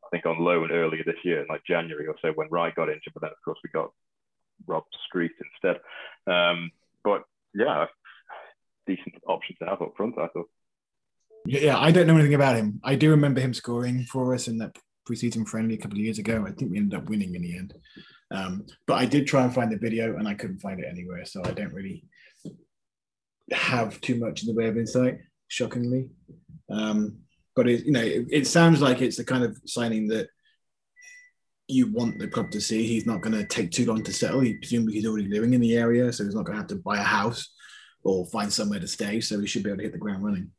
I 0.06 0.10
think 0.10 0.26
on 0.26 0.40
loan 0.40 0.72
earlier 0.72 1.04
this 1.06 1.24
year, 1.24 1.46
like 1.50 1.64
January 1.66 2.08
or 2.08 2.16
so, 2.22 2.32
when 2.36 2.50
Wright 2.50 2.76
got 2.76 2.90
injured. 2.90 3.14
But 3.14 3.22
then, 3.22 3.32
of 3.32 3.44
course, 3.44 3.60
we 3.64 3.70
got 3.70 3.92
Rob 4.68 4.84
Street 5.08 5.32
instead. 5.54 5.82
Um, 6.28 6.72
but 7.04 7.24
yeah, 7.54 7.86
decent 8.88 9.16
option 9.28 9.56
to 9.60 9.66
have 9.66 9.82
up 9.82 9.94
front. 9.96 10.18
I 10.18 10.28
thought. 10.28 10.50
Yeah, 11.46 11.80
I 11.80 11.92
don't 11.92 12.08
know 12.08 12.16
anything 12.16 12.36
about 12.36 12.56
him. 12.56 12.80
I 12.84 12.96
do 12.96 13.10
remember 13.10 13.42
him 13.42 13.54
scoring 13.54 14.04
for 14.04 14.34
us 14.34 14.48
in 14.48 14.60
that 14.60 14.78
preseason 15.10 15.48
friendly 15.48 15.76
a 15.76 15.78
couple 15.78 15.98
of 15.98 16.04
years 16.04 16.20
ago. 16.20 16.46
I 16.48 16.52
think 16.52 16.72
we 16.72 16.78
ended 16.78 17.00
up 17.00 17.10
winning 17.10 17.34
in 17.34 17.42
the 17.42 17.58
end. 17.58 17.74
Um, 18.32 18.66
but 18.88 18.96
I 18.96 19.06
did 19.06 19.28
try 19.28 19.44
and 19.44 19.54
find 19.54 19.72
the 19.72 19.78
video 19.78 20.18
and 20.18 20.28
I 20.28 20.36
couldn't 20.36 20.60
find 20.60 20.80
it 20.80 20.88
anywhere. 20.90 21.26
So 21.26 21.42
I 21.44 21.52
don't 21.52 21.74
really 21.74 22.06
have 23.52 24.00
too 24.02 24.16
much 24.16 24.44
in 24.44 24.48
the 24.48 24.54
way 24.54 24.68
of 24.68 24.78
insight, 24.78 25.20
shockingly. 25.48 26.10
Um, 26.70 27.18
but 27.56 27.68
it, 27.68 27.86
you 27.86 27.92
know, 27.92 28.02
it, 28.02 28.28
it 28.30 28.48
sounds 28.48 28.82
like 28.82 29.02
it's 29.02 29.18
the 29.18 29.26
kind 29.26 29.44
of 29.44 29.60
signing 29.66 30.08
that 30.10 30.30
you 31.72 31.92
want 31.92 32.20
the 32.20 32.28
club 32.28 32.52
to 32.52 32.62
see. 32.62 32.86
He's 32.86 33.06
not 33.06 33.22
going 33.22 33.34
to 33.34 33.46
take 33.46 33.72
too 33.72 33.86
long 33.86 34.04
to 34.04 34.14
settle. 34.14 34.42
He 34.42 34.56
presumably 34.56 34.94
he's 34.94 35.08
already 35.08 35.28
living 35.28 35.54
in 35.54 35.62
the 35.62 35.78
area, 35.78 36.12
so 36.12 36.24
he's 36.24 36.36
not 36.36 36.46
going 36.46 36.56
to 36.56 36.62
have 36.62 36.70
to 36.70 36.76
buy 36.76 36.98
a 36.98 37.04
house 37.04 37.54
or 38.04 38.26
find 38.28 38.52
somewhere 38.52 38.80
to 38.80 38.88
stay. 38.88 39.22
So 39.22 39.40
he 39.40 39.48
should 39.48 39.64
be 39.64 39.70
able 39.70 39.78
to 39.78 39.84
hit 39.84 39.94
the 39.94 39.98
ground 40.00 40.24
running. 40.24 40.52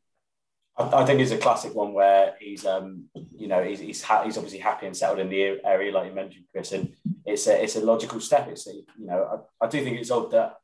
I, 0.75 1.05
think 1.05 1.19
it's 1.19 1.31
a 1.31 1.37
classic 1.37 1.75
one 1.75 1.93
where 1.93 2.33
he's, 2.39 2.65
um, 2.65 3.03
you 3.37 3.47
know, 3.47 3.63
he's 3.63 3.79
he's, 3.79 4.01
ha- 4.01 4.23
he's 4.23 4.37
obviously 4.37 4.59
happy 4.59 4.87
and 4.87 4.97
settled 4.97 5.19
in 5.19 5.29
the 5.29 5.59
area, 5.63 5.93
like 5.93 6.07
you 6.07 6.15
mentioned, 6.15 6.45
Chris, 6.51 6.71
and 6.71 6.91
it's 7.25 7.45
a 7.45 7.63
it's 7.63 7.75
a 7.75 7.81
logical 7.81 8.19
step. 8.19 8.47
It's 8.47 8.67
a, 8.67 8.73
you 8.73 9.05
know, 9.05 9.45
I, 9.61 9.65
I 9.65 9.69
do 9.69 9.83
think 9.83 9.99
it's 9.99 10.09
odd 10.09 10.31
that, 10.31 10.55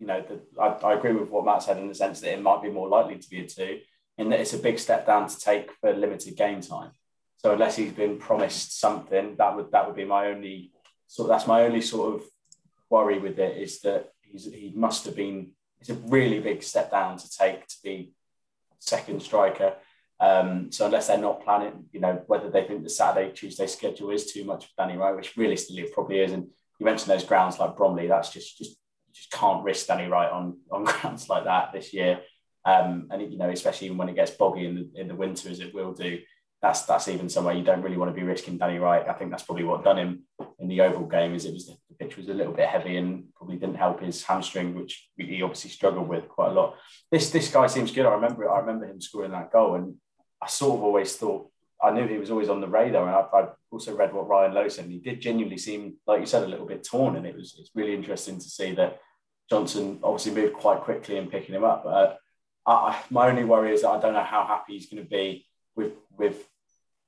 you 0.00 0.06
know, 0.06 0.24
I, 0.60 0.66
I 0.66 0.94
agree 0.94 1.12
with 1.12 1.30
what 1.30 1.44
Matt 1.44 1.62
said 1.62 1.78
in 1.78 1.86
the 1.86 1.94
sense 1.94 2.20
that 2.20 2.32
it 2.32 2.42
might 2.42 2.62
be 2.62 2.70
more 2.70 2.88
likely 2.88 3.18
to 3.18 3.30
be 3.30 3.40
a 3.40 3.46
two, 3.46 3.78
in 4.18 4.30
that 4.30 4.40
it's 4.40 4.52
a 4.52 4.58
big 4.58 4.80
step 4.80 5.06
down 5.06 5.28
to 5.28 5.38
take 5.38 5.70
for 5.80 5.92
limited 5.92 6.36
game 6.36 6.60
time. 6.60 6.90
So 7.44 7.52
unless 7.52 7.76
he's 7.76 7.92
been 7.92 8.18
promised 8.18 8.78
something, 8.78 9.34
that 9.36 9.56
would 9.56 9.72
that 9.72 9.86
would 9.86 9.96
be 9.96 10.04
my 10.04 10.26
only 10.26 10.72
sort. 11.08 11.28
That's 11.28 11.46
my 11.46 11.62
only 11.62 11.80
sort 11.80 12.14
of 12.14 12.22
worry 12.88 13.18
with 13.18 13.38
it 13.38 13.56
is 13.56 13.80
that 13.80 14.10
he's 14.20 14.44
he 14.44 14.72
must 14.74 15.04
have 15.06 15.16
been. 15.16 15.50
It's 15.80 15.90
a 15.90 15.94
really 15.94 16.38
big 16.38 16.62
step 16.62 16.92
down 16.92 17.18
to 17.18 17.30
take 17.30 17.66
to 17.66 17.76
be 17.82 18.12
second 18.78 19.22
striker. 19.22 19.74
Um, 20.20 20.70
so 20.70 20.86
unless 20.86 21.08
they're 21.08 21.18
not 21.18 21.42
planning, 21.42 21.86
you 21.92 21.98
know, 21.98 22.22
whether 22.28 22.48
they 22.48 22.62
think 22.62 22.84
the 22.84 22.90
Saturday 22.90 23.32
Tuesday 23.32 23.66
schedule 23.66 24.10
is 24.10 24.32
too 24.32 24.44
much 24.44 24.66
for 24.66 24.70
Danny 24.78 24.96
Wright, 24.96 25.16
which 25.16 25.36
realistically 25.36 25.82
it 25.82 25.92
probably 25.92 26.20
is. 26.20 26.30
And 26.30 26.44
you 26.78 26.86
mentioned 26.86 27.10
those 27.10 27.24
grounds 27.24 27.58
like 27.58 27.76
Bromley, 27.76 28.06
that's 28.06 28.30
just 28.30 28.56
just 28.56 28.76
just 29.12 29.32
can't 29.32 29.64
risk 29.64 29.88
Danny 29.88 30.06
Wright 30.06 30.30
on 30.30 30.58
on 30.70 30.84
grounds 30.84 31.28
like 31.28 31.44
that 31.44 31.72
this 31.72 31.92
year. 31.92 32.20
Um, 32.64 33.08
and 33.10 33.32
you 33.32 33.38
know, 33.38 33.50
especially 33.50 33.90
when 33.90 34.08
it 34.08 34.14
gets 34.14 34.30
boggy 34.30 34.66
in 34.66 34.74
the 34.76 35.00
in 35.00 35.08
the 35.08 35.16
winter 35.16 35.48
as 35.48 35.58
it 35.58 35.74
will 35.74 35.92
do, 35.92 36.20
that's 36.62 36.82
that's 36.82 37.08
even 37.08 37.28
somewhere 37.28 37.54
you 37.54 37.64
don't 37.64 37.82
really 37.82 37.96
want 37.96 38.14
to 38.14 38.18
be 38.18 38.26
risking 38.26 38.56
Danny 38.56 38.78
Wright. 38.78 39.08
I 39.08 39.12
think 39.14 39.30
that's 39.30 39.42
probably 39.42 39.64
what 39.64 39.82
done 39.82 39.98
him 39.98 40.22
in 40.60 40.68
the 40.68 40.80
Oval 40.80 41.06
game 41.06 41.34
is 41.34 41.44
it 41.44 41.52
was 41.52 41.66
the 41.66 41.76
pitch 41.98 42.16
was 42.16 42.28
a 42.28 42.34
little 42.34 42.52
bit 42.52 42.68
heavy 42.68 42.96
and 42.96 43.24
probably 43.34 43.56
didn't 43.56 43.74
help 43.74 44.00
his 44.00 44.22
hamstring, 44.22 44.74
which 44.76 45.08
he 45.16 45.42
obviously 45.42 45.70
struggled 45.70 46.08
with 46.08 46.28
quite 46.28 46.50
a 46.50 46.54
lot. 46.54 46.76
This 47.10 47.30
this 47.30 47.50
guy 47.50 47.66
seems 47.66 47.90
good. 47.90 48.06
I 48.06 48.14
remember 48.14 48.48
I 48.48 48.60
remember 48.60 48.86
him 48.86 49.00
scoring 49.00 49.32
that 49.32 49.52
goal, 49.52 49.74
and 49.74 49.96
I 50.40 50.46
sort 50.46 50.78
of 50.78 50.84
always 50.84 51.16
thought 51.16 51.50
I 51.82 51.90
knew 51.90 52.06
he 52.06 52.18
was 52.18 52.30
always 52.30 52.48
on 52.48 52.60
the 52.60 52.68
radar. 52.68 53.08
And 53.08 53.16
I, 53.16 53.40
I 53.40 53.48
also 53.72 53.96
read 53.96 54.14
what 54.14 54.28
Ryan 54.28 54.54
Lowe 54.54 54.68
said, 54.68 54.84
and 54.84 54.92
he 54.92 55.00
did 55.00 55.20
genuinely 55.20 55.58
seem 55.58 55.94
like 56.06 56.20
you 56.20 56.26
said 56.26 56.44
a 56.44 56.48
little 56.48 56.66
bit 56.66 56.84
torn, 56.84 57.16
and 57.16 57.26
it 57.26 57.34
was 57.34 57.56
it's 57.58 57.72
really 57.74 57.94
interesting 57.94 58.38
to 58.38 58.48
see 58.48 58.72
that 58.74 59.00
Johnson 59.50 59.98
obviously 60.04 60.40
moved 60.40 60.54
quite 60.54 60.82
quickly 60.82 61.16
in 61.16 61.26
picking 61.26 61.56
him 61.56 61.64
up. 61.64 61.82
But 61.82 61.90
uh, 62.64 62.70
I, 62.70 63.02
my 63.10 63.28
only 63.28 63.42
worry 63.42 63.74
is 63.74 63.82
that 63.82 63.90
I 63.90 64.00
don't 64.00 64.14
know 64.14 64.22
how 64.22 64.46
happy 64.46 64.74
he's 64.74 64.86
going 64.86 65.02
to 65.02 65.10
be 65.10 65.44
with 65.74 65.94
with 66.16 66.46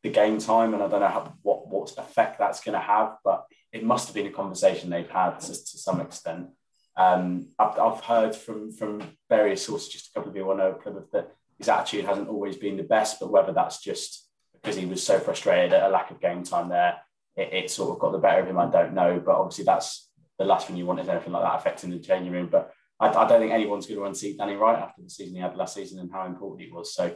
the 0.05 0.11
game 0.11 0.39
time, 0.39 0.75
and 0.75 0.83
I 0.83 0.87
don't 0.87 1.01
know 1.01 1.09
how, 1.09 1.35
what 1.43 1.67
what 1.67 1.91
effect 1.97 2.39
that's 2.39 2.61
going 2.61 2.79
to 2.79 2.87
have. 2.87 3.17
But 3.25 3.47
it 3.73 3.83
must 3.83 4.07
have 4.07 4.15
been 4.15 4.27
a 4.27 4.31
conversation 4.31 4.91
they've 4.91 5.11
had 5.11 5.41
to, 5.41 5.49
to 5.49 5.79
some 5.79 6.01
extent. 6.01 6.51
Um, 6.97 7.49
I've, 7.59 7.77
I've, 7.79 8.01
heard 8.01 8.37
from 8.37 8.71
from 8.71 9.03
various 9.31 9.65
sources, 9.65 9.89
just 9.89 10.11
a 10.11 10.13
couple 10.13 10.29
of 10.29 10.37
people 10.37 10.53
I 10.53 10.57
know 10.57 10.73
Plymouth, 10.75 11.11
that 11.13 11.33
his 11.59 11.71
attitude 11.71 12.05
hasn't 12.05 12.29
always 12.29 12.57
been 12.57 12.77
the 12.77 12.85
best. 12.85 13.19
But 13.19 13.33
whether 13.33 13.53
that's 13.53 13.81
just 13.81 14.29
because 14.53 14.77
he 14.77 14.85
was 14.85 15.03
so 15.03 15.19
frustrated 15.19 15.73
at 15.73 15.85
a 15.85 15.89
lack 15.89 16.11
of 16.11 16.21
game 16.21 16.43
time 16.43 16.69
there, 16.69 16.99
it, 17.35 17.53
it 17.55 17.71
sort 17.71 17.91
of 17.91 17.99
got 17.99 18.13
the 18.13 18.19
better 18.19 18.43
of 18.43 18.47
him. 18.47 18.59
I 18.59 18.71
don't 18.71 18.93
know, 18.93 19.21
but 19.25 19.37
obviously 19.37 19.65
that's 19.65 20.11
the 20.39 20.45
last 20.45 20.67
thing 20.67 20.77
you 20.77 20.85
want 20.85 21.01
is 21.01 21.09
anything 21.09 21.33
like 21.33 21.45
that 21.45 21.57
affecting 21.57 21.89
the 21.89 21.99
changing 21.99 22.33
room. 22.33 22.51
But 22.53 22.75
I, 23.01 23.09
I 23.09 23.27
don't 23.27 23.41
think 23.41 23.53
anyone's 23.53 23.87
going 23.87 24.01
to 24.01 24.07
unseat 24.07 24.37
Danny 24.37 24.55
Wright 24.55 24.79
after 24.79 25.01
the 25.01 25.09
season 25.09 25.35
he 25.35 25.41
had 25.41 25.57
last 25.57 25.75
season 25.75 25.99
and 25.99 26.13
how 26.13 26.27
important 26.27 26.61
he 26.61 26.71
was. 26.71 26.95
So 26.95 27.15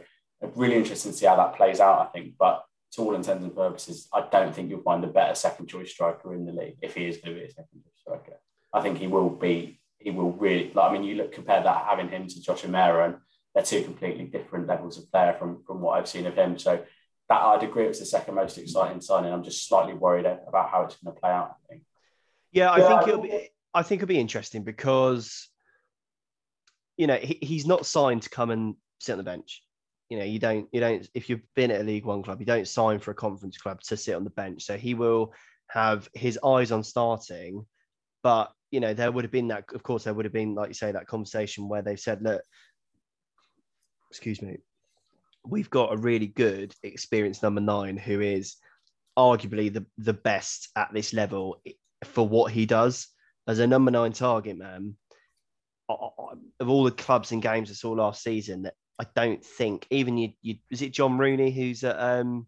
really 0.55 0.75
interesting 0.75 1.11
to 1.11 1.17
see 1.17 1.27
how 1.27 1.35
that 1.35 1.55
plays 1.55 1.79
out. 1.79 2.01
I 2.01 2.05
think, 2.05 2.33
but 2.39 2.63
to 2.91 3.01
all 3.01 3.15
intents 3.15 3.43
and 3.43 3.55
purposes, 3.55 4.07
I 4.13 4.25
don't 4.31 4.53
think 4.53 4.69
you'll 4.69 4.81
find 4.81 5.03
a 5.03 5.07
better 5.07 5.35
second 5.35 5.67
choice 5.67 5.91
striker 5.91 6.33
in 6.33 6.45
the 6.45 6.51
league 6.51 6.77
if 6.81 6.95
he 6.95 7.07
is 7.07 7.17
going 7.17 7.35
to 7.35 7.41
be 7.41 7.47
a 7.47 7.51
second 7.51 7.83
choice 7.83 7.99
striker. 7.99 8.39
I 8.73 8.81
think 8.81 8.97
he 8.97 9.07
will 9.07 9.29
be. 9.29 9.79
He 9.97 10.11
will 10.11 10.31
really. 10.31 10.71
Like, 10.73 10.89
I 10.89 10.93
mean, 10.93 11.03
you 11.03 11.15
look 11.15 11.33
compare 11.33 11.61
that 11.61 11.85
having 11.85 12.09
him 12.09 12.27
to 12.27 12.41
Josh 12.41 12.63
Umerah, 12.63 13.05
and 13.05 13.15
they're 13.53 13.63
two 13.63 13.83
completely 13.83 14.25
different 14.25 14.67
levels 14.67 14.97
of 14.97 15.11
player 15.11 15.35
from 15.37 15.63
from 15.63 15.81
what 15.81 15.97
I've 15.97 16.07
seen 16.07 16.25
of 16.25 16.35
him. 16.35 16.57
So 16.57 16.83
that 17.29 17.41
I'd 17.41 17.63
agree 17.63 17.85
it's 17.85 17.99
the 17.99 18.05
second 18.05 18.35
most 18.35 18.57
exciting 18.57 19.01
signing. 19.01 19.31
I'm 19.31 19.43
just 19.43 19.67
slightly 19.67 19.93
worried 19.93 20.25
about 20.25 20.69
how 20.71 20.83
it's 20.83 20.95
going 20.97 21.13
to 21.13 21.19
play 21.19 21.31
out. 21.31 21.55
I 21.63 21.67
think. 21.69 21.83
Yeah, 22.51 22.71
I 22.71 22.79
yeah, 22.79 22.87
think 22.87 23.07
it'll 23.07 23.21
be. 23.21 23.49
I 23.73 23.83
think 23.83 24.01
it'll 24.01 24.07
be 24.07 24.19
interesting 24.19 24.63
because, 24.63 25.47
you 26.97 27.05
know, 27.05 27.17
he, 27.17 27.37
he's 27.41 27.67
not 27.67 27.85
signed 27.85 28.23
to 28.23 28.29
come 28.29 28.49
and 28.49 28.75
sit 28.99 29.11
on 29.11 29.19
the 29.19 29.23
bench 29.23 29.61
you 30.09 30.17
know 30.17 30.25
you 30.25 30.39
don't 30.39 30.67
you 30.71 30.79
don't 30.79 31.07
if 31.13 31.29
you've 31.29 31.41
been 31.55 31.71
at 31.71 31.81
a 31.81 31.83
league 31.83 32.05
one 32.05 32.23
club 32.23 32.39
you 32.39 32.45
don't 32.45 32.67
sign 32.67 32.99
for 32.99 33.11
a 33.11 33.15
conference 33.15 33.57
club 33.57 33.79
to 33.81 33.97
sit 33.97 34.15
on 34.15 34.23
the 34.23 34.29
bench. 34.31 34.63
So 34.63 34.77
he 34.77 34.93
will 34.93 35.33
have 35.67 36.09
his 36.13 36.39
eyes 36.43 36.71
on 36.71 36.83
starting 36.83 37.65
but 38.23 38.51
you 38.71 38.79
know 38.79 38.93
there 38.93 39.11
would 39.11 39.23
have 39.23 39.31
been 39.31 39.47
that 39.49 39.65
of 39.73 39.83
course 39.83 40.03
there 40.03 40.13
would 40.13 40.25
have 40.25 40.33
been 40.33 40.55
like 40.55 40.69
you 40.69 40.73
say 40.73 40.91
that 40.91 41.07
conversation 41.07 41.69
where 41.69 41.81
they've 41.81 41.99
said 41.99 42.21
look 42.23 42.41
excuse 44.09 44.41
me 44.41 44.57
we've 45.45 45.69
got 45.69 45.93
a 45.93 45.97
really 45.97 46.27
good 46.27 46.73
experienced 46.83 47.43
number 47.43 47.61
nine 47.61 47.97
who 47.97 48.19
is 48.19 48.57
arguably 49.17 49.71
the 49.71 49.85
the 49.97 50.13
best 50.13 50.69
at 50.75 50.89
this 50.93 51.13
level 51.13 51.61
for 52.05 52.27
what 52.27 52.51
he 52.51 52.65
does. 52.65 53.07
As 53.47 53.59
a 53.59 53.67
number 53.67 53.91
nine 53.91 54.13
target 54.13 54.57
man 54.57 54.95
of 55.89 56.69
all 56.69 56.83
the 56.83 56.91
clubs 56.91 57.31
and 57.31 57.41
games 57.41 57.71
I 57.71 57.73
saw 57.73 57.91
last 57.91 58.21
season, 58.21 58.61
that 58.63 58.75
I 58.99 59.05
don't 59.15 59.43
think 59.43 59.87
even 59.89 60.17
you, 60.17 60.33
you 60.41 60.55
is 60.69 60.81
it 60.81 60.91
John 60.91 61.17
Rooney 61.17 61.51
who's 61.51 61.83
at 61.85 61.97
um, 61.97 62.47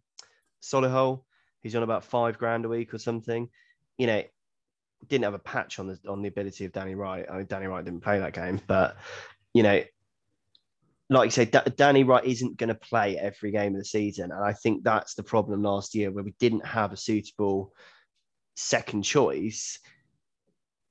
Solihull, 0.62 1.24
who's 1.64 1.76
on 1.76 1.84
about 1.84 2.04
five 2.04 2.38
grand 2.38 2.66
a 2.66 2.70
week 2.70 2.94
or 2.94 2.98
something. 2.98 3.48
You 3.98 4.08
know, 4.08 4.24
didn't 5.08 5.24
have 5.24 5.34
a 5.34 5.40
patch 5.40 5.80
on 5.80 5.88
the 5.88 5.98
on 6.08 6.22
the 6.22 6.28
ability 6.28 6.66
of 6.66 6.74
Danny 6.74 6.96
Wright. 6.96 7.26
I 7.32 7.38
mean, 7.38 7.46
Danny 7.48 7.68
Wright 7.68 7.86
didn't 7.86 8.04
play 8.04 8.20
that 8.20 8.34
game, 8.34 8.60
but 8.68 8.98
you 9.54 9.64
know, 9.64 9.82
like 11.10 11.28
you 11.28 11.32
said, 11.32 11.52
D- 11.52 11.72
Danny 11.78 12.04
Wright 12.04 12.26
isn't 12.26 12.58
going 12.58 12.68
to 12.70 12.76
play 12.76 13.18
every 13.18 13.52
game 13.52 13.74
of 13.74 13.80
the 13.80 13.86
season, 13.86 14.32
and 14.32 14.44
I 14.44 14.54
think 14.54 14.84
that's 14.84 15.16
the 15.16 15.24
problem 15.24 15.64
last 15.64 15.96
year 15.96 16.12
where 16.12 16.24
we 16.24 16.34
didn't 16.40 16.66
have 16.66 16.92
a 16.92 16.98
suitable 16.98 17.74
second 18.56 19.04
choice. 19.04 19.80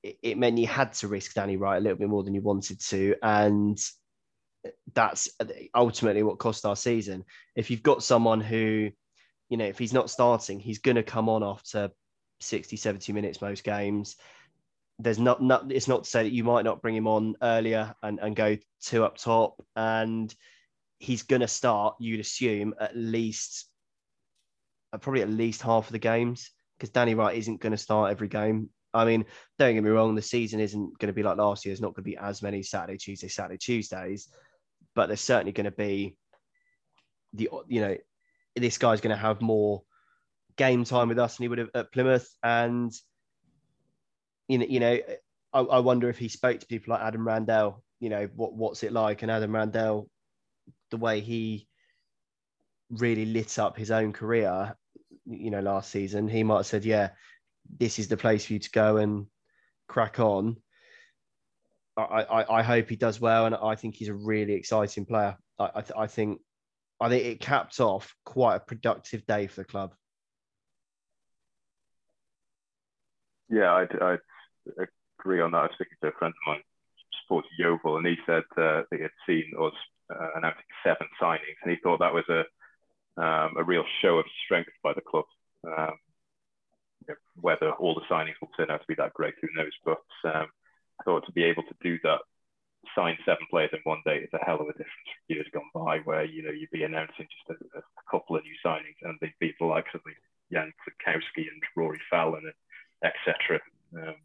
It, 0.01 0.17
it 0.23 0.37
meant 0.37 0.57
you 0.57 0.67
had 0.67 0.93
to 0.93 1.07
risk 1.07 1.35
Danny 1.35 1.57
Wright 1.57 1.79
a 1.79 1.83
little 1.83 1.99
bit 1.99 2.09
more 2.09 2.23
than 2.23 2.33
you 2.33 2.41
wanted 2.41 2.81
to, 2.81 3.15
and 3.21 3.79
that's 4.93 5.29
ultimately 5.75 6.23
what 6.23 6.39
cost 6.39 6.65
our 6.65 6.75
season. 6.75 7.23
If 7.55 7.71
you've 7.71 7.83
got 7.83 8.03
someone 8.03 8.41
who, 8.41 8.91
you 9.49 9.57
know, 9.57 9.65
if 9.65 9.77
he's 9.77 9.93
not 9.93 10.09
starting, 10.09 10.59
he's 10.59 10.79
going 10.79 10.95
to 10.95 11.03
come 11.03 11.29
on 11.29 11.43
after 11.43 11.89
60, 12.41 12.77
70 12.77 13.13
minutes 13.13 13.41
most 13.41 13.63
games. 13.63 14.15
There's 14.99 15.19
not, 15.19 15.41
not 15.41 15.71
it's 15.71 15.87
not 15.87 16.03
to 16.03 16.09
say 16.09 16.23
that 16.23 16.31
you 16.31 16.43
might 16.43 16.65
not 16.65 16.81
bring 16.81 16.95
him 16.95 17.07
on 17.07 17.35
earlier 17.41 17.95
and, 18.03 18.19
and 18.19 18.35
go 18.35 18.57
two 18.81 19.03
up 19.03 19.17
top. 19.17 19.63
And 19.75 20.33
he's 20.99 21.23
going 21.23 21.41
to 21.41 21.47
start, 21.47 21.95
you'd 21.99 22.19
assume, 22.19 22.75
at 22.79 22.95
least, 22.95 23.67
uh, 24.93 24.97
probably 24.97 25.21
at 25.21 25.29
least 25.29 25.61
half 25.61 25.87
of 25.87 25.91
the 25.91 25.99
games 25.99 26.51
because 26.77 26.91
Danny 26.91 27.15
Wright 27.15 27.37
isn't 27.37 27.61
going 27.61 27.71
to 27.71 27.77
start 27.77 28.11
every 28.11 28.27
game. 28.27 28.69
I 28.93 29.05
mean, 29.05 29.25
don't 29.57 29.73
get 29.73 29.83
me 29.83 29.89
wrong, 29.89 30.15
the 30.15 30.21
season 30.21 30.59
isn't 30.59 30.99
going 30.99 31.07
to 31.07 31.13
be 31.13 31.23
like 31.23 31.37
last 31.37 31.65
year. 31.65 31.71
There's 31.71 31.81
not 31.81 31.95
going 31.95 32.03
to 32.03 32.09
be 32.09 32.17
as 32.17 32.41
many 32.41 32.61
Saturday, 32.61 32.97
Tuesday, 32.97 33.29
Saturday, 33.29 33.57
Tuesdays 33.57 34.27
but 34.95 35.07
there's 35.07 35.21
certainly 35.21 35.51
going 35.51 35.65
to 35.65 35.71
be 35.71 36.17
the 37.33 37.49
you 37.67 37.81
know 37.81 37.97
this 38.55 38.77
guy's 38.77 39.01
going 39.01 39.15
to 39.15 39.21
have 39.21 39.41
more 39.41 39.83
game 40.57 40.83
time 40.83 41.07
with 41.07 41.19
us 41.19 41.37
than 41.37 41.43
he 41.43 41.47
would 41.47 41.59
have 41.59 41.69
at 41.73 41.91
Plymouth, 41.91 42.29
and 42.43 42.91
you 44.47 44.57
know, 44.57 44.65
you 44.67 44.79
know, 44.79 44.99
I, 45.53 45.59
I 45.59 45.79
wonder 45.79 46.09
if 46.09 46.17
he 46.17 46.27
spoke 46.27 46.59
to 46.59 46.67
people 46.67 46.93
like 46.93 47.03
Adam 47.03 47.25
Randell. 47.25 47.83
You 47.99 48.09
know, 48.09 48.29
what 48.35 48.53
what's 48.53 48.83
it 48.83 48.91
like? 48.91 49.21
And 49.21 49.31
Adam 49.31 49.55
Randell, 49.55 50.09
the 50.89 50.97
way 50.97 51.21
he 51.21 51.67
really 52.89 53.25
lit 53.25 53.57
up 53.59 53.77
his 53.77 53.91
own 53.91 54.11
career, 54.11 54.75
you 55.25 55.51
know, 55.51 55.61
last 55.61 55.91
season, 55.91 56.27
he 56.27 56.43
might 56.43 56.57
have 56.57 56.65
said, 56.65 56.83
yeah, 56.83 57.11
this 57.79 57.99
is 57.99 58.07
the 58.07 58.17
place 58.17 58.45
for 58.45 58.53
you 58.53 58.59
to 58.59 58.71
go 58.71 58.97
and 58.97 59.27
crack 59.87 60.19
on. 60.19 60.57
I, 61.97 62.45
I, 62.49 62.63
hope 62.63 62.89
he 62.89 62.95
does 62.95 63.19
well, 63.19 63.45
and 63.45 63.55
I 63.55 63.75
think 63.75 63.95
he's 63.95 64.07
a 64.07 64.13
really 64.13 64.53
exciting 64.53 65.05
player. 65.05 65.37
I, 65.59 65.69
I, 65.75 65.81
th- 65.81 65.97
I 65.97 66.07
think 66.07 66.39
I 67.01 67.09
think 67.09 67.25
it 67.25 67.39
capped 67.41 67.79
off 67.79 68.15
quite 68.25 68.55
a 68.55 68.59
productive 68.59 69.25
day 69.25 69.47
for 69.47 69.61
the 69.61 69.65
club. 69.65 69.93
Yeah, 73.49 73.71
I, 73.71 73.87
I 74.01 74.17
agree 75.19 75.41
on 75.41 75.51
that. 75.51 75.57
I 75.57 75.61
was 75.63 75.71
speaking 75.73 75.97
to 76.01 76.07
a 76.09 76.11
friend 76.17 76.33
of 76.33 76.47
mine, 76.47 76.61
supports 77.23 77.47
Yeovil, 77.59 77.97
and 77.97 78.07
he 78.07 78.15
said 78.25 78.43
uh, 78.57 78.83
he 78.91 79.01
had 79.01 79.11
seen 79.27 79.51
us 79.61 79.73
uh, 80.09 80.29
announcing 80.35 80.63
seven 80.83 81.07
signings, 81.21 81.59
and 81.63 81.71
he 81.71 81.77
thought 81.83 81.99
that 81.99 82.13
was 82.13 82.25
a 82.29 82.43
um, 83.21 83.55
a 83.57 83.63
real 83.63 83.83
show 84.01 84.17
of 84.17 84.25
strength 84.45 84.71
by 84.83 84.93
the 84.93 85.01
club. 85.01 85.25
Um, 85.65 85.97
whether 87.41 87.71
all 87.73 87.93
the 87.93 88.01
signings 88.09 88.39
will 88.39 88.51
turn 88.55 88.71
out 88.71 88.79
to 88.79 88.87
be 88.87 88.95
that 88.95 89.13
great, 89.13 89.33
who 89.41 89.47
knows? 89.55 89.71
But 89.83 90.33
um, 90.33 90.47
I 91.01 91.03
thought 91.03 91.25
to 91.25 91.31
be 91.31 91.43
able 91.43 91.63
to 91.63 91.75
do 91.81 91.97
that, 92.03 92.19
sign 92.95 93.17
seven 93.25 93.45
players 93.49 93.71
in 93.73 93.79
one 93.83 94.01
day 94.05 94.17
is 94.17 94.29
a 94.33 94.45
hell 94.45 94.61
of 94.61 94.67
a 94.67 94.73
difference 94.73 95.09
from 95.09 95.35
years 95.35 95.47
gone 95.53 95.69
by, 95.73 95.99
where 95.99 96.23
you 96.23 96.43
know 96.43 96.51
you'd 96.51 96.69
be 96.71 96.83
announcing 96.83 97.27
just 97.27 97.59
a, 97.59 97.79
a 97.79 97.81
couple 98.09 98.35
of 98.35 98.43
new 98.43 98.55
signings 98.65 98.97
and 99.01 99.17
they'd 99.21 99.33
be 99.39 99.53
the 99.59 99.65
likes 99.65 99.89
of 99.93 100.01
Jan 100.51 100.71
Kwiatkowski 100.81 101.47
and 101.51 101.63
Rory 101.75 101.99
Fallon, 102.09 102.43
and 102.43 103.11
etc. 103.11 103.59
Um, 103.95 104.15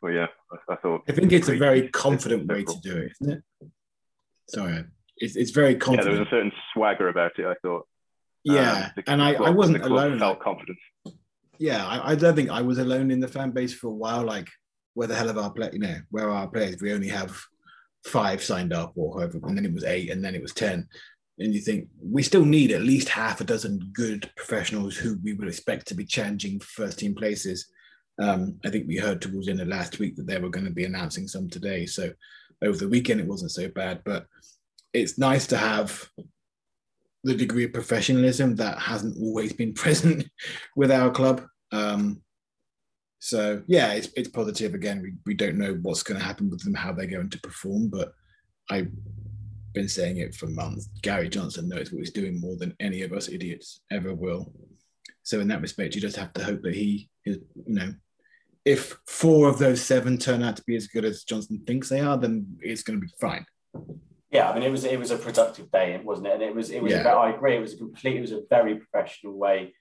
but 0.00 0.08
yeah, 0.08 0.26
I, 0.52 0.72
I, 0.72 0.76
thought. 0.76 1.02
I 1.08 1.12
think 1.12 1.32
it's 1.32 1.48
a 1.48 1.56
very 1.56 1.88
confident 1.88 2.46
way 2.46 2.64
to 2.64 2.80
do 2.82 2.96
it, 2.96 3.12
isn't 3.20 3.38
it? 3.38 3.70
Sorry, 4.48 4.84
it's, 5.16 5.36
it's 5.36 5.50
very 5.50 5.74
confident. 5.74 6.06
Yeah, 6.06 6.12
there 6.12 6.20
was 6.20 6.28
a 6.28 6.30
certain 6.30 6.52
swagger 6.72 7.08
about 7.08 7.32
it. 7.38 7.46
I 7.46 7.54
thought. 7.62 7.86
Yeah, 8.44 8.72
um, 8.72 8.90
the, 8.96 9.10
and 9.10 9.22
I, 9.22 9.34
club, 9.34 9.48
I 9.48 9.50
wasn't 9.50 9.84
alone. 9.84 10.18
Felt 10.18 10.40
confident. 10.40 10.78
Yeah, 11.58 11.84
I, 11.84 12.12
I, 12.12 12.14
don't 12.14 12.36
think 12.36 12.50
I 12.50 12.62
was 12.62 12.78
alone 12.78 13.10
in 13.10 13.18
the 13.18 13.26
fan 13.26 13.50
base 13.50 13.74
for 13.74 13.88
a 13.88 13.92
while. 13.92 14.22
Like, 14.22 14.48
where 14.98 15.06
the 15.06 15.14
hell 15.14 15.30
of 15.30 15.38
our 15.38 15.52
play? 15.52 15.70
You 15.72 15.78
know, 15.78 15.96
where 16.10 16.28
are 16.28 16.38
our 16.38 16.48
players? 16.48 16.82
We 16.82 16.92
only 16.92 17.06
have 17.06 17.40
five 18.04 18.42
signed 18.42 18.72
up, 18.72 18.94
or 18.96 19.14
however, 19.14 19.38
and 19.44 19.56
then 19.56 19.64
it 19.64 19.72
was 19.72 19.84
eight, 19.84 20.10
and 20.10 20.24
then 20.24 20.34
it 20.34 20.42
was 20.42 20.52
ten. 20.52 20.88
And 21.38 21.54
you 21.54 21.60
think 21.60 21.86
we 22.02 22.24
still 22.24 22.44
need 22.44 22.72
at 22.72 22.82
least 22.82 23.08
half 23.08 23.40
a 23.40 23.44
dozen 23.44 23.92
good 23.92 24.28
professionals 24.34 24.96
who 24.96 25.16
we 25.22 25.34
would 25.34 25.46
expect 25.46 25.86
to 25.86 25.94
be 25.94 26.04
challenging 26.04 26.58
first 26.58 26.98
team 26.98 27.14
places. 27.14 27.68
Um, 28.20 28.58
I 28.64 28.70
think 28.70 28.88
we 28.88 28.96
heard 28.96 29.22
towards 29.22 29.46
the 29.46 29.52
end 29.52 29.60
of 29.60 29.68
last 29.68 30.00
week 30.00 30.16
that 30.16 30.26
they 30.26 30.40
were 30.40 30.48
going 30.48 30.66
to 30.66 30.72
be 30.72 30.84
announcing 30.84 31.28
some 31.28 31.48
today. 31.48 31.86
So 31.86 32.10
over 32.60 32.76
the 32.76 32.88
weekend, 32.88 33.20
it 33.20 33.28
wasn't 33.28 33.52
so 33.52 33.68
bad. 33.68 34.02
But 34.04 34.26
it's 34.92 35.16
nice 35.16 35.46
to 35.48 35.56
have 35.56 36.10
the 37.22 37.36
degree 37.36 37.66
of 37.66 37.72
professionalism 37.72 38.56
that 38.56 38.80
hasn't 38.80 39.16
always 39.22 39.52
been 39.52 39.74
present 39.84 40.28
with 40.74 40.90
our 40.90 41.12
club. 41.12 41.46
Um, 41.70 42.20
so 43.18 43.62
yeah, 43.66 43.92
it's 43.92 44.08
it's 44.16 44.28
positive. 44.28 44.74
Again, 44.74 45.02
we, 45.02 45.14
we 45.26 45.34
don't 45.34 45.58
know 45.58 45.78
what's 45.82 46.02
going 46.02 46.18
to 46.18 46.26
happen 46.26 46.50
with 46.50 46.62
them, 46.62 46.74
how 46.74 46.92
they're 46.92 47.06
going 47.06 47.30
to 47.30 47.40
perform, 47.40 47.88
but 47.88 48.12
I've 48.70 48.90
been 49.72 49.88
saying 49.88 50.18
it 50.18 50.34
for 50.34 50.46
months. 50.46 50.88
Gary 51.02 51.28
Johnson 51.28 51.68
knows 51.68 51.92
what 51.92 52.00
he's 52.00 52.12
doing 52.12 52.40
more 52.40 52.56
than 52.56 52.74
any 52.80 53.02
of 53.02 53.12
us 53.12 53.28
idiots 53.28 53.80
ever 53.90 54.14
will. 54.14 54.52
So 55.22 55.40
in 55.40 55.48
that 55.48 55.60
respect, 55.60 55.94
you 55.94 56.00
just 56.00 56.16
have 56.16 56.32
to 56.34 56.44
hope 56.44 56.62
that 56.62 56.74
he 56.74 57.10
is, 57.26 57.38
you 57.66 57.74
know, 57.74 57.94
if 58.64 58.98
four 59.06 59.48
of 59.48 59.58
those 59.58 59.82
seven 59.82 60.18
turn 60.18 60.42
out 60.42 60.56
to 60.56 60.62
be 60.64 60.76
as 60.76 60.86
good 60.86 61.04
as 61.04 61.24
Johnson 61.24 61.62
thinks 61.66 61.88
they 61.88 62.00
are, 62.00 62.16
then 62.16 62.58
it's 62.60 62.82
going 62.82 63.00
to 63.00 63.04
be 63.04 63.12
fine. 63.20 63.44
Yeah, 64.30 64.50
I 64.50 64.54
mean, 64.54 64.62
it 64.62 64.70
was 64.70 64.84
it 64.84 64.98
was 64.98 65.10
a 65.10 65.16
productive 65.16 65.70
day, 65.70 65.98
wasn't 66.04 66.28
it? 66.28 66.34
And 66.34 66.42
it 66.42 66.54
was 66.54 66.70
it 66.70 66.82
was. 66.82 66.92
Yeah. 66.92 67.00
About, 67.00 67.18
I 67.18 67.30
agree. 67.34 67.56
It 67.56 67.60
was 67.60 67.74
a 67.74 67.78
complete. 67.78 68.16
It 68.16 68.20
was 68.20 68.32
a 68.32 68.42
very 68.50 68.76
professional 68.76 69.32
way 69.34 69.72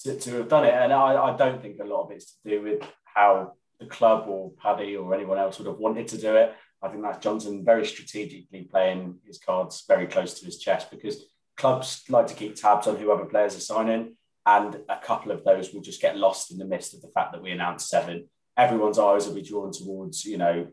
to, 0.00 0.18
to 0.18 0.30
have 0.38 0.48
done 0.48 0.64
it, 0.64 0.74
and 0.74 0.92
I, 0.92 1.32
I 1.32 1.36
don't 1.36 1.60
think 1.60 1.78
a 1.80 1.84
lot 1.84 2.04
of 2.04 2.10
it's 2.10 2.36
to 2.42 2.50
do 2.50 2.62
with 2.62 2.82
how 3.04 3.52
the 3.80 3.86
club 3.86 4.28
or 4.28 4.52
Paddy 4.62 4.96
or 4.96 5.14
anyone 5.14 5.38
else 5.38 5.58
would 5.58 5.68
have 5.68 5.78
wanted 5.78 6.08
to 6.08 6.18
do 6.18 6.36
it. 6.36 6.54
I 6.82 6.88
think 6.88 7.02
that's 7.02 7.22
Johnson 7.22 7.64
very 7.64 7.86
strategically 7.86 8.68
playing 8.70 9.18
his 9.26 9.38
cards 9.38 9.84
very 9.88 10.06
close 10.06 10.38
to 10.38 10.46
his 10.46 10.58
chest 10.58 10.90
because 10.90 11.24
clubs 11.56 12.04
like 12.08 12.26
to 12.28 12.34
keep 12.34 12.54
tabs 12.54 12.86
on 12.86 12.96
who 12.96 13.10
other 13.10 13.24
players 13.24 13.56
are 13.56 13.60
signing, 13.60 14.16
and 14.44 14.76
a 14.88 14.98
couple 14.98 15.32
of 15.32 15.44
those 15.44 15.72
will 15.72 15.82
just 15.82 16.02
get 16.02 16.16
lost 16.16 16.52
in 16.52 16.58
the 16.58 16.64
midst 16.64 16.94
of 16.94 17.02
the 17.02 17.08
fact 17.08 17.32
that 17.32 17.42
we 17.42 17.50
announced 17.50 17.88
seven. 17.88 18.28
Everyone's 18.56 18.98
eyes 18.98 19.26
will 19.26 19.34
be 19.34 19.42
drawn 19.42 19.72
towards, 19.72 20.24
you 20.24 20.38
know, 20.38 20.68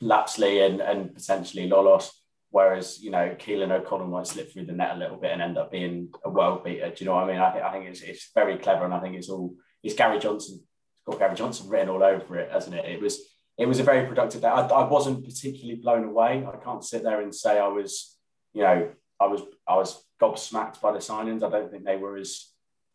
Lapslie 0.00 0.60
and, 0.60 0.80
and 0.80 1.14
potentially 1.14 1.68
Lolos 1.68 2.10
Whereas, 2.56 3.02
you 3.02 3.10
know, 3.10 3.36
Keelan 3.38 3.70
O'Connell 3.70 4.06
might 4.06 4.26
slip 4.26 4.50
through 4.50 4.64
the 4.64 4.72
net 4.72 4.96
a 4.96 4.98
little 4.98 5.18
bit 5.18 5.30
and 5.30 5.42
end 5.42 5.58
up 5.58 5.70
being 5.70 6.08
a 6.24 6.30
world 6.30 6.64
beater. 6.64 6.88
Do 6.88 7.04
you 7.04 7.04
know 7.04 7.16
what 7.16 7.24
I 7.24 7.26
mean? 7.26 7.38
I 7.38 7.50
think 7.52 7.64
I 7.66 7.70
think 7.70 7.84
it's 7.84 8.00
it's 8.00 8.30
very 8.34 8.56
clever 8.56 8.86
and 8.86 8.94
I 8.94 9.00
think 9.00 9.14
it's 9.14 9.28
all 9.28 9.54
it's 9.82 9.94
Gary 9.94 10.18
Johnson. 10.18 10.60
It's 10.62 11.04
got 11.04 11.18
Gary 11.18 11.34
Johnson 11.34 11.68
written 11.68 11.90
all 11.90 12.02
over 12.02 12.38
it, 12.38 12.50
hasn't 12.50 12.74
it? 12.74 12.86
It 12.86 13.02
was 13.02 13.20
it 13.58 13.66
was 13.66 13.78
a 13.78 13.82
very 13.82 14.06
productive 14.06 14.40
day. 14.40 14.48
I, 14.48 14.66
I 14.68 14.88
wasn't 14.88 15.22
particularly 15.22 15.78
blown 15.82 16.04
away. 16.04 16.46
I 16.50 16.56
can't 16.64 16.82
sit 16.82 17.02
there 17.02 17.20
and 17.20 17.34
say 17.34 17.58
I 17.58 17.68
was, 17.68 18.16
you 18.54 18.62
know, 18.62 18.88
I 19.20 19.26
was 19.26 19.42
I 19.68 19.76
was 19.76 20.02
gobsmacked 20.18 20.80
by 20.80 20.92
the 20.92 20.98
signings. 20.98 21.42
I 21.42 21.50
don't 21.50 21.70
think 21.70 21.84
they 21.84 21.98
were 21.98 22.16
as, 22.16 22.52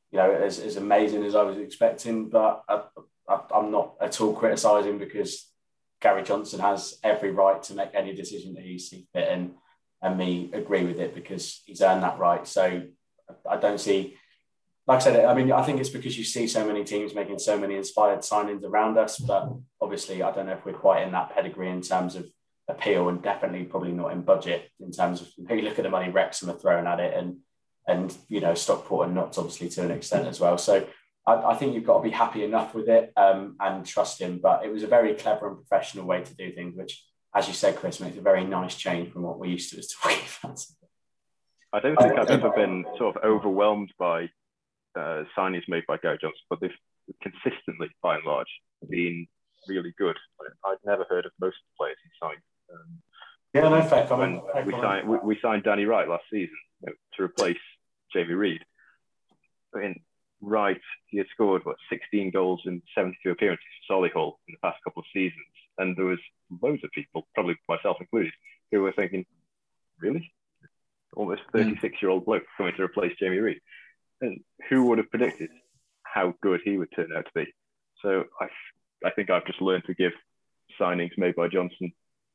you 0.09 0.17
know, 0.17 0.31
as, 0.31 0.57
as 0.57 0.77
amazing 0.77 1.23
as 1.23 1.35
I 1.35 1.43
was 1.43 1.59
expecting. 1.59 2.29
But 2.29 2.63
I, 2.67 2.81
I, 3.29 3.41
I'm 3.53 3.69
not 3.69 3.93
at 4.01 4.19
all 4.21 4.33
criticising 4.33 4.97
because 4.97 5.50
Gary 6.01 6.23
Johnson 6.23 6.59
has 6.59 6.97
every 7.03 7.31
right 7.31 7.61
to 7.63 7.75
make 7.75 7.91
any 7.93 8.13
decision 8.13 8.55
that 8.55 8.63
he 8.63 8.79
sees 8.79 9.05
fit, 9.13 9.29
and 9.29 9.53
and 10.01 10.17
me 10.17 10.49
agree 10.53 10.83
with 10.83 10.99
it 10.99 11.13
because 11.13 11.61
he's 11.65 11.81
earned 11.81 12.03
that 12.03 12.17
right. 12.17 12.47
So 12.47 12.81
I 13.47 13.57
don't 13.57 13.79
see, 13.79 14.17
like 14.87 14.97
I 14.97 14.99
said, 14.99 15.25
I 15.25 15.35
mean, 15.35 15.51
I 15.51 15.61
think 15.61 15.79
it's 15.79 15.89
because 15.89 16.17
you 16.17 16.23
see 16.23 16.47
so 16.47 16.65
many 16.65 16.83
teams 16.83 17.13
making 17.13 17.37
so 17.37 17.57
many 17.57 17.75
inspired 17.75 18.19
signings 18.19 18.63
around 18.63 18.97
us, 18.97 19.19
but 19.19 19.47
obviously, 19.79 20.23
I 20.23 20.31
don't 20.31 20.47
know 20.47 20.53
if 20.53 20.65
we're 20.65 20.73
quite 20.73 21.03
in 21.03 21.11
that 21.11 21.35
pedigree 21.35 21.69
in 21.69 21.81
terms 21.81 22.15
of 22.15 22.25
appeal, 22.67 23.09
and 23.09 23.21
definitely 23.21 23.63
probably 23.65 23.91
not 23.91 24.11
in 24.11 24.21
budget 24.21 24.71
in 24.79 24.91
terms 24.91 25.21
of 25.21 25.27
you, 25.37 25.61
look 25.61 25.77
at 25.77 25.83
the 25.83 25.89
money 25.89 26.09
Wrexham 26.09 26.49
are 26.49 26.57
throwing 26.57 26.87
at 26.87 26.99
it, 26.99 27.15
and 27.15 27.37
and 27.87 28.15
you 28.27 28.39
know 28.39 28.55
Stockport 28.55 29.05
and 29.05 29.15
Notts 29.15 29.37
obviously 29.37 29.69
to 29.69 29.83
an 29.83 29.91
extent 29.91 30.27
as 30.27 30.39
well. 30.39 30.57
So 30.57 30.87
I, 31.25 31.33
I, 31.33 31.55
think 31.55 31.73
you've 31.73 31.85
got 31.85 31.97
to 31.97 32.03
be 32.03 32.09
happy 32.09 32.43
enough 32.43 32.73
with 32.73 32.89
it 32.89 33.13
um, 33.15 33.55
and 33.59 33.85
trust 33.85 34.19
him. 34.19 34.39
But 34.41 34.65
it 34.65 34.71
was 34.71 34.83
a 34.83 34.87
very 34.87 35.13
clever 35.13 35.47
and 35.47 35.57
professional 35.57 36.05
way 36.05 36.23
to 36.23 36.35
do 36.35 36.51
things, 36.51 36.75
which, 36.75 37.03
as 37.35 37.47
you 37.47 37.53
said, 37.53 37.75
Chris, 37.75 37.99
makes 37.99 38.17
a 38.17 38.21
very 38.21 38.43
nice 38.43 38.75
change 38.75 39.11
from 39.11 39.23
what 39.23 39.39
we 39.39 39.49
used 39.49 39.71
to 39.71 39.77
as 39.77 39.87
talking 40.01 40.25
fans. 40.25 40.75
I 41.73 41.79
don't 41.79 41.95
think 41.95 42.19
I've 42.19 42.29
ever 42.29 42.49
been 42.49 42.83
sort 42.97 43.15
of 43.15 43.23
overwhelmed 43.23 43.93
by 43.97 44.23
uh, 44.97 45.23
signings 45.37 45.63
made 45.69 45.85
by 45.87 45.97
Gary 45.97 46.17
Johnson, 46.19 46.41
but 46.49 46.59
they've 46.59 46.71
consistently, 47.21 47.89
by 48.01 48.15
and 48.15 48.25
large, 48.25 48.47
been 48.89 49.27
really 49.67 49.93
good. 49.97 50.17
I'd 50.65 50.77
never 50.85 51.05
heard 51.09 51.25
of 51.25 51.31
most 51.39 51.55
of 51.55 51.67
the 51.69 51.77
players 51.77 51.97
he 52.03 52.09
signed. 52.21 52.41
Um, 52.73 53.01
yeah, 53.53 53.69
no, 53.69 53.81
fair 53.83 54.07
comment. 54.07 54.41
we, 54.65 54.73
signed, 54.73 55.07
we, 55.07 55.17
we, 55.23 55.39
signed 55.41 55.63
Danny 55.63 55.85
Wright 55.85 56.07
last 56.07 56.23
season 56.31 56.55
you 56.81 56.87
know, 56.87 56.93
to 57.17 57.23
replace 57.23 57.57
Jamie 58.13 58.33
Reid. 58.33 58.61
In 59.75 59.95
Wright, 60.41 60.81
he 61.07 61.17
had 61.17 61.27
scored 61.33 61.63
what 61.65 61.77
16 61.89 62.31
goals 62.31 62.61
in 62.65 62.81
72 62.95 63.29
appearances 63.29 63.65
for 63.87 63.95
Solihull 63.95 64.33
in 64.47 64.55
the 64.55 64.67
past 64.67 64.83
couple 64.83 65.01
of 65.01 65.05
seasons, 65.13 65.45
and 65.77 65.95
there 65.95 66.05
was 66.05 66.19
loads 66.61 66.83
of 66.83 66.91
people, 66.91 67.27
probably 67.35 67.55
myself 67.69 67.97
included, 67.99 68.33
who 68.71 68.81
were 68.81 68.91
thinking, 68.91 69.25
"Really, 69.99 70.33
almost 71.15 71.43
hmm. 71.51 71.59
36 71.59 72.01
year 72.01 72.11
old 72.11 72.25
bloke 72.25 72.43
coming 72.57 72.73
to 72.75 72.83
replace 72.83 73.13
Jamie 73.19 73.37
Reid?" 73.37 73.61
And 74.21 74.43
who 74.69 74.85
would 74.85 74.97
have 74.97 75.09
predicted 75.09 75.49
how 76.03 76.33
good 76.41 76.61
he 76.63 76.77
would 76.77 76.91
turn 76.95 77.11
out 77.15 77.25
to 77.25 77.31
be? 77.35 77.53
So 78.01 78.25
I, 78.39 78.47
I 79.05 79.11
think 79.11 79.29
I've 79.29 79.45
just 79.45 79.61
learned 79.61 79.85
to 79.85 79.93
give 79.93 80.13
signings 80.79 81.17
made 81.17 81.35
by 81.35 81.47
Johnson 81.47 81.93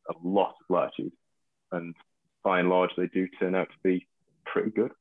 a 0.09 0.15
lot 0.23 0.55
of 0.61 0.71
latitude, 0.71 1.13
and 1.73 1.95
by 2.45 2.61
and 2.61 2.69
large, 2.69 2.91
they 2.97 3.09
do 3.09 3.27
turn 3.41 3.57
out 3.57 3.69
to 3.69 3.77
be 3.83 4.07
pretty 4.45 4.71
good. 4.71 4.93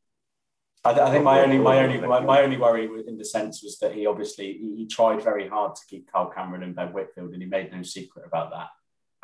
I, 0.85 0.93
th- 0.93 1.01
I 1.01 1.09
think 1.09 1.23
my 1.23 1.41
only 1.41 1.57
my 1.57 1.79
only 1.79 1.99
my, 1.99 2.19
my, 2.19 2.41
only 2.41 2.57
worry 2.57 2.87
in 3.07 3.17
the 3.17 3.25
sense 3.25 3.63
was 3.63 3.79
that 3.79 3.93
he 3.93 4.05
obviously 4.05 4.53
he, 4.53 4.75
he, 4.77 4.87
tried 4.87 5.23
very 5.23 5.47
hard 5.47 5.73
to 5.75 5.81
keep 5.89 6.11
Kyle 6.11 6.29
Cameron 6.29 6.61
and 6.61 6.75
Ben 6.75 6.93
Whitfield, 6.93 7.33
and 7.33 7.41
he 7.41 7.47
made 7.47 7.71
no 7.71 7.81
secret 7.81 8.23
about 8.27 8.51
that, 8.51 8.67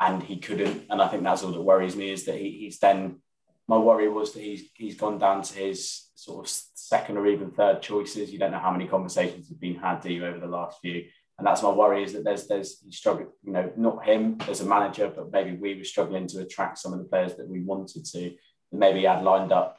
and 0.00 0.20
he 0.24 0.38
couldn't. 0.38 0.86
And 0.90 1.00
I 1.00 1.06
think 1.06 1.22
that's 1.22 1.44
all 1.44 1.52
that 1.52 1.62
worries 1.62 1.94
me 1.94 2.10
is 2.10 2.24
that 2.24 2.38
he, 2.38 2.50
he's 2.50 2.78
then. 2.80 3.20
My 3.68 3.78
worry 3.78 4.08
was 4.08 4.32
that 4.32 4.42
he's 4.42 4.70
he's 4.74 4.96
gone 4.96 5.18
down 5.18 5.42
to 5.42 5.54
his 5.54 6.10
sort 6.16 6.44
of 6.44 6.52
second 6.74 7.16
or 7.16 7.28
even 7.28 7.52
third 7.52 7.80
choices. 7.80 8.32
You 8.32 8.40
don't 8.40 8.50
know 8.50 8.58
how 8.58 8.72
many 8.72 8.88
conversations 8.88 9.48
have 9.48 9.60
been 9.60 9.76
had, 9.76 10.00
do 10.00 10.12
you, 10.12 10.26
over 10.26 10.40
the 10.40 10.48
last 10.48 10.80
few? 10.80 11.04
And 11.38 11.46
that's 11.46 11.62
my 11.62 11.70
worry 11.70 12.02
is 12.02 12.12
that 12.14 12.24
there's 12.24 12.48
there's 12.48 12.80
he 12.84 12.90
struggled, 12.90 13.28
you 13.44 13.52
know, 13.52 13.72
not 13.76 14.04
him 14.04 14.38
as 14.48 14.60
a 14.60 14.66
manager, 14.66 15.12
but 15.14 15.30
maybe 15.30 15.56
we 15.56 15.76
were 15.76 15.84
struggling 15.84 16.26
to 16.26 16.40
attract 16.40 16.78
some 16.78 16.92
of 16.92 16.98
the 16.98 17.04
players 17.04 17.36
that 17.36 17.48
we 17.48 17.60
wanted 17.60 18.04
to, 18.06 18.34
maybe 18.72 19.04
had 19.04 19.22
lined 19.22 19.52
up 19.52 19.78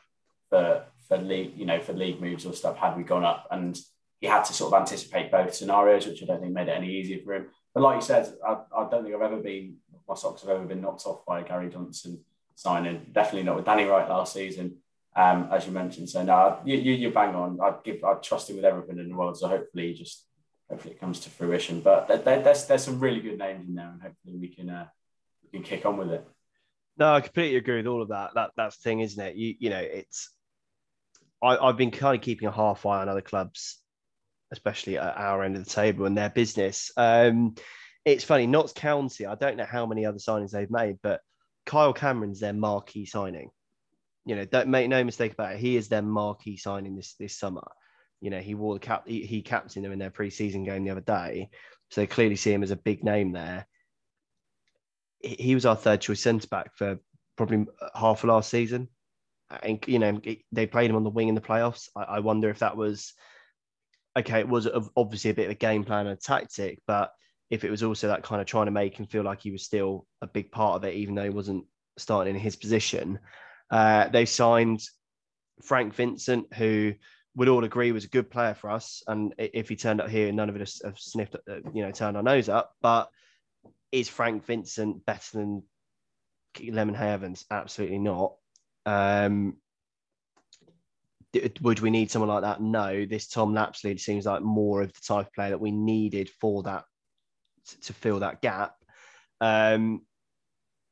for 0.49 0.85
for 1.07 1.17
league, 1.17 1.53
you 1.55 1.65
know, 1.65 1.79
for 1.79 1.93
league 1.93 2.21
moves 2.21 2.45
or 2.45 2.53
stuff 2.53 2.77
had 2.77 2.97
we 2.97 3.03
gone 3.03 3.23
up. 3.23 3.47
And 3.51 3.77
he 4.19 4.27
had 4.27 4.43
to 4.45 4.53
sort 4.53 4.73
of 4.73 4.79
anticipate 4.79 5.31
both 5.31 5.53
scenarios, 5.53 6.07
which 6.07 6.23
I 6.23 6.25
don't 6.25 6.41
think 6.41 6.53
made 6.53 6.69
it 6.69 6.77
any 6.77 6.89
easier 6.89 7.19
for 7.23 7.33
him. 7.33 7.47
But 7.73 7.83
like 7.83 7.95
you 7.95 8.01
said, 8.01 8.33
I, 8.47 8.57
I 8.75 8.89
don't 8.89 9.03
think 9.03 9.15
I've 9.15 9.21
ever 9.21 9.41
been 9.41 9.77
my 10.07 10.15
socks 10.15 10.41
have 10.41 10.49
ever 10.49 10.65
been 10.65 10.81
knocked 10.81 11.05
off 11.05 11.25
by 11.25 11.43
Gary 11.43 11.69
Johnson 11.69 12.19
signing. 12.55 13.07
Definitely 13.11 13.43
not 13.43 13.55
with 13.55 13.65
Danny 13.65 13.85
Wright 13.85 14.07
last 14.07 14.33
season, 14.33 14.77
um, 15.15 15.49
as 15.51 15.65
you 15.65 15.71
mentioned. 15.71 16.09
So 16.09 16.23
no, 16.23 16.59
you, 16.65 16.77
you, 16.77 16.93
you 16.93 17.09
bang 17.11 17.35
on. 17.35 17.59
I'd 17.61 17.83
give, 17.83 18.03
I'd 18.03 18.23
trust 18.23 18.49
him 18.49 18.57
with 18.57 18.65
everything 18.65 18.99
in 18.99 19.09
the 19.09 19.15
world. 19.15 19.37
So 19.37 19.47
hopefully, 19.47 19.93
just 19.93 20.25
hopefully 20.69 20.93
it 20.93 20.99
comes 20.99 21.19
to 21.21 21.29
fruition. 21.29 21.81
But 21.81 22.07
there's 22.25 22.65
there's 22.65 22.83
some 22.83 22.99
really 22.99 23.21
good 23.21 23.37
names 23.37 23.67
in 23.67 23.75
there, 23.75 23.89
and 23.89 24.01
hopefully 24.01 24.37
we 24.37 24.47
can 24.49 24.69
uh, 24.69 24.87
we 25.43 25.59
can 25.59 25.63
kick 25.63 25.85
on 25.85 25.97
with 25.97 26.11
it. 26.11 26.27
No, 26.97 27.13
I 27.13 27.21
completely 27.21 27.57
agree 27.57 27.77
with 27.77 27.87
all 27.87 28.01
of 28.01 28.09
that. 28.09 28.31
That 28.35 28.51
that's 28.55 28.77
the 28.77 28.83
thing, 28.83 28.99
isn't 28.99 29.23
it? 29.23 29.35
You 29.35 29.55
you 29.59 29.69
know, 29.69 29.79
it's 29.79 30.29
I, 31.43 31.57
I've 31.57 31.77
been 31.77 31.91
kind 31.91 32.15
of 32.15 32.21
keeping 32.21 32.47
a 32.47 32.51
half 32.51 32.85
eye 32.85 33.01
on 33.01 33.09
other 33.09 33.21
clubs, 33.21 33.79
especially 34.51 34.97
at 34.97 35.17
our 35.17 35.43
end 35.43 35.57
of 35.57 35.65
the 35.65 35.69
table 35.69 36.05
and 36.05 36.17
their 36.17 36.29
business. 36.29 36.91
Um, 36.95 37.55
it's 38.05 38.23
funny, 38.23 38.47
Notts 38.47 38.73
County. 38.73 39.25
I 39.25 39.35
don't 39.35 39.57
know 39.57 39.65
how 39.65 39.85
many 39.85 40.05
other 40.05 40.17
signings 40.17 40.51
they've 40.51 40.71
made, 40.71 40.97
but 41.03 41.21
Kyle 41.65 41.93
Cameron's 41.93 42.39
their 42.39 42.53
marquee 42.53 43.05
signing. 43.05 43.49
You 44.25 44.35
know, 44.35 44.45
don't 44.45 44.69
make 44.69 44.89
no 44.89 45.03
mistake 45.03 45.33
about 45.33 45.53
it. 45.53 45.59
He 45.59 45.75
is 45.75 45.89
their 45.89 46.01
marquee 46.01 46.57
signing 46.57 46.95
this 46.95 47.15
this 47.19 47.37
summer. 47.37 47.67
You 48.21 48.29
know, 48.29 48.39
he 48.39 48.55
wore 48.55 48.75
the 48.75 48.79
cap. 48.79 49.03
He, 49.05 49.25
he 49.25 49.41
captained 49.41 49.83
them 49.83 49.91
in 49.91 49.99
their 49.99 50.11
preseason 50.11 50.63
game 50.65 50.85
the 50.85 50.91
other 50.91 51.01
day, 51.01 51.49
so 51.89 52.01
they 52.01 52.07
clearly 52.07 52.37
see 52.37 52.53
him 52.53 52.63
as 52.63 52.71
a 52.71 52.77
big 52.77 53.03
name 53.03 53.33
there. 53.33 53.67
He, 55.19 55.35
he 55.39 55.55
was 55.55 55.65
our 55.65 55.75
third 55.75 55.99
choice 55.99 56.21
centre 56.21 56.47
back 56.47 56.75
for 56.75 56.99
probably 57.35 57.65
half 57.95 58.23
of 58.23 58.29
last 58.29 58.49
season, 58.49 58.87
and 59.61 59.83
you 59.87 59.99
know 59.99 60.19
they 60.51 60.65
played 60.65 60.89
him 60.89 60.95
on 60.95 61.03
the 61.03 61.09
wing 61.09 61.27
in 61.27 61.35
the 61.35 61.41
playoffs. 61.41 61.89
I, 61.95 62.03
I 62.03 62.19
wonder 62.19 62.49
if 62.49 62.59
that 62.59 62.77
was 62.77 63.13
okay. 64.17 64.39
It 64.39 64.49
was 64.49 64.67
obviously 64.95 65.31
a 65.31 65.35
bit 65.35 65.45
of 65.45 65.51
a 65.51 65.55
game 65.55 65.83
plan 65.83 66.07
and 66.07 66.17
a 66.17 66.21
tactic, 66.21 66.81
but 66.87 67.11
if 67.49 67.63
it 67.63 67.69
was 67.69 67.83
also 67.83 68.07
that 68.07 68.23
kind 68.23 68.41
of 68.41 68.47
trying 68.47 68.65
to 68.65 68.71
make 68.71 68.99
him 68.99 69.05
feel 69.05 69.23
like 69.23 69.41
he 69.41 69.51
was 69.51 69.63
still 69.63 70.07
a 70.21 70.27
big 70.27 70.51
part 70.51 70.75
of 70.75 70.83
it, 70.85 70.95
even 70.95 71.13
though 71.13 71.23
he 71.23 71.29
wasn't 71.29 71.65
starting 71.97 72.35
in 72.35 72.41
his 72.41 72.55
position. 72.55 73.19
Uh, 73.69 74.07
they 74.09 74.25
signed 74.25 74.83
Frank 75.63 75.93
Vincent, 75.93 76.51
who 76.53 76.93
would 77.35 77.47
all 77.47 77.63
agree 77.63 77.91
was 77.91 78.05
a 78.05 78.09
good 78.09 78.29
player 78.29 78.53
for 78.53 78.69
us. 78.69 79.03
And 79.07 79.33
if 79.37 79.69
he 79.69 79.75
turned 79.75 80.01
up 80.01 80.09
here, 80.09 80.31
none 80.31 80.49
of 80.49 80.55
us 80.59 80.81
have 80.83 80.99
sniffed, 80.99 81.35
uh, 81.35 81.55
you 81.73 81.83
know, 81.83 81.91
turned 81.91 82.17
our 82.17 82.23
nose 82.23 82.49
up. 82.49 82.73
But 82.81 83.09
is 83.91 84.09
Frank 84.09 84.45
Vincent 84.45 85.05
better 85.05 85.37
than 85.37 85.63
Lemonheigh-Evans? 86.59 87.45
Absolutely 87.49 87.99
not. 87.99 88.35
Um, 88.85 89.57
would 91.61 91.79
we 91.79 91.89
need 91.89 92.11
someone 92.11 92.29
like 92.29 92.43
that? 92.43 92.61
No. 92.61 93.05
This 93.05 93.27
Tom 93.27 93.53
Lapslie 93.53 93.97
seems 93.97 94.25
like 94.25 94.41
more 94.41 94.81
of 94.81 94.93
the 94.93 94.99
type 95.05 95.27
of 95.27 95.33
player 95.33 95.49
that 95.49 95.61
we 95.61 95.71
needed 95.71 96.29
for 96.39 96.63
that 96.63 96.83
to 97.83 97.93
fill 97.93 98.19
that 98.19 98.41
gap. 98.41 98.75
Um, 99.41 100.01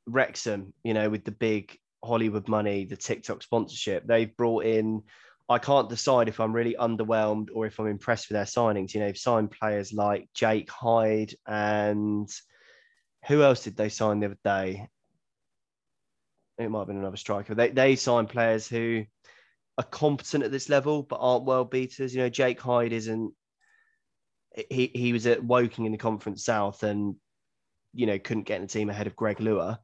Wrexham, 0.08 0.74
you 0.84 0.94
know, 0.94 1.10
with 1.10 1.24
the 1.26 1.32
big 1.32 1.78
Hollywood 2.04 2.48
money, 2.48 2.86
the 2.86 2.98
TikTok 2.98 3.44
sponsorship, 3.44 4.08
they've 4.08 4.36
brought 4.36 4.66
in. 4.66 5.04
I 5.48 5.60
can't 5.60 5.90
decide 5.90 6.28
if 6.28 6.40
I'm 6.40 6.54
really 6.54 6.76
underwhelmed 6.80 7.50
or 7.54 7.66
if 7.66 7.80
I'm 7.80 7.88
impressed 7.88 8.30
with 8.30 8.36
their 8.36 8.46
signings. 8.46 8.94
You 8.94 9.02
know, 9.02 9.08
they've 9.08 9.18
signed 9.18 9.52
players 9.52 9.94
like 9.94 10.30
Jake 10.34 10.70
Hyde 10.70 11.36
and 11.46 12.30
who 13.28 13.44
else 13.44 13.64
did 13.64 13.76
they 13.76 13.90
sign 13.90 14.20
the 14.20 14.28
other 14.28 14.38
day? 14.44 14.88
It 16.66 16.70
might 16.70 16.80
have 16.80 16.88
been 16.88 16.98
another 16.98 17.18
striker. 17.18 17.56
They 17.56 17.70
they 17.70 17.96
signed 17.96 18.30
players 18.30 18.68
who 18.68 19.06
are 19.78 19.84
competent 19.84 20.44
at 20.44 20.52
this 20.52 20.70
level 20.70 21.04
but 21.04 21.20
aren't 21.20 21.46
world 21.46 21.72
beaters. 21.72 22.14
You 22.14 22.22
know, 22.22 22.30
Jake 22.30 22.60
Hyde 22.60 22.94
isn't 22.94 23.34
he 24.70 24.92
he 24.94 25.14
was 25.14 25.28
at 25.28 25.44
Woking 25.44 25.86
in 25.86 25.92
the 25.92 25.98
Conference 25.98 26.44
South 26.44 26.84
and 26.84 27.16
you 27.94 28.06
know 28.06 28.20
couldn't 28.20 28.44
get 28.44 28.58
in 28.58 28.64
the 28.64 28.68
team 28.68 28.90
ahead 28.90 29.08
of 29.08 29.16
Greg 29.16 29.40
Lewis. 29.40 29.78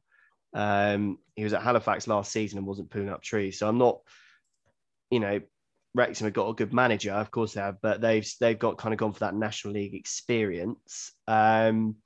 Um, 0.54 1.18
he 1.36 1.44
was 1.44 1.52
at 1.52 1.62
Halifax 1.62 2.06
last 2.06 2.32
season 2.32 2.58
and 2.58 2.66
wasn't 2.66 2.90
pulling 2.90 3.10
up 3.10 3.22
trees. 3.22 3.58
So 3.58 3.68
I'm 3.68 3.78
not, 3.78 4.00
you 5.10 5.20
know, 5.20 5.40
Wrexham 5.94 6.26
have 6.26 6.34
got 6.34 6.48
a 6.48 6.54
good 6.54 6.72
manager, 6.72 7.12
of 7.12 7.30
course 7.30 7.54
they 7.54 7.60
have, 7.60 7.80
but 7.82 8.00
they've 8.00 8.28
they've 8.40 8.58
got 8.58 8.78
kind 8.78 8.92
of 8.92 8.98
gone 8.98 9.12
for 9.12 9.20
that 9.20 9.34
National 9.34 9.74
League 9.74 9.94
experience. 9.94 11.12
Um, 11.26 11.96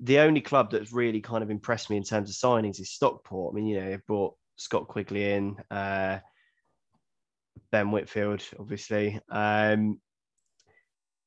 the 0.00 0.20
only 0.20 0.40
club 0.40 0.70
that's 0.70 0.92
really 0.92 1.20
kind 1.20 1.42
of 1.42 1.50
impressed 1.50 1.90
me 1.90 1.96
in 1.96 2.04
terms 2.04 2.30
of 2.30 2.36
signings 2.36 2.80
is 2.80 2.90
Stockport. 2.90 3.52
I 3.52 3.56
mean, 3.56 3.66
you 3.66 3.80
know, 3.80 3.90
they've 3.90 4.06
brought 4.06 4.36
Scott 4.56 4.88
Quigley 4.88 5.32
in, 5.32 5.56
uh, 5.70 6.18
Ben 7.70 7.90
Whitfield, 7.90 8.42
obviously. 8.58 9.20
Um, 9.28 10.00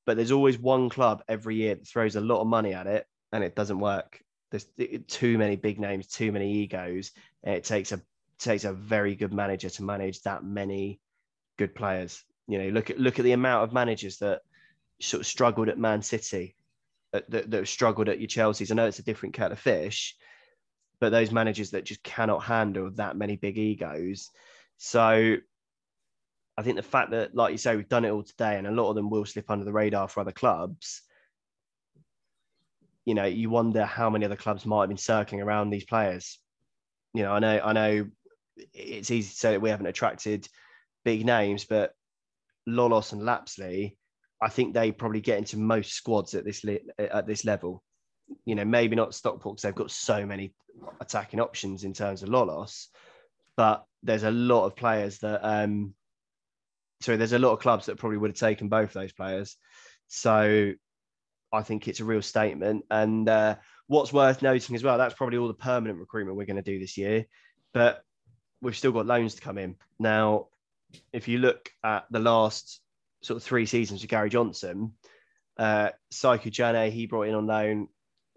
but 0.06 0.16
there's 0.16 0.32
always 0.32 0.58
one 0.58 0.90
club 0.90 1.24
every 1.28 1.56
year 1.56 1.76
that 1.76 1.88
throws 1.88 2.16
a 2.16 2.22
lot 2.22 2.42
of 2.42 2.48
money 2.48 2.74
at 2.74 2.88
it 2.88 3.06
and 3.32 3.44
it 3.44 3.56
doesn't 3.56 3.80
work. 3.80 4.22
There's 4.50 4.66
too 5.08 5.38
many 5.38 5.56
big 5.56 5.80
names, 5.80 6.08
too 6.08 6.32
many 6.32 6.52
egos. 6.56 7.12
it 7.44 7.64
takes 7.64 7.92
a 7.92 8.02
takes 8.40 8.64
a 8.64 8.74
very 8.74 9.16
good 9.16 9.32
manager 9.34 9.70
to 9.70 9.84
manage 9.84 10.22
that 10.24 10.44
many 10.44 11.00
good 11.58 11.76
players. 11.76 12.24
You 12.48 12.58
know, 12.58 12.70
look 12.70 12.90
at 12.90 13.00
look 13.00 13.20
at 13.20 13.24
the 13.24 13.32
amount 13.32 13.64
of 13.64 13.74
managers 13.74 14.18
that 14.18 14.42
sort 15.00 15.22
of 15.22 15.28
struggled 15.28 15.70
at 15.70 15.78
Man 15.78 16.02
City, 16.02 16.56
that, 17.14 17.30
that, 17.30 17.52
that 17.52 17.68
struggled 17.68 18.10
at 18.10 18.20
your 18.20 18.28
Chelsea's. 18.28 18.72
I 18.72 18.76
know 18.76 18.88
it's 18.88 19.00
a 19.00 19.04
different 19.04 19.36
kettle 19.36 19.54
of 19.54 19.60
fish, 19.60 20.16
but 21.00 21.10
those 21.10 21.32
managers 21.32 21.72
that 21.72 21.86
just 21.86 22.04
cannot 22.04 22.44
handle 22.44 22.92
that 22.92 23.18
many 23.18 23.36
big 23.36 23.58
egos. 23.58 24.30
So 24.78 25.36
I 26.58 26.62
think 26.62 26.76
the 26.76 26.84
fact 26.84 27.12
that, 27.12 27.36
like 27.36 27.52
you 27.52 27.58
say, 27.58 27.76
we've 27.76 27.90
done 27.90 28.06
it 28.06 28.12
all 28.12 28.24
today, 28.24 28.58
and 28.58 28.68
a 28.68 28.72
lot 28.72 28.90
of 28.90 28.96
them 28.96 29.10
will 29.10 29.26
slip 29.26 29.50
under 29.50 29.66
the 29.66 29.74
radar 29.74 30.08
for 30.08 30.20
other 30.20 30.32
clubs. 30.32 31.02
You 33.06 33.16
know, 33.16 33.26
you 33.26 33.50
wonder 33.50 33.84
how 33.84 34.10
many 34.10 34.26
other 34.26 34.36
clubs 34.36 34.66
might 34.66 34.82
have 34.82 34.90
been 34.90 34.98
circling 34.98 35.42
around 35.42 35.70
these 35.70 35.86
players. 35.86 36.40
You 37.14 37.24
know, 37.24 37.34
I 37.34 37.40
know, 37.40 37.62
I 37.64 37.74
know, 37.74 38.08
it's 38.74 39.12
easy 39.12 39.30
to 39.30 39.36
say 39.36 39.52
that 39.52 39.62
we 39.62 39.70
haven't 39.70 39.88
attracted 39.88 40.48
big 41.04 41.26
names, 41.26 41.66
but 41.66 41.96
Lolos 42.70 43.12
and 43.12 43.24
Lapslie, 43.24 43.98
I 44.42 44.50
think 44.50 44.74
they 44.74 44.92
probably 44.92 45.22
get 45.22 45.38
into 45.38 45.58
most 45.58 45.94
squads 45.94 46.34
at 46.34 46.46
this 46.46 46.66
at 46.98 47.28
this 47.28 47.46
level. 47.46 47.84
You 48.46 48.56
know, 48.56 48.66
maybe 48.66 48.96
not 48.96 49.14
Stockport 49.14 49.56
because 49.56 49.64
they've 49.64 49.76
got 49.76 49.92
so 49.92 50.26
many 50.26 50.54
attacking 51.00 51.40
options 51.40 51.84
in 51.84 51.94
terms 51.94 52.24
of 52.24 52.30
Lolos, 52.30 52.88
but 53.58 53.86
there's 54.04 54.24
a 54.24 54.32
lot 54.32 54.66
of 54.66 54.76
players 54.76 55.20
that 55.20 55.42
um, 55.44 55.94
sorry, 57.02 57.18
there's 57.18 57.34
a 57.34 57.40
lot 57.40 57.52
of 57.52 57.60
clubs 57.60 57.88
that 57.88 57.98
probably 57.98 58.18
would 58.18 58.32
have 58.32 58.38
taken 58.38 58.70
both 58.70 58.94
those 58.94 59.12
players. 59.12 59.58
So 60.08 60.74
I 61.52 61.62
think 61.64 61.88
it's 61.88 62.00
a 62.00 62.06
real 62.06 62.22
statement. 62.22 62.86
And 62.90 63.28
uh, 63.28 63.56
what's 63.88 64.14
worth 64.14 64.42
noting 64.42 64.76
as 64.76 64.84
well, 64.84 64.98
that's 64.98 65.16
probably 65.16 65.38
all 65.38 65.48
the 65.48 65.54
permanent 65.54 66.00
recruitment 66.00 66.38
we're 66.38 66.46
going 66.46 66.56
to 66.56 66.62
do 66.62 66.80
this 66.80 66.98
year. 66.98 67.26
But 67.74 68.04
we've 68.62 68.78
still 68.78 68.92
got 68.92 69.08
loans 69.08 69.36
to 69.36 69.42
come 69.42 69.58
in. 69.58 69.76
Now, 70.00 70.48
if 71.12 71.28
you 71.28 71.40
look 71.40 71.70
at 71.84 72.06
the 72.12 72.20
last 72.20 72.81
sort 73.22 73.38
of 73.38 73.44
three 73.44 73.66
seasons 73.66 74.02
with 74.02 74.10
Gary 74.10 74.30
Johnson, 74.30 74.94
uh, 75.58 75.90
Saikou 76.12 76.52
Janneh, 76.52 76.92
he 76.92 77.06
brought 77.06 77.28
in 77.28 77.36
on 77.36 77.48
loan. 77.48 77.88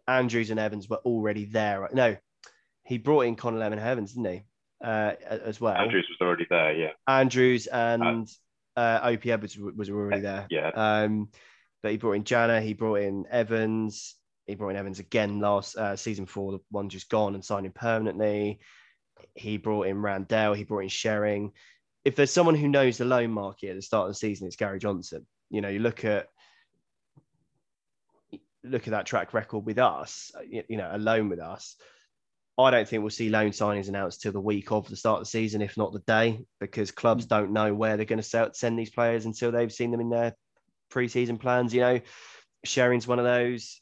Andrews 0.07 0.51
and 0.51 0.61
Evans 0.61 0.89
were 0.89 0.99
already 0.99 1.47
there. 1.47 1.89
No, 1.93 2.17
he 2.85 2.99
brought 2.99 3.23
in 3.23 3.37
Connor 3.37 3.59
Lemon 3.59 3.79
Evans, 3.79 4.13
didn't 4.13 4.33
he? 4.33 4.43
Uh, 4.85 5.13
as 5.27 5.61
well. 5.61 5.75
Andrews 5.75 6.07
was 6.11 6.27
already 6.27 6.47
there, 6.51 6.73
yeah. 6.75 6.91
Andrews 7.07 7.67
and 7.67 8.29
uh, 8.77 9.09
Opi 9.09 9.29
Edwards 9.29 9.57
was 9.57 9.89
already 9.89 10.21
there. 10.21 10.47
Yeah. 10.51 10.69
Um, 10.75 11.29
but 11.83 11.93
he 11.93 11.97
brought 11.97 12.13
in 12.13 12.25
Janneh, 12.25 12.63
he 12.63 12.75
brought 12.75 13.01
in 13.01 13.25
Evans, 13.31 14.17
he 14.47 14.55
brought 14.55 14.71
in 14.71 14.77
Evans 14.77 14.99
again 14.99 15.41
last 15.41 15.77
uh, 15.77 15.97
season 15.97 16.27
four, 16.27 16.53
the 16.53 16.61
one 16.71 16.91
just 16.91 17.09
gone 17.09 17.35
and 17.35 17.45
signed 17.45 17.67
him 17.67 17.73
permanently. 17.73 18.61
He 19.35 19.57
brought 19.57 19.87
in 19.87 20.03
Randell, 20.03 20.55
he 20.55 20.65
brought 20.65 20.81
in 20.81 20.89
Sherring. 20.89 21.53
If 22.05 22.17
there's 22.17 22.33
someone 22.33 22.55
who 22.55 22.69
knows 22.69 22.99
the 22.99 23.05
loan 23.05 23.31
market 23.31 23.71
at 23.71 23.77
the 23.77 23.83
start 23.83 24.09
of 24.09 24.11
the 24.11 24.19
season, 24.19 24.47
it's 24.47 24.57
Gary 24.57 24.79
Johnson. 24.79 25.27
You 25.51 25.61
know, 25.61 25.69
you 25.69 25.79
look 25.79 26.05
at 26.05 26.29
look 28.63 28.87
at 28.87 28.93
that 28.93 29.07
track 29.07 29.35
record 29.35 29.67
with 29.67 29.79
us, 29.79 30.33
you 30.49 30.77
know, 30.77 30.91
alone 30.93 31.29
with 31.29 31.41
us. 31.41 31.77
I 32.57 32.71
don't 32.71 32.89
think 32.89 33.03
we'll 33.03 33.11
see 33.11 33.31
loan 33.31 33.51
signings 33.51 33.89
announced 33.89 34.23
till 34.23 34.33
the 34.33 34.41
week 34.41 34.71
of 34.71 34.89
the 34.89 34.97
start 34.97 35.21
of 35.21 35.25
the 35.25 35.31
season, 35.31 35.61
if 35.61 35.77
not 35.77 35.93
the 35.93 35.99
day, 36.01 36.45
because 36.61 36.93
clubs 36.93 37.27
mm. 37.27 37.29
don't 37.29 37.53
know 37.53 37.75
where 37.75 37.97
they're 37.97 38.07
going 38.07 38.23
to 38.23 38.51
send 38.53 38.79
these 38.79 38.91
players 38.91 39.27
until 39.27 39.51
they've 39.51 39.73
seen 39.73 39.91
them 39.91 40.01
in 40.01 40.09
their 40.09 40.35
preseason 40.93 41.39
plans. 41.39 41.75
You 41.75 41.81
know, 41.81 42.01
Sherring's 42.65 43.09
one 43.09 43.19
of 43.19 43.25
those. 43.25 43.81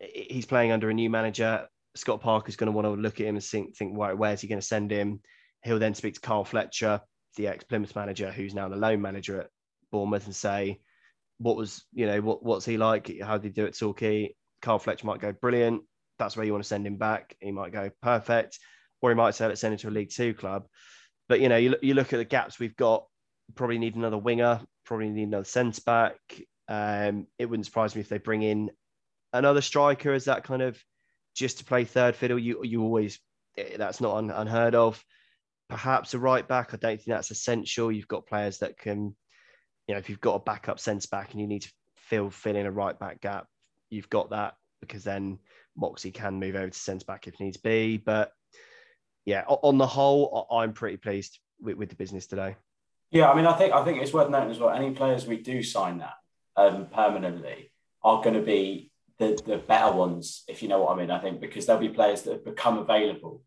He's 0.00 0.46
playing 0.46 0.70
under 0.70 0.90
a 0.90 0.94
new 0.94 1.10
manager. 1.10 1.66
Scott 1.96 2.20
Parker's 2.20 2.56
going 2.56 2.66
to 2.66 2.72
want 2.72 2.86
to 2.86 3.00
look 3.00 3.20
at 3.20 3.26
him 3.26 3.36
and 3.36 3.44
think, 3.44 3.76
think, 3.76 3.96
right, 3.98 4.16
where's 4.16 4.40
he 4.40 4.48
going 4.48 4.60
to 4.60 4.66
send 4.66 4.90
him? 4.90 5.20
He'll 5.64 5.78
then 5.78 5.94
speak 5.94 6.14
to 6.14 6.20
Carl 6.20 6.44
Fletcher, 6.44 7.00
the 7.36 7.48
ex 7.48 7.64
Plymouth 7.64 7.94
manager, 7.96 8.30
who's 8.30 8.54
now 8.54 8.68
the 8.68 8.76
loan 8.76 9.00
manager 9.00 9.40
at 9.42 9.50
Bournemouth, 9.90 10.26
and 10.26 10.36
say, 10.36 10.80
what 11.38 11.56
was, 11.56 11.84
you 11.92 12.06
know, 12.06 12.20
what, 12.20 12.42
what's 12.44 12.64
he 12.64 12.76
like? 12.76 13.10
How 13.20 13.38
did 13.38 13.48
he 13.48 13.50
do 13.50 13.66
at 13.66 13.76
Torquay? 13.76 14.34
Carl 14.62 14.78
Fletcher 14.78 15.06
might 15.06 15.20
go, 15.20 15.32
brilliant 15.32 15.82
that's 16.18 16.36
where 16.36 16.46
you 16.46 16.52
want 16.52 16.64
to 16.64 16.68
send 16.68 16.86
him 16.86 16.96
back. 16.96 17.36
He 17.40 17.52
might 17.52 17.72
go 17.72 17.90
perfect, 18.02 18.58
or 19.00 19.10
he 19.10 19.16
might 19.16 19.34
say 19.34 19.46
let's 19.46 19.60
send 19.60 19.74
him 19.74 19.78
to 19.78 19.88
a 19.88 19.90
League 19.90 20.10
Two 20.10 20.34
club. 20.34 20.66
But 21.28 21.40
you 21.40 21.48
know, 21.48 21.56
you, 21.56 21.76
you 21.82 21.94
look 21.94 22.12
at 22.12 22.18
the 22.18 22.24
gaps 22.24 22.58
we've 22.58 22.76
got. 22.76 23.06
Probably 23.54 23.78
need 23.78 23.96
another 23.96 24.18
winger. 24.18 24.60
Probably 24.84 25.10
need 25.10 25.28
another 25.28 25.44
centre 25.44 25.82
back. 25.84 26.16
Um, 26.68 27.26
it 27.38 27.46
wouldn't 27.46 27.66
surprise 27.66 27.94
me 27.94 28.00
if 28.00 28.08
they 28.08 28.18
bring 28.18 28.42
in 28.42 28.70
another 29.32 29.60
striker 29.60 30.12
as 30.12 30.26
that 30.26 30.44
kind 30.44 30.62
of 30.62 30.82
just 31.34 31.58
to 31.58 31.64
play 31.64 31.84
third 31.84 32.16
fiddle. 32.16 32.38
You 32.38 32.60
you 32.64 32.82
always 32.82 33.18
eh, 33.58 33.76
that's 33.76 34.00
not 34.00 34.16
un, 34.16 34.30
unheard 34.30 34.74
of. 34.74 35.02
Perhaps 35.68 36.14
a 36.14 36.18
right 36.18 36.46
back. 36.46 36.74
I 36.74 36.76
don't 36.76 36.96
think 36.96 37.06
that's 37.06 37.30
essential. 37.30 37.90
You've 37.90 38.08
got 38.08 38.26
players 38.26 38.58
that 38.58 38.78
can, 38.78 39.14
you 39.86 39.94
know, 39.94 39.98
if 39.98 40.08
you've 40.08 40.20
got 40.20 40.34
a 40.34 40.40
backup 40.40 40.78
centre 40.78 41.08
back 41.10 41.32
and 41.32 41.40
you 41.40 41.46
need 41.46 41.62
to 41.62 41.72
fill 41.96 42.30
fill 42.30 42.56
in 42.56 42.66
a 42.66 42.70
right 42.70 42.98
back 42.98 43.20
gap, 43.20 43.46
you've 43.90 44.10
got 44.10 44.30
that 44.30 44.54
because 44.80 45.04
then 45.04 45.38
Moxey 45.76 46.10
can 46.10 46.34
move 46.34 46.54
over 46.54 46.70
to 46.70 46.78
centre 46.78 47.06
back 47.06 47.26
if 47.26 47.40
needs 47.40 47.56
be. 47.56 47.96
But 47.96 48.32
yeah, 49.24 49.44
on 49.46 49.78
the 49.78 49.86
whole, 49.86 50.46
I'm 50.50 50.74
pretty 50.74 50.98
pleased 50.98 51.38
with, 51.60 51.76
with 51.76 51.88
the 51.88 51.96
business 51.96 52.26
today. 52.26 52.56
Yeah, 53.10 53.30
I 53.30 53.36
mean, 53.36 53.46
I 53.46 53.56
think 53.56 53.72
I 53.72 53.84
think 53.84 54.02
it's 54.02 54.12
worth 54.12 54.28
noting 54.28 54.50
as 54.50 54.58
well. 54.58 54.70
Any 54.70 54.90
players 54.90 55.26
we 55.26 55.38
do 55.38 55.62
sign 55.62 55.98
that 55.98 56.14
um, 56.56 56.86
permanently 56.92 57.70
are 58.02 58.22
going 58.22 58.34
to 58.34 58.42
be 58.42 58.90
the, 59.18 59.40
the 59.46 59.56
better 59.56 59.92
ones, 59.94 60.44
if 60.48 60.62
you 60.62 60.68
know 60.68 60.82
what 60.82 60.96
I 60.96 61.00
mean. 61.00 61.10
I 61.10 61.20
think 61.20 61.40
because 61.40 61.66
there'll 61.66 61.80
be 61.80 61.88
players 61.88 62.22
that 62.22 62.32
have 62.32 62.44
become 62.44 62.78
available 62.78 63.42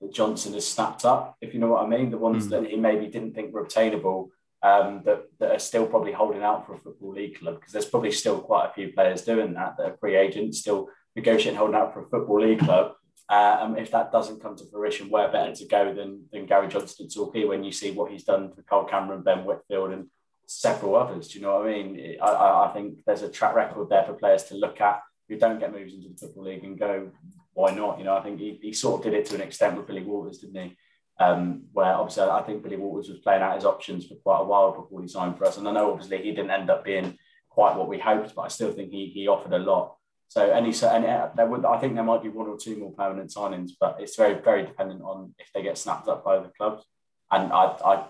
that 0.00 0.12
Johnson 0.12 0.54
has 0.54 0.66
snapped 0.66 1.04
up, 1.04 1.36
if 1.40 1.52
you 1.54 1.60
know 1.60 1.68
what 1.68 1.84
I 1.84 1.88
mean. 1.88 2.10
The 2.10 2.18
ones 2.18 2.46
mm. 2.46 2.50
that 2.50 2.66
he 2.66 2.76
maybe 2.76 3.06
didn't 3.06 3.34
think 3.34 3.52
were 3.52 3.62
obtainable, 3.62 4.30
um, 4.62 5.02
that, 5.04 5.24
that 5.38 5.52
are 5.52 5.58
still 5.58 5.86
probably 5.86 6.12
holding 6.12 6.42
out 6.42 6.66
for 6.66 6.74
a 6.74 6.78
football 6.78 7.12
league 7.12 7.38
club 7.38 7.56
because 7.56 7.72
there's 7.72 7.86
probably 7.86 8.12
still 8.12 8.40
quite 8.40 8.68
a 8.68 8.72
few 8.72 8.92
players 8.92 9.22
doing 9.22 9.54
that 9.54 9.76
that 9.76 9.86
are 9.86 9.96
free 9.98 10.16
agents, 10.16 10.60
still 10.60 10.88
negotiating, 11.16 11.56
holding 11.56 11.76
out 11.76 11.94
for 11.94 12.04
a 12.04 12.08
football 12.08 12.40
league 12.42 12.60
club. 12.60 12.92
Uh, 13.28 13.58
and 13.60 13.78
if 13.78 13.92
that 13.92 14.10
doesn't 14.10 14.42
come 14.42 14.56
to 14.56 14.64
fruition, 14.70 15.08
where 15.08 15.30
better 15.30 15.54
to 15.54 15.66
go 15.66 15.94
than, 15.94 16.24
than 16.32 16.46
Gary 16.46 16.68
Johnson 16.68 17.06
at 17.06 17.14
Torquay 17.14 17.44
when 17.44 17.62
you 17.62 17.70
see 17.70 17.92
what 17.92 18.10
he's 18.10 18.24
done 18.24 18.52
for 18.52 18.62
Cole 18.62 18.84
Cameron, 18.84 19.22
Ben 19.22 19.44
Whitfield, 19.44 19.92
and 19.92 20.06
several 20.46 20.96
others? 20.96 21.28
Do 21.28 21.38
you 21.38 21.44
know 21.44 21.58
what 21.58 21.68
I 21.68 21.72
mean? 21.72 22.16
I, 22.20 22.26
I 22.26 22.70
think 22.74 22.98
there's 23.06 23.22
a 23.22 23.28
track 23.28 23.54
record 23.54 23.88
there 23.88 24.04
for 24.04 24.14
players 24.14 24.44
to 24.44 24.56
look 24.56 24.80
at 24.80 25.00
who 25.28 25.38
don't 25.38 25.60
get 25.60 25.72
moves 25.72 25.94
into 25.94 26.08
the 26.08 26.16
football 26.16 26.44
league 26.44 26.64
and 26.64 26.78
go, 26.78 27.12
why 27.60 27.72
not? 27.72 27.98
You 27.98 28.04
know, 28.04 28.16
I 28.16 28.22
think 28.22 28.40
he, 28.40 28.58
he 28.62 28.72
sort 28.72 29.00
of 29.00 29.04
did 29.04 29.18
it 29.18 29.26
to 29.26 29.34
an 29.34 29.42
extent 29.42 29.76
with 29.76 29.86
Billy 29.86 30.02
Waters, 30.02 30.38
didn't 30.38 30.62
he? 30.62 30.76
Um, 31.18 31.64
where 31.72 31.92
obviously 31.92 32.22
I 32.22 32.42
think 32.42 32.62
Billy 32.62 32.76
Waters 32.76 33.10
was 33.10 33.18
playing 33.18 33.42
out 33.42 33.56
his 33.56 33.66
options 33.66 34.06
for 34.06 34.14
quite 34.14 34.40
a 34.40 34.44
while 34.44 34.72
before 34.72 35.02
he 35.02 35.08
signed 35.08 35.36
for 35.36 35.44
us. 35.44 35.58
And 35.58 35.68
I 35.68 35.72
know 35.72 35.90
obviously 35.90 36.22
he 36.22 36.30
didn't 36.30 36.50
end 36.50 36.70
up 36.70 36.82
being 36.82 37.18
quite 37.50 37.76
what 37.76 37.88
we 37.88 37.98
hoped, 37.98 38.34
but 38.34 38.42
I 38.42 38.48
still 38.48 38.72
think 38.72 38.90
he, 38.90 39.10
he 39.12 39.28
offered 39.28 39.52
a 39.52 39.58
lot. 39.58 39.96
So 40.28 40.48
any 40.48 40.72
so 40.72 40.88
and 40.88 41.04
uh, 41.04 41.28
there 41.36 41.46
would 41.46 41.64
I 41.64 41.78
think 41.78 41.94
there 41.94 42.04
might 42.04 42.22
be 42.22 42.28
one 42.28 42.46
or 42.46 42.56
two 42.56 42.76
more 42.76 42.92
permanent 42.92 43.30
signings, 43.30 43.72
but 43.78 43.96
it's 43.98 44.16
very 44.16 44.40
very 44.40 44.64
dependent 44.64 45.02
on 45.02 45.34
if 45.38 45.52
they 45.52 45.62
get 45.62 45.76
snapped 45.76 46.08
up 46.08 46.24
by 46.24 46.36
other 46.36 46.52
clubs. 46.56 46.84
And 47.30 47.52
I, 47.52 47.64
I 47.84 48.04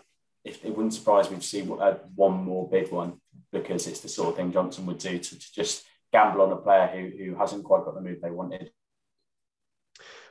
if 0.45 0.65
it 0.65 0.77
wouldn't 0.77 0.95
surprise 0.95 1.31
me 1.31 1.39
to 1.39 1.43
see 1.43 1.63
uh, 1.63 1.95
one 2.15 2.35
more 2.45 2.69
big 2.69 2.93
one 2.93 3.15
because 3.53 3.87
it's 3.87 4.01
the 4.01 4.09
sort 4.09 4.29
of 4.29 4.37
thing 4.37 4.53
Johnson 4.53 4.87
would 4.87 4.99
do 4.99 5.19
to, 5.19 5.39
to 5.39 5.53
just 5.55 5.85
gamble 6.13 6.43
on 6.43 6.53
a 6.53 6.57
player 6.57 6.87
who, 6.87 7.25
who 7.25 7.35
hasn't 7.37 7.65
quite 7.65 7.85
got 7.85 7.95
the 7.95 8.01
move 8.01 8.21
they 8.23 8.31
wanted. 8.31 8.71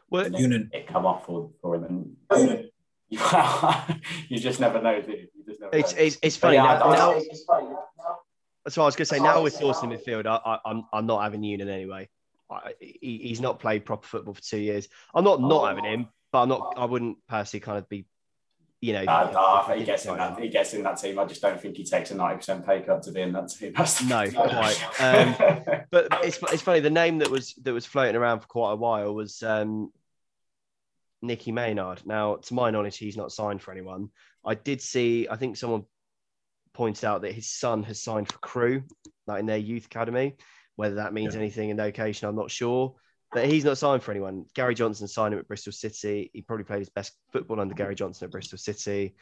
Well, 0.10 0.26
it, 0.26 0.68
it 0.74 0.88
come 0.88 1.06
off 1.06 1.26
for, 1.26 1.52
for 1.62 1.76
him, 1.76 2.18
and 2.30 2.70
you 3.10 4.40
just 4.40 4.60
never 4.60 4.82
know. 4.82 5.02
Do 5.02 5.12
you? 5.12 5.28
you 5.36 5.44
just 5.46 5.62
never 5.62 5.76
it's, 5.76 5.96
know. 5.96 6.02
it's 6.02 6.18
it's 6.22 6.38
funny. 6.38 6.56
Yeah, 6.56 6.80
now, 6.80 6.92
now, 6.92 7.22
that's 8.66 8.78
what 8.78 8.84
I 8.84 8.86
was 8.86 8.96
going 8.96 9.06
to 9.06 9.06
say. 9.06 9.20
Now 9.20 9.42
with 9.42 9.60
Dawson 9.60 9.92
in 9.92 9.98
midfield, 9.98 10.28
I, 10.28 10.36
I, 10.36 10.60
I'm 10.66 10.86
I'm 10.94 11.06
not 11.06 11.24
having 11.24 11.42
Noonan 11.42 11.70
anyway. 11.70 12.08
I, 12.52 12.74
he, 12.80 13.20
he's 13.24 13.42
not 13.42 13.60
played 13.60 13.86
proper 13.86 14.08
football 14.08 14.34
for 14.34 14.42
two 14.42 14.60
years. 14.60 14.88
I'm 15.14 15.24
not 15.24 15.42
not 15.42 15.70
having 15.70 15.86
him, 15.86 16.08
but 16.32 16.44
I'm 16.44 16.50
not. 16.50 16.76
I 16.78 16.86
wouldn't 16.86 17.18
personally 17.28 17.62
kind 17.62 17.78
of 17.78 17.90
be, 17.90 18.06
you 18.82 18.94
know. 18.94 19.04
Uh, 19.04 19.66
no, 19.68 19.76
he 19.76 19.84
gets 19.84 20.06
in 20.06 20.18
that. 20.18 20.40
He 20.40 20.50
gets 20.50 20.74
in 20.74 20.84
that 20.84 20.98
team. 20.98 21.20
I 21.20 21.26
just 21.26 21.42
don't 21.42 21.60
think 21.60 21.78
he 21.78 21.84
takes 21.84 22.12
a 22.12 22.16
ninety 22.16 22.38
percent 22.38 22.66
pay 22.66 22.82
cut 22.82 23.02
to 23.04 23.12
be 23.12 23.22
in 23.22 23.34
that 23.34 23.50
team. 23.50 23.74
That's 23.78 24.04
no, 24.04 24.30
quite. 24.30 25.00
Um, 25.00 25.36
but 25.92 26.08
it's 26.24 26.38
it's 26.52 26.62
funny. 26.62 26.80
The 26.80 26.90
name 26.90 27.20
that 27.20 27.30
was 27.30 27.54
that 27.64 27.74
was 27.74 27.86
floating 27.86 28.16
around 28.16 28.42
for 28.42 28.48
quite 28.48 28.74
a 28.74 28.78
while 28.78 29.14
was 29.14 29.42
um, 29.44 29.92
Nicky 31.22 31.52
Maynard. 31.52 32.02
Now, 32.06 32.36
to 32.36 32.54
my 32.54 32.72
knowledge, 32.72 32.98
he's 32.98 33.18
not 33.18 33.32
signed 33.32 33.62
for 33.62 33.72
anyone. 33.72 34.10
I 34.46 34.56
did 34.56 34.82
see. 34.82 35.28
I 35.30 35.36
think 35.36 35.58
someone 35.58 35.84
pointed 36.74 37.06
out 37.06 37.22
that 37.24 37.34
his 37.34 37.50
son 37.50 37.84
has 37.84 38.02
signed 38.02 38.32
for 38.32 38.38
Crewe, 38.40 38.84
like 39.28 39.40
in 39.42 39.46
their 39.46 39.58
youth 39.58 39.86
academy. 39.86 40.36
Whether 40.76 40.96
that 40.96 41.14
means 41.14 41.34
yeah. 41.34 41.42
anything 41.42 41.70
in 41.70 41.78
location, 41.78 42.30
I'm 42.30 42.36
not 42.36 42.52
sure. 42.52 42.96
But 43.32 43.48
he's 43.48 43.66
not 43.66 43.78
signed 43.78 44.02
for 44.02 44.12
anyone. 44.12 44.46
Gary 44.56 44.74
Johnson 44.74 45.08
signed 45.08 45.34
him 45.34 45.40
at 45.40 45.48
Bristol 45.48 45.74
City. 45.74 46.32
He 46.34 46.42
probably 46.42 46.64
played 46.64 46.80
his 46.80 46.90
best 46.90 47.14
football 47.32 47.60
under 47.60 47.76
Gary 47.76 47.96
Johnson 47.96 48.26
at 48.26 48.32
Bristol 48.32 48.58
City. 48.58 49.16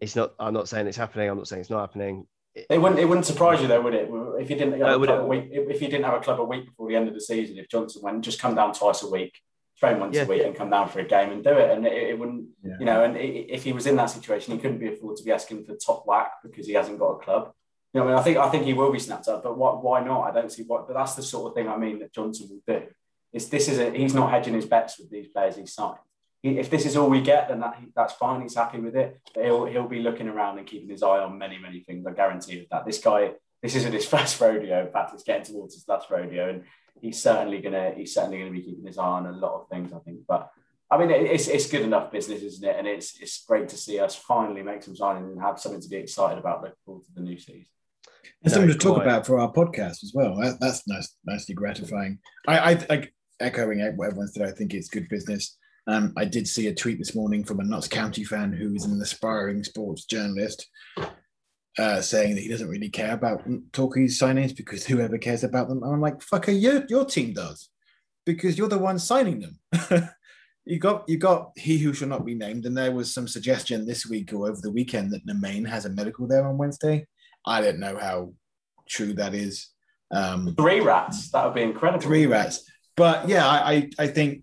It's 0.00 0.16
not. 0.16 0.32
I'm 0.40 0.54
not 0.54 0.68
saying 0.68 0.86
it's 0.86 0.96
happening. 0.96 1.28
I'm 1.28 1.36
not 1.36 1.46
saying 1.46 1.60
it's 1.60 1.70
not 1.70 1.80
happening. 1.80 2.26
It 2.54 2.80
wouldn't. 2.80 2.98
It 2.98 3.04
wouldn't 3.04 3.26
surprise 3.26 3.62
you 3.62 3.68
though, 3.68 3.80
would 3.80 3.94
it? 3.94 4.08
If 4.40 4.50
you 4.50 4.56
didn't 4.56 4.80
have 4.80 5.00
a 5.00 5.06
club 5.06 5.20
a 5.20 5.26
week, 5.26 5.48
if 5.52 5.80
you 5.80 5.88
didn't 5.88 6.04
have 6.04 6.14
a 6.14 6.20
club 6.20 6.40
a 6.40 6.44
week 6.44 6.66
before 6.66 6.88
the 6.88 6.96
end 6.96 7.08
of 7.08 7.14
the 7.14 7.20
season, 7.20 7.56
if 7.58 7.68
Johnson 7.68 8.02
went 8.02 8.24
just 8.24 8.40
come 8.40 8.54
down 8.54 8.72
twice 8.72 9.02
a 9.02 9.08
week, 9.10 9.38
train 9.82 9.98
once 9.98 10.14
yeah. 10.14 10.22
a 10.22 10.26
week 10.26 10.42
and 10.44 10.54
come 10.54 10.70
down 10.70 10.88
for 10.88 11.00
a 11.00 11.04
game 11.04 11.32
and 11.32 11.42
do 11.42 11.50
it. 11.50 11.70
And 11.70 11.84
it, 11.86 11.92
it 11.92 12.18
wouldn't, 12.18 12.46
yeah. 12.62 12.76
you 12.78 12.86
know, 12.86 13.02
and 13.02 13.16
it, 13.16 13.50
if 13.50 13.64
he 13.64 13.72
was 13.72 13.86
in 13.86 13.96
that 13.96 14.10
situation, 14.10 14.54
he 14.54 14.60
couldn't 14.60 14.78
be 14.78 14.88
afford 14.88 15.16
to 15.16 15.24
be 15.24 15.32
asking 15.32 15.64
for 15.64 15.74
top 15.74 16.04
whack 16.06 16.34
because 16.42 16.66
he 16.66 16.74
hasn't 16.74 17.00
got 17.00 17.10
a 17.10 17.18
club. 17.18 17.52
You 17.92 18.00
know, 18.00 18.06
I 18.06 18.10
mean, 18.10 18.18
I 18.18 18.22
think 18.22 18.38
I 18.38 18.48
think 18.48 18.64
he 18.64 18.74
will 18.74 18.92
be 18.92 18.98
snapped 18.98 19.28
up, 19.28 19.42
but 19.42 19.58
what, 19.58 19.82
why 19.82 20.02
not? 20.02 20.22
I 20.22 20.32
don't 20.32 20.50
see 20.50 20.62
what. 20.62 20.86
But 20.86 20.94
that's 20.94 21.14
the 21.14 21.22
sort 21.22 21.50
of 21.50 21.54
thing 21.54 21.68
I 21.68 21.76
mean 21.76 21.98
that 21.98 22.14
Johnson 22.14 22.48
will 22.48 22.62
do. 22.66 22.86
Is 23.32 23.48
this 23.48 23.68
is 23.68 23.78
a, 23.78 23.90
he's 23.90 24.14
not 24.14 24.30
hedging 24.30 24.54
his 24.54 24.66
bets 24.66 24.98
with 24.98 25.10
these 25.10 25.28
players 25.28 25.56
he's 25.56 25.74
signed. 25.74 25.98
He, 26.42 26.58
if 26.58 26.70
this 26.70 26.86
is 26.86 26.96
all 26.96 27.10
we 27.10 27.20
get, 27.20 27.48
then 27.48 27.60
that, 27.60 27.78
that's 27.94 28.14
fine. 28.14 28.42
He's 28.42 28.54
happy 28.54 28.78
with 28.78 28.96
it. 28.96 29.20
But 29.34 29.44
he'll 29.44 29.66
he'll 29.66 29.88
be 29.88 30.00
looking 30.00 30.28
around 30.28 30.58
and 30.58 30.66
keeping 30.66 30.88
his 30.88 31.02
eye 31.02 31.18
on 31.18 31.36
many 31.38 31.58
many 31.58 31.80
things. 31.80 32.06
I 32.06 32.12
guarantee 32.12 32.52
you 32.52 32.66
that. 32.70 32.86
This 32.86 32.98
guy, 32.98 33.32
this 33.62 33.74
isn't 33.74 33.92
his 33.92 34.06
first 34.14 34.40
rodeo. 34.40 34.86
In 34.86 34.92
fact, 34.92 35.12
it's 35.12 35.24
getting 35.24 35.44
towards 35.44 35.74
his 35.74 35.86
last 35.88 36.08
rodeo, 36.10 36.48
and 36.48 36.62
he's 37.00 37.22
certainly 37.22 37.60
gonna 37.60 37.92
he's 37.96 38.14
certainly 38.14 38.38
gonna 38.38 38.50
be 38.50 38.62
keeping 38.62 38.86
his 38.86 38.98
eye 38.98 39.04
on 39.04 39.26
a 39.26 39.32
lot 39.32 39.60
of 39.60 39.68
things. 39.68 39.92
I 39.92 39.98
think, 39.98 40.20
but. 40.26 40.50
I 40.90 40.98
mean, 40.98 41.10
it's, 41.10 41.48
it's 41.48 41.70
good 41.70 41.80
enough 41.80 42.12
business, 42.12 42.42
isn't 42.42 42.68
it? 42.68 42.76
And 42.76 42.86
it's 42.86 43.18
it's 43.18 43.46
great 43.46 43.66
to 43.70 43.78
see 43.78 43.98
us 43.98 44.14
finally 44.14 44.62
make 44.62 44.82
some 44.82 44.94
signings 44.94 45.32
and 45.32 45.40
have 45.40 45.58
something 45.58 45.80
to 45.80 45.88
be 45.88 45.96
excited 45.96 46.38
about 46.38 46.60
looking 46.60 46.76
forward 46.84 47.04
to 47.04 47.14
the 47.14 47.22
new 47.22 47.38
season. 47.38 47.64
And 48.42 48.52
something 48.52 48.70
to 48.70 48.76
talk 48.76 48.96
quite. 48.96 49.06
about 49.06 49.26
for 49.26 49.38
our 49.38 49.50
podcast 49.50 50.04
as 50.04 50.12
well. 50.14 50.36
That, 50.36 50.58
that's 50.60 50.86
nice, 50.86 51.16
nicely 51.24 51.54
gratifying. 51.54 52.18
I, 52.46 52.58
I, 52.58 52.86
I 52.90 53.08
echoing 53.40 53.80
what 53.96 54.08
everyone 54.08 54.28
said. 54.28 54.46
I 54.46 54.52
think 54.52 54.74
it's 54.74 54.88
good 54.88 55.08
business. 55.08 55.56
Um, 55.86 56.12
I 56.16 56.24
did 56.24 56.46
see 56.46 56.68
a 56.68 56.74
tweet 56.74 56.98
this 56.98 57.14
morning 57.14 57.44
from 57.44 57.60
a 57.60 57.64
Notts 57.64 57.88
County 57.88 58.24
fan 58.24 58.52
who 58.52 58.74
is 58.74 58.84
an 58.84 59.00
aspiring 59.00 59.64
sports 59.64 60.04
journalist, 60.04 60.68
uh, 61.78 62.00
saying 62.00 62.34
that 62.34 62.42
he 62.42 62.48
doesn't 62.48 62.68
really 62.68 62.88
care 62.88 63.12
about 63.12 63.44
Torquay's 63.72 64.18
signings 64.20 64.54
because 64.54 64.84
whoever 64.86 65.18
cares 65.18 65.44
about 65.44 65.68
them. 65.68 65.82
And 65.82 65.92
I'm 65.92 66.00
like, 66.00 66.18
fucker, 66.20 66.58
your 66.58 66.84
your 66.88 67.04
team 67.04 67.32
does, 67.32 67.70
because 68.24 68.58
you're 68.58 68.68
the 68.68 68.78
one 68.78 68.98
signing 68.98 69.40
them. 69.40 70.10
you 70.64 70.78
got 70.78 71.08
you 71.08 71.16
got 71.18 71.52
he 71.56 71.78
who 71.78 71.92
shall 71.92 72.08
not 72.08 72.24
be 72.24 72.34
named, 72.34 72.66
and 72.66 72.76
there 72.76 72.92
was 72.92 73.12
some 73.12 73.28
suggestion 73.28 73.86
this 73.86 74.06
week 74.06 74.32
or 74.32 74.48
over 74.48 74.60
the 74.60 74.70
weekend 74.70 75.12
that 75.12 75.26
Nemane 75.26 75.66
has 75.66 75.86
a 75.86 75.90
medical 75.90 76.26
there 76.26 76.46
on 76.46 76.58
Wednesday. 76.58 77.06
I 77.46 77.60
don't 77.60 77.80
know 77.80 77.96
how 77.96 78.34
true 78.88 79.14
that 79.14 79.34
is. 79.34 79.68
Um, 80.12 80.54
three 80.56 80.80
rats, 80.80 81.30
that 81.30 81.44
would 81.44 81.54
be 81.54 81.62
incredible. 81.62 82.02
Three 82.02 82.26
rats, 82.26 82.70
but 82.96 83.28
yeah, 83.28 83.48
I 83.48 83.90
I 83.98 84.06
think 84.08 84.42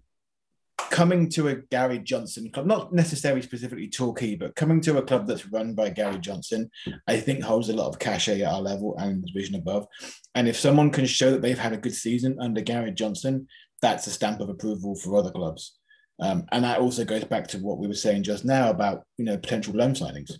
coming 0.89 1.29
to 1.29 1.47
a 1.47 1.55
Gary 1.55 1.99
Johnson 1.99 2.49
club, 2.51 2.65
not 2.65 2.93
necessarily 2.93 3.41
specifically 3.41 3.87
Torquay, 3.87 4.35
but 4.35 4.55
coming 4.55 4.81
to 4.81 4.97
a 4.97 5.01
club 5.01 5.27
that's 5.27 5.47
run 5.47 5.73
by 5.73 5.89
Gary 5.89 6.19
Johnson, 6.19 6.69
I 7.07 7.19
think 7.19 7.43
holds 7.43 7.69
a 7.69 7.73
lot 7.73 7.89
of 7.89 7.99
cachet 7.99 8.41
at 8.41 8.51
our 8.51 8.61
level 8.61 8.95
and 8.97 9.23
the 9.23 9.27
division 9.27 9.55
above. 9.55 9.87
And 10.35 10.47
if 10.47 10.57
someone 10.57 10.89
can 10.91 11.05
show 11.05 11.31
that 11.31 11.41
they've 11.41 11.57
had 11.57 11.73
a 11.73 11.77
good 11.77 11.95
season 11.95 12.37
under 12.39 12.61
Gary 12.61 12.91
Johnson, 12.91 13.47
that's 13.81 14.07
a 14.07 14.11
stamp 14.11 14.39
of 14.41 14.49
approval 14.49 14.95
for 14.95 15.15
other 15.15 15.31
clubs. 15.31 15.77
Um, 16.19 16.45
and 16.51 16.63
that 16.63 16.79
also 16.79 17.05
goes 17.05 17.23
back 17.23 17.47
to 17.49 17.59
what 17.59 17.77
we 17.77 17.87
were 17.87 17.93
saying 17.93 18.23
just 18.23 18.43
now 18.43 18.69
about 18.69 19.03
you 19.17 19.25
know 19.25 19.37
potential 19.37 19.73
loan 19.73 19.93
signings. 19.93 20.31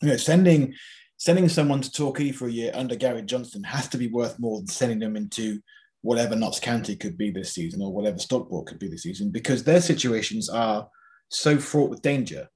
You 0.00 0.08
know, 0.08 0.16
sending 0.16 0.74
sending 1.16 1.48
someone 1.48 1.80
to 1.80 1.90
Torquay 1.90 2.32
for 2.32 2.46
a 2.46 2.52
year 2.52 2.70
under 2.74 2.96
Gary 2.96 3.22
Johnson 3.22 3.64
has 3.64 3.88
to 3.88 3.98
be 3.98 4.08
worth 4.08 4.38
more 4.38 4.58
than 4.58 4.66
sending 4.68 4.98
them 4.98 5.16
into 5.16 5.60
whatever 6.02 6.36
Notts 6.36 6.60
County 6.60 6.96
could 6.96 7.16
be 7.16 7.30
this 7.30 7.52
season 7.52 7.80
or 7.80 7.92
whatever 7.92 8.18
Stockport 8.18 8.66
could 8.66 8.78
be 8.78 8.88
this 8.88 9.04
season 9.04 9.30
because 9.30 9.64
their 9.64 9.80
situations 9.80 10.48
are 10.48 10.88
so 11.30 11.58
fraught 11.58 11.90
with 11.90 12.02
danger. 12.02 12.48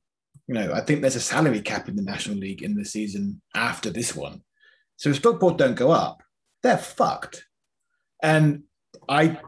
You 0.48 0.54
know, 0.54 0.72
I 0.72 0.80
think 0.80 1.00
there's 1.00 1.16
a 1.16 1.20
salary 1.20 1.60
cap 1.60 1.88
in 1.88 1.96
the 1.96 2.02
National 2.02 2.36
League 2.36 2.62
in 2.62 2.74
the 2.74 2.84
season 2.84 3.40
after 3.54 3.90
this 3.90 4.14
one. 4.14 4.42
So 4.96 5.10
if 5.10 5.16
Stockport 5.16 5.58
don't 5.58 5.74
go 5.74 5.90
up, 5.90 6.22
they're 6.62 6.78
fucked. 6.78 7.46
And 8.22 8.64
I 9.08 9.38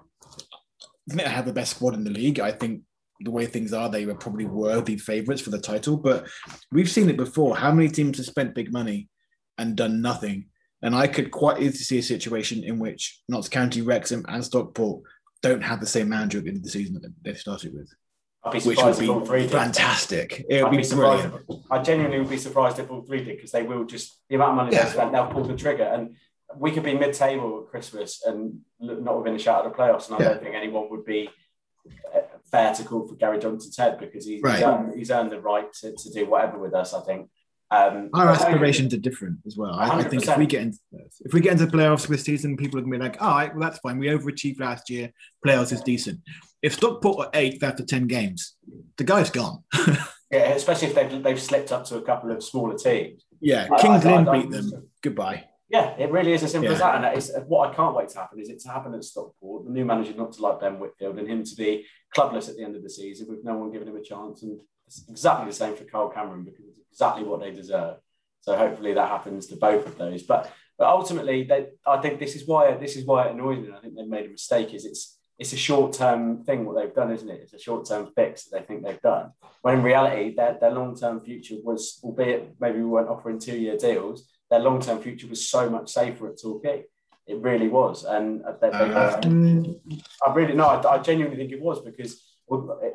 think 1.08 1.22
I 1.22 1.28
have 1.28 1.46
the 1.46 1.52
best 1.52 1.76
squad 1.76 1.94
in 1.94 2.04
the 2.04 2.10
league. 2.10 2.40
I 2.40 2.52
think 2.52 2.82
the 3.20 3.30
way 3.30 3.46
things 3.46 3.72
are, 3.72 3.88
they 3.88 4.06
were 4.06 4.14
probably 4.14 4.44
worthy 4.44 4.96
favourites 4.96 5.42
for 5.42 5.50
the 5.50 5.60
title. 5.60 5.96
But 5.96 6.28
we've 6.70 6.90
seen 6.90 7.10
it 7.10 7.16
before. 7.16 7.56
How 7.56 7.72
many 7.72 7.88
teams 7.88 8.18
have 8.18 8.26
spent 8.26 8.54
big 8.54 8.72
money 8.72 9.08
and 9.56 9.76
done 9.76 10.00
nothing? 10.02 10.46
And 10.82 10.94
I 10.94 11.08
could 11.08 11.30
quite 11.30 11.60
easily 11.60 11.72
see 11.72 11.98
a 11.98 12.02
situation 12.02 12.62
in 12.62 12.78
which 12.78 13.20
Notts 13.28 13.48
County, 13.48 13.82
Wrexham, 13.82 14.24
and 14.28 14.44
Stockport 14.44 15.02
don't 15.42 15.62
have 15.62 15.80
the 15.80 15.86
same 15.86 16.08
manager 16.08 16.38
at 16.38 16.44
the 16.44 16.50
end 16.50 16.58
of 16.58 16.64
the 16.64 16.70
season 16.70 16.94
that 16.94 17.12
they 17.22 17.34
started 17.34 17.74
with. 17.74 17.92
which 18.64 18.78
would 18.82 18.98
be 18.98 19.48
fantastic. 19.48 20.44
It 20.48 20.62
would 20.62 20.70
be, 20.70 20.78
be 20.78 20.88
brilliant. 20.88 21.34
I 21.70 21.82
genuinely 21.82 22.20
would 22.20 22.30
be 22.30 22.38
surprised 22.38 22.78
if 22.78 22.90
all 22.90 23.02
three 23.02 23.24
did 23.24 23.36
because 23.36 23.50
they 23.50 23.62
will 23.62 23.84
just 23.84 24.20
the 24.28 24.36
amount 24.36 24.50
of 24.50 24.56
money 24.56 24.72
yeah. 24.72 24.84
they 24.84 24.90
spent, 24.90 25.12
they'll 25.12 25.26
pull 25.26 25.44
the 25.44 25.56
trigger. 25.56 25.84
And 25.84 26.16
we 26.56 26.70
could 26.70 26.84
be 26.84 26.94
mid-table 26.94 27.62
at 27.64 27.70
Christmas 27.70 28.22
and 28.24 28.60
not 28.80 29.18
within 29.18 29.34
a 29.34 29.38
shot 29.38 29.66
of 29.66 29.72
the 29.72 29.78
playoffs, 29.78 30.08
and 30.08 30.16
I 30.16 30.20
yeah. 30.20 30.28
don't 30.30 30.42
think 30.42 30.54
anyone 30.54 30.88
would 30.90 31.04
be 31.04 31.28
uh, 32.14 32.20
fair 32.50 32.72
to 32.74 32.84
call 32.84 33.06
for 33.06 33.16
Gary 33.16 33.38
Johnson's 33.38 33.76
head 33.76 33.98
because 33.98 34.24
he's, 34.24 34.42
right. 34.42 34.54
he's, 34.54 34.64
earned, 34.64 34.94
he's 34.96 35.10
earned 35.10 35.30
the 35.30 35.40
right 35.40 35.70
to, 35.80 35.92
to 35.92 36.10
do 36.12 36.26
whatever 36.26 36.58
with 36.58 36.74
us. 36.74 36.94
I 36.94 37.00
think. 37.00 37.28
Um, 37.70 38.08
Our 38.14 38.30
aspirations 38.30 38.94
are 38.94 38.98
different 38.98 39.38
as 39.46 39.56
well. 39.56 39.74
I, 39.74 39.98
I, 39.98 40.02
think 40.04 40.26
if 40.26 40.38
we 40.38 40.46
get 40.46 40.62
into 40.62 40.78
if 41.20 41.34
we 41.34 41.40
get 41.40 41.52
into 41.52 41.66
the 41.66 41.76
playoffs 41.76 42.06
this 42.06 42.22
season, 42.22 42.56
people 42.56 42.78
are 42.78 42.82
gonna 42.82 42.96
be 42.96 43.02
like, 43.02 43.20
"All 43.20 43.30
right, 43.30 43.54
well 43.54 43.68
that's 43.68 43.78
fine. 43.80 43.98
We 43.98 44.06
overachieved 44.06 44.58
last 44.58 44.88
year. 44.88 45.12
Playoffs 45.44 45.72
is 45.72 45.82
decent." 45.82 46.20
If 46.62 46.74
Stockport 46.74 47.26
are 47.26 47.30
eighth 47.34 47.62
after 47.62 47.84
ten 47.84 48.06
games, 48.06 48.56
the 48.96 49.04
guy's 49.04 49.30
gone. 49.30 49.64
yeah, 50.30 50.54
especially 50.54 50.88
if 50.88 50.94
they've 50.94 51.22
they've 51.22 51.40
slipped 51.40 51.70
up 51.70 51.84
to 51.86 51.96
a 51.96 52.02
couple 52.02 52.30
of 52.30 52.42
smaller 52.42 52.76
teams. 52.76 53.26
Yeah, 53.40 53.68
Kings 53.78 54.04
Lynn 54.04 54.30
beat 54.30 54.50
them. 54.50 54.88
Goodbye. 55.02 55.44
Yeah, 55.68 55.94
it 55.98 56.10
really 56.10 56.32
is 56.32 56.42
as 56.42 56.52
simple 56.52 56.70
yeah. 56.70 56.74
as 56.74 56.80
that. 56.80 56.94
And 56.94 57.16
it's, 57.16 57.30
what 57.46 57.68
I 57.68 57.74
can't 57.74 57.94
wait 57.94 58.08
to 58.08 58.18
happen 58.18 58.40
is 58.40 58.48
it 58.48 58.60
to 58.60 58.70
happen 58.70 58.94
at 58.94 59.04
Stockport, 59.04 59.66
the 59.66 59.70
new 59.70 59.84
manager 59.84 60.14
not 60.14 60.32
to 60.32 60.42
like 60.42 60.60
Ben 60.60 60.78
Whitfield, 60.78 61.18
and 61.18 61.28
him 61.28 61.44
to 61.44 61.54
be 61.56 61.84
clubless 62.16 62.48
at 62.48 62.56
the 62.56 62.64
end 62.64 62.74
of 62.74 62.82
the 62.82 62.88
season 62.88 63.28
with 63.28 63.44
no 63.44 63.54
one 63.54 63.70
giving 63.70 63.86
him 63.86 63.96
a 63.96 64.02
chance. 64.02 64.42
And 64.42 64.58
it's 64.86 65.04
exactly 65.08 65.46
the 65.46 65.54
same 65.54 65.76
for 65.76 65.84
Carl 65.84 66.08
Cameron 66.08 66.44
because 66.44 66.64
exactly 66.98 67.22
what 67.22 67.40
they 67.40 67.52
deserve. 67.52 67.98
So 68.40 68.56
hopefully 68.56 68.94
that 68.94 69.08
happens 69.08 69.46
to 69.46 69.56
both 69.56 69.86
of 69.86 69.96
those. 69.98 70.24
But 70.24 70.52
but 70.76 70.86
ultimately, 70.86 71.42
they, 71.42 71.66
I 71.86 72.00
think 72.00 72.20
this 72.20 72.36
is 72.36 72.46
why 72.46 72.74
this 72.74 72.96
is 72.96 73.04
why 73.04 73.26
it 73.26 73.32
annoys 73.32 73.58
me. 73.58 73.72
I 73.76 73.80
think 73.80 73.94
they've 73.94 74.06
made 74.06 74.26
a 74.26 74.30
mistake. 74.30 74.74
Is 74.74 74.84
it's 74.84 75.18
it's 75.38 75.52
a 75.52 75.56
short 75.56 75.92
term 75.92 76.44
thing 76.44 76.64
what 76.64 76.76
they've 76.76 76.94
done, 76.94 77.12
isn't 77.12 77.28
it? 77.28 77.40
It's 77.42 77.52
a 77.52 77.58
short 77.58 77.86
term 77.86 78.10
fix 78.16 78.44
that 78.44 78.58
they 78.58 78.64
think 78.64 78.84
they've 78.84 79.00
done. 79.00 79.30
When 79.62 79.74
in 79.74 79.82
reality, 79.82 80.34
their, 80.34 80.56
their 80.60 80.72
long 80.72 80.96
term 80.96 81.20
future 81.20 81.56
was, 81.62 82.00
albeit 82.02 82.54
maybe 82.60 82.78
we 82.78 82.86
weren't 82.86 83.08
offering 83.08 83.38
two 83.38 83.56
year 83.56 83.76
deals, 83.76 84.28
their 84.50 84.60
long 84.60 84.80
term 84.80 85.00
future 85.00 85.28
was 85.28 85.48
so 85.48 85.68
much 85.70 85.90
safer 85.90 86.28
at 86.28 86.40
Torquay. 86.40 86.84
It 87.26 87.38
really 87.42 87.68
was, 87.68 88.04
and 88.04 88.42
they, 88.60 88.70
they, 88.70 88.76
uh, 88.76 89.20
I 90.26 90.34
really 90.34 90.54
no, 90.54 90.66
I, 90.66 90.94
I, 90.94 90.98
genuinely 90.98 91.36
think 91.36 91.52
it 91.52 91.60
was 91.60 91.82
because 91.82 92.22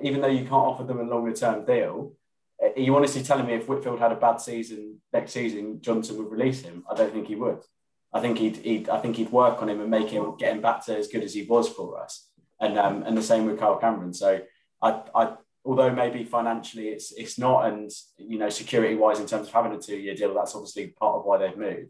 even 0.02 0.22
though 0.22 0.28
you 0.28 0.40
can't 0.40 0.54
offer 0.54 0.84
them 0.84 1.00
a 1.00 1.04
longer 1.04 1.34
term 1.34 1.66
deal, 1.66 2.14
are 2.64 2.80
you 2.80 2.96
honestly 2.96 3.24
telling 3.24 3.46
me 3.46 3.54
if 3.54 3.68
Whitfield 3.68 4.00
had 4.00 4.12
a 4.12 4.16
bad 4.16 4.38
season 4.38 5.02
next 5.12 5.34
season, 5.34 5.80
Johnson 5.82 6.18
would 6.18 6.32
release 6.32 6.62
him? 6.62 6.84
I 6.90 6.96
don't 6.96 7.12
think 7.12 7.28
he 7.28 7.36
would. 7.36 7.60
I 8.14 8.22
think 8.22 8.38
he'd, 8.38 8.58
he'd 8.58 8.90
I 8.90 9.00
think 9.00 9.16
he'd 9.16 9.32
work 9.32 9.62
on 9.62 9.70
him 9.70 9.82
and 9.82 9.90
make 9.90 10.10
him 10.10 10.36
get 10.38 10.54
him 10.54 10.62
back 10.62 10.86
to 10.86 10.98
as 10.98 11.08
good 11.08 11.24
as 11.24 11.34
he 11.34 11.44
was 11.44 11.68
for 11.68 12.02
us. 12.02 12.30
And 12.60 12.78
um, 12.78 13.04
and 13.04 13.18
the 13.18 13.24
same 13.24 13.46
with 13.46 13.60
Carl 13.60 13.78
Cameron. 13.78 14.14
So 14.14 14.42
I, 14.82 15.02
I 15.14 15.34
although 15.66 15.92
maybe 15.92 16.24
financially 16.24 16.90
it's 16.90 17.12
it's 17.14 17.38
not, 17.38 17.66
and 17.66 17.90
you 18.18 18.38
know 18.38 18.50
security 18.50 18.96
wise 18.96 19.20
in 19.20 19.26
terms 19.26 19.48
of 19.48 19.54
having 19.54 19.74
a 19.74 19.80
two 19.80 19.98
year 19.98 20.16
deal, 20.16 20.34
that's 20.34 20.56
obviously 20.56 20.88
part 20.88 21.16
of 21.16 21.26
why 21.26 21.38
they've 21.38 21.58
moved. 21.58 21.90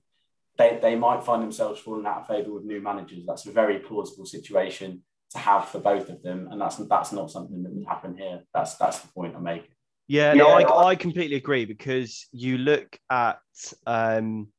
They, 0.58 0.78
they 0.80 0.96
might 0.96 1.24
find 1.24 1.42
themselves 1.42 1.80
falling 1.80 2.06
out 2.06 2.22
of 2.22 2.28
favour 2.28 2.54
with 2.54 2.64
new 2.64 2.80
managers. 2.80 3.26
That's 3.26 3.48
a 3.48 3.52
very 3.52 3.80
plausible 3.80 4.26
situation 4.26 5.02
to 5.32 5.40
have 5.40 5.68
for 5.68 5.80
both 5.80 6.10
of 6.10 6.22
them, 6.22 6.48
and 6.52 6.62
that's 6.62 6.78
that's 6.78 7.12
not 7.12 7.32
something 7.32 7.64
that 7.64 7.74
would 7.74 7.88
happen 7.88 8.16
here. 8.18 8.44
That's 8.54 8.76
that's 8.76 9.00
the 9.00 9.08
point 9.10 9.36
I'm 9.36 9.44
making. 9.44 9.70
Yeah, 10.08 10.34
no, 10.34 10.60
yeah. 10.60 10.68
I, 10.68 10.88
I 10.90 10.96
completely 10.96 11.38
agree 11.38 11.66
because 11.66 12.28
you 12.32 12.58
look 12.58 13.00
at 13.10 13.40
um, 13.88 14.50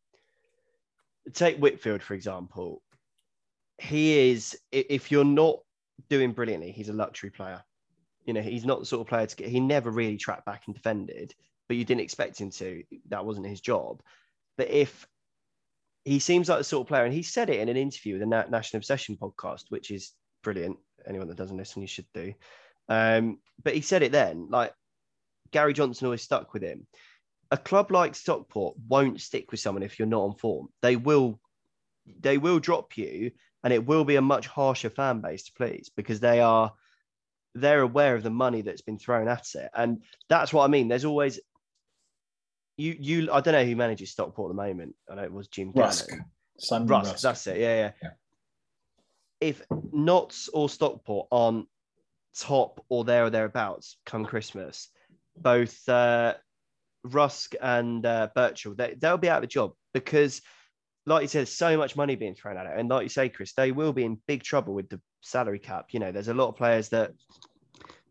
take 1.32 1.58
Whitfield 1.58 2.02
for 2.02 2.14
example. 2.14 2.82
He 3.78 4.30
is 4.30 4.56
if 4.72 5.10
you're 5.10 5.24
not 5.24 5.58
doing 6.08 6.32
brilliantly, 6.32 6.72
he's 6.72 6.88
a 6.88 6.94
luxury 6.94 7.30
player. 7.30 7.62
You 8.24 8.32
know, 8.32 8.40
he's 8.40 8.64
not 8.64 8.80
the 8.80 8.86
sort 8.86 9.02
of 9.02 9.08
player 9.08 9.26
to 9.26 9.36
get. 9.36 9.48
He 9.48 9.60
never 9.60 9.90
really 9.90 10.16
tracked 10.16 10.46
back 10.46 10.62
and 10.66 10.74
defended, 10.74 11.34
but 11.68 11.76
you 11.76 11.84
didn't 11.84 12.00
expect 12.00 12.40
him 12.40 12.50
to. 12.52 12.82
That 13.08 13.26
wasn't 13.26 13.46
his 13.46 13.60
job. 13.60 14.00
But 14.56 14.70
if 14.70 15.06
he 16.04 16.18
seems 16.18 16.48
like 16.48 16.58
the 16.58 16.64
sort 16.64 16.84
of 16.84 16.88
player, 16.88 17.04
and 17.04 17.12
he 17.12 17.22
said 17.22 17.50
it 17.50 17.60
in 17.60 17.68
an 17.68 17.76
interview 17.76 18.14
with 18.14 18.20
the 18.20 18.46
National 18.50 18.78
Obsession 18.78 19.16
podcast, 19.16 19.64
which 19.68 19.90
is 19.90 20.12
brilliant. 20.42 20.78
Anyone 21.06 21.28
that 21.28 21.36
doesn't 21.36 21.56
listen, 21.56 21.82
you 21.82 21.88
should 21.88 22.06
do. 22.14 22.32
Um, 22.88 23.38
but 23.62 23.74
he 23.74 23.80
said 23.80 24.02
it 24.02 24.12
then, 24.12 24.48
like 24.50 24.72
Gary 25.54 25.72
Johnson 25.72 26.06
always 26.06 26.20
stuck 26.20 26.52
with 26.52 26.64
him. 26.64 26.84
A 27.52 27.56
club 27.56 27.92
like 27.92 28.16
Stockport 28.16 28.74
won't 28.88 29.20
stick 29.20 29.52
with 29.52 29.60
someone 29.60 29.84
if 29.84 30.00
you're 30.00 30.08
not 30.08 30.24
on 30.24 30.34
form. 30.34 30.66
They 30.82 30.96
will, 30.96 31.38
they 32.20 32.38
will 32.38 32.58
drop 32.58 32.96
you, 32.98 33.30
and 33.62 33.72
it 33.72 33.86
will 33.86 34.04
be 34.04 34.16
a 34.16 34.20
much 34.20 34.48
harsher 34.48 34.90
fan 34.90 35.20
base 35.20 35.44
to 35.44 35.52
please 35.52 35.92
because 35.94 36.18
they 36.18 36.40
are, 36.40 36.72
they're 37.54 37.82
aware 37.82 38.16
of 38.16 38.24
the 38.24 38.30
money 38.30 38.62
that's 38.62 38.82
been 38.82 38.98
thrown 38.98 39.28
at 39.28 39.46
it, 39.54 39.70
and 39.72 40.02
that's 40.28 40.52
what 40.52 40.64
I 40.64 40.66
mean. 40.66 40.88
There's 40.88 41.04
always, 41.04 41.38
you, 42.76 42.96
you. 42.98 43.32
I 43.32 43.40
don't 43.40 43.54
know 43.54 43.64
who 43.64 43.76
manages 43.76 44.10
Stockport 44.10 44.50
at 44.50 44.56
the 44.56 44.62
moment. 44.62 44.96
I 45.08 45.14
know 45.14 45.22
it 45.22 45.32
was 45.32 45.46
Jim 45.46 45.70
Rusk. 45.72 46.10
Simon 46.58 46.88
Rusk, 46.88 47.12
Rusk. 47.12 47.22
That's 47.22 47.46
it. 47.46 47.60
Yeah, 47.60 47.76
yeah. 47.76 47.90
yeah. 48.02 48.10
If 49.40 49.62
Notts 49.92 50.48
or 50.52 50.68
Stockport 50.68 51.28
aren't 51.30 51.68
top 52.36 52.84
or 52.88 53.04
there 53.04 53.26
or 53.26 53.30
thereabouts 53.30 53.98
come 54.04 54.24
Christmas, 54.24 54.88
both 55.36 55.88
uh, 55.88 56.34
Rusk 57.04 57.54
and 57.60 58.04
uh, 58.04 58.28
Burchnall, 58.36 58.76
they, 58.76 58.94
they'll 58.98 59.18
be 59.18 59.28
out 59.28 59.38
of 59.38 59.44
a 59.44 59.48
job 59.48 59.72
because, 59.92 60.40
like 61.06 61.22
you 61.22 61.28
said, 61.28 61.48
so 61.48 61.76
much 61.76 61.96
money 61.96 62.16
being 62.16 62.34
thrown 62.34 62.56
at 62.56 62.66
it. 62.66 62.78
And 62.78 62.88
like 62.88 63.02
you 63.02 63.08
say, 63.08 63.28
Chris, 63.28 63.52
they 63.52 63.72
will 63.72 63.92
be 63.92 64.04
in 64.04 64.20
big 64.26 64.42
trouble 64.42 64.74
with 64.74 64.88
the 64.88 65.00
salary 65.20 65.58
cap. 65.58 65.86
You 65.90 66.00
know, 66.00 66.12
there's 66.12 66.28
a 66.28 66.34
lot 66.34 66.48
of 66.48 66.56
players 66.56 66.88
that 66.90 67.12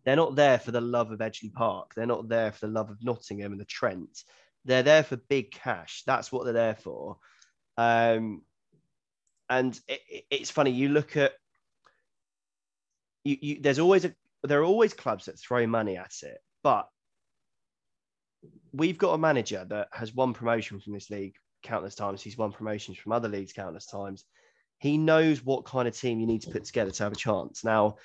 they're 0.05 0.15
not 0.15 0.35
there 0.35 0.59
for 0.59 0.71
the 0.71 0.81
love 0.81 1.11
of 1.11 1.19
Edgeley 1.19 1.53
Park. 1.53 1.93
They're 1.95 2.05
not 2.05 2.27
there 2.27 2.51
for 2.51 2.67
the 2.67 2.73
love 2.73 2.89
of 2.89 3.03
Nottingham 3.03 3.51
and 3.51 3.61
the 3.61 3.65
Trent. 3.65 4.23
They're 4.65 4.83
there 4.83 5.03
for 5.03 5.17
big 5.17 5.51
cash. 5.51 6.03
That's 6.05 6.31
what 6.31 6.43
they're 6.45 6.53
there 6.53 6.75
for. 6.75 7.17
Um, 7.77 8.41
and 9.49 9.79
it, 9.87 10.25
it's 10.29 10.51
funny. 10.51 10.71
You 10.71 10.89
look 10.89 11.17
at 11.17 11.33
you, 13.23 13.37
you. 13.41 13.61
There's 13.61 13.79
always 13.79 14.05
a 14.05 14.13
there 14.43 14.59
are 14.59 14.65
always 14.65 14.93
clubs 14.93 15.25
that 15.25 15.39
throw 15.39 15.65
money 15.67 15.97
at 15.97 16.13
it, 16.21 16.37
but 16.63 16.87
we've 18.71 18.97
got 18.97 19.13
a 19.13 19.17
manager 19.17 19.65
that 19.69 19.87
has 19.91 20.13
won 20.13 20.33
promotion 20.33 20.79
from 20.79 20.93
this 20.93 21.09
league 21.09 21.35
countless 21.63 21.95
times. 21.95 22.21
He's 22.21 22.37
won 22.37 22.51
promotions 22.51 22.97
from 22.97 23.11
other 23.11 23.29
leagues 23.29 23.53
countless 23.53 23.85
times. 23.85 24.25
He 24.79 24.97
knows 24.97 25.43
what 25.43 25.65
kind 25.65 25.87
of 25.87 25.97
team 25.97 26.19
you 26.19 26.27
need 26.27 26.41
to 26.41 26.51
put 26.51 26.65
together 26.65 26.91
to 26.91 27.03
have 27.03 27.13
a 27.13 27.17
chance. 27.17 27.63
Now, 27.63 27.97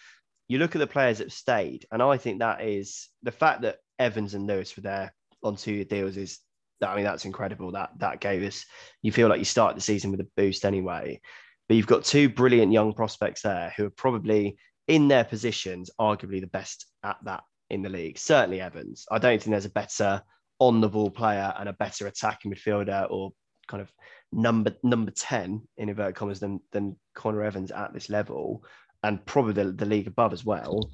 you 0.46 0.58
look 0.58 0.74
at 0.74 0.78
the 0.78 0.86
players 0.86 1.18
that 1.18 1.24
have 1.24 1.32
stayed, 1.32 1.86
and 1.90 2.02
I 2.02 2.16
think 2.16 2.38
that 2.38 2.62
is 2.62 3.08
the 3.22 3.32
fact 3.32 3.62
that 3.62 3.78
Evans 3.98 4.34
and 4.34 4.46
Lewis 4.46 4.74
were 4.76 4.82
there 4.82 5.12
on 5.42 5.56
two 5.56 5.72
year 5.72 5.84
deals 5.84 6.16
is 6.16 6.38
I 6.80 6.94
mean 6.94 7.04
that's 7.04 7.24
incredible. 7.24 7.72
That 7.72 7.90
that 7.98 8.20
gave 8.20 8.42
us 8.42 8.64
you 9.02 9.12
feel 9.12 9.28
like 9.28 9.40
you 9.40 9.44
start 9.44 9.74
the 9.74 9.80
season 9.80 10.10
with 10.10 10.20
a 10.20 10.28
boost 10.36 10.64
anyway. 10.64 11.20
But 11.68 11.76
you've 11.76 11.86
got 11.86 12.04
two 12.04 12.28
brilliant 12.28 12.72
young 12.72 12.94
prospects 12.94 13.42
there 13.42 13.74
who 13.76 13.86
are 13.86 13.90
probably 13.90 14.56
in 14.86 15.08
their 15.08 15.24
positions, 15.24 15.90
arguably 16.00 16.40
the 16.40 16.46
best 16.46 16.86
at 17.02 17.18
that 17.24 17.42
in 17.70 17.82
the 17.82 17.88
league. 17.88 18.18
Certainly 18.18 18.60
Evans. 18.60 19.06
I 19.10 19.18
don't 19.18 19.40
think 19.42 19.52
there's 19.52 19.64
a 19.64 19.70
better 19.70 20.22
on 20.58 20.80
the 20.80 20.88
ball 20.88 21.10
player 21.10 21.52
and 21.58 21.68
a 21.68 21.74
better 21.74 22.06
attacking 22.06 22.52
midfielder 22.52 23.06
or 23.10 23.32
kind 23.68 23.80
of 23.80 23.92
number 24.32 24.74
number 24.82 25.10
10 25.10 25.62
in 25.76 25.88
inverted 25.88 26.14
commas 26.14 26.40
than 26.40 26.60
than 26.72 26.96
Connor 27.14 27.42
Evans 27.42 27.70
at 27.70 27.92
this 27.92 28.10
level 28.10 28.64
and 29.02 29.24
probably 29.26 29.52
the, 29.52 29.72
the 29.72 29.86
league 29.86 30.06
above 30.06 30.32
as 30.32 30.44
well. 30.44 30.90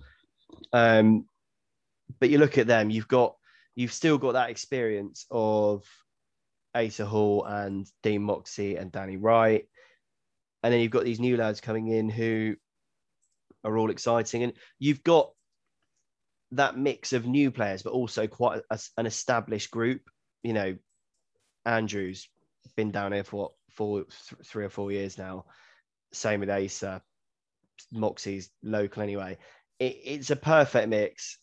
Um, 0.72 1.26
but 2.20 2.30
you 2.30 2.38
look 2.38 2.58
at 2.58 2.66
them, 2.66 2.90
you've 2.90 3.08
got 3.08 3.34
you've 3.74 3.92
still 3.92 4.18
got 4.18 4.32
that 4.32 4.50
experience 4.50 5.26
of 5.30 5.84
Asa 6.74 7.06
Hall 7.06 7.44
and 7.44 7.86
Dean 8.02 8.22
Moxey 8.22 8.76
and 8.76 8.92
Danny 8.92 9.16
Wright. 9.16 9.66
And 10.62 10.72
then 10.72 10.80
you've 10.80 10.90
got 10.90 11.04
these 11.04 11.20
new 11.20 11.36
lads 11.36 11.60
coming 11.60 11.88
in 11.88 12.08
who 12.08 12.56
are 13.64 13.76
all 13.76 13.90
exciting. 13.90 14.42
And 14.42 14.52
you've 14.78 15.02
got 15.02 15.30
that 16.56 16.76
mix 16.76 17.12
of 17.12 17.26
new 17.26 17.50
players, 17.50 17.82
but 17.82 17.92
also 17.92 18.26
quite 18.26 18.62
a, 18.70 18.78
an 18.96 19.06
established 19.06 19.70
group. 19.70 20.02
You 20.42 20.52
know, 20.52 20.76
Andrews 21.64 22.28
been 22.76 22.90
down 22.90 23.12
here 23.12 23.24
for 23.24 23.36
what, 23.36 23.52
four, 23.70 24.04
th- 24.04 24.46
three 24.46 24.64
or 24.64 24.70
four 24.70 24.90
years 24.92 25.18
now. 25.18 25.44
Same 26.12 26.40
with 26.40 26.50
Asa. 26.50 27.02
Moxey's 27.92 28.50
local 28.62 29.02
anyway. 29.02 29.38
It, 29.78 29.98
it's 30.04 30.30
a 30.30 30.36
perfect 30.36 30.88
mix. 30.88 31.38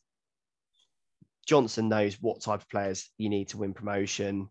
Johnson 1.47 1.89
knows 1.89 2.21
what 2.21 2.41
type 2.41 2.61
of 2.61 2.69
players 2.69 3.09
you 3.17 3.29
need 3.29 3.49
to 3.49 3.57
win 3.57 3.73
promotion. 3.73 4.49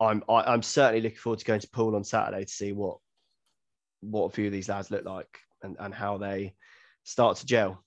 I'm 0.00 0.22
I, 0.28 0.40
am 0.40 0.48
i 0.48 0.54
am 0.54 0.62
certainly 0.62 1.00
looking 1.00 1.18
forward 1.18 1.38
to 1.38 1.44
going 1.44 1.60
to 1.60 1.70
Poole 1.70 1.96
on 1.96 2.04
Saturday 2.04 2.44
to 2.44 2.52
see 2.52 2.72
what 2.72 2.98
what 4.00 4.26
a 4.26 4.30
few 4.30 4.46
of 4.46 4.52
these 4.52 4.68
lads 4.68 4.90
look 4.90 5.04
like 5.04 5.38
and, 5.62 5.76
and 5.78 5.94
how 5.94 6.18
they 6.18 6.54
start 7.04 7.36
to 7.38 7.46
gel. 7.46 7.82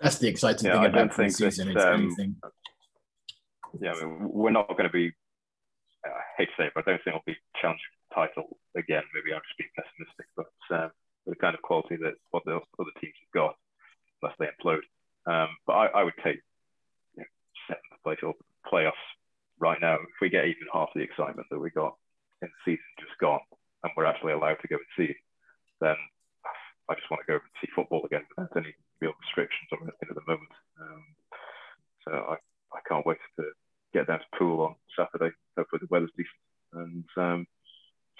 That's 0.00 0.18
the 0.18 0.28
exciting 0.28 0.66
yeah, 0.66 0.74
thing 0.74 0.82
I 0.82 0.86
about 0.86 0.98
don't 0.98 1.14
think 1.14 1.32
season. 1.32 1.74
That, 1.74 1.92
um, 1.92 2.16
yeah, 3.80 3.92
I 3.92 4.04
mean, 4.04 4.28
we're 4.32 4.50
not 4.50 4.68
going 4.68 4.88
to 4.88 4.92
be. 4.92 5.12
I 6.04 6.08
hate 6.38 6.46
to 6.46 6.52
say 6.56 6.66
it, 6.66 6.72
but 6.74 6.88
I 6.88 6.92
don't 6.92 7.04
think 7.04 7.14
we'll 7.14 7.34
be 7.34 7.40
challenging 7.60 7.92
the 8.08 8.14
title 8.14 8.56
again. 8.74 9.02
Maybe 9.12 9.34
I'm 9.34 9.44
just 9.44 9.58
being 9.58 9.70
pessimistic, 9.76 10.26
but 10.36 10.48
um, 10.72 10.90
the 11.26 11.36
kind 11.36 11.54
of 11.54 11.60
quality 11.60 11.96
that 11.96 12.14
what 12.30 12.44
the 12.46 12.56
other 12.56 12.96
teams 13.00 13.14
have 13.20 13.34
got, 13.34 13.56
unless 14.22 14.36
they 14.40 14.48
implode. 14.48 14.88
Um, 15.28 15.48
but 15.66 15.74
I, 15.74 15.86
I, 16.00 16.04
would 16.04 16.16
take 16.24 16.40
you 17.14 17.20
know, 17.20 17.30
seventh 17.68 18.02
place 18.02 18.18
or 18.22 18.32
playoffs 18.64 19.04
right 19.58 19.78
now 19.82 19.96
if 19.96 20.16
we 20.22 20.30
get 20.30 20.46
even 20.46 20.64
half 20.72 20.88
the 20.94 21.02
excitement 21.02 21.46
that 21.50 21.60
we 21.60 21.68
got 21.68 21.94
in 22.40 22.48
the 22.48 22.72
season 22.72 22.84
just 22.98 23.18
gone, 23.20 23.44
and 23.84 23.92
we're 23.96 24.06
actually 24.06 24.32
allowed 24.32 24.56
to 24.62 24.68
go 24.68 24.76
and 24.76 24.96
see, 24.96 25.14
then 25.82 25.96
I 26.90 26.94
just 26.94 27.08
want 27.08 27.22
to 27.24 27.32
go 27.32 27.34
and 27.34 27.42
see 27.60 27.68
football 27.74 28.04
again 28.04 28.22
without 28.36 28.56
any 28.56 28.74
real 29.00 29.12
restrictions 29.20 29.68
or 29.70 29.78
anything 29.78 30.08
at 30.10 30.16
the 30.16 30.26
moment. 30.26 30.50
Um, 30.80 31.04
so 32.04 32.12
I, 32.12 32.34
I 32.76 32.80
can't 32.88 33.06
wait 33.06 33.18
to 33.38 33.44
get 33.94 34.08
down 34.08 34.18
to 34.18 34.24
Poole 34.36 34.62
on 34.62 34.74
Saturday. 34.98 35.32
Hopefully 35.56 35.80
the 35.82 35.88
weather's 35.88 36.10
decent 36.16 36.34
and 36.72 37.04
um, 37.16 37.46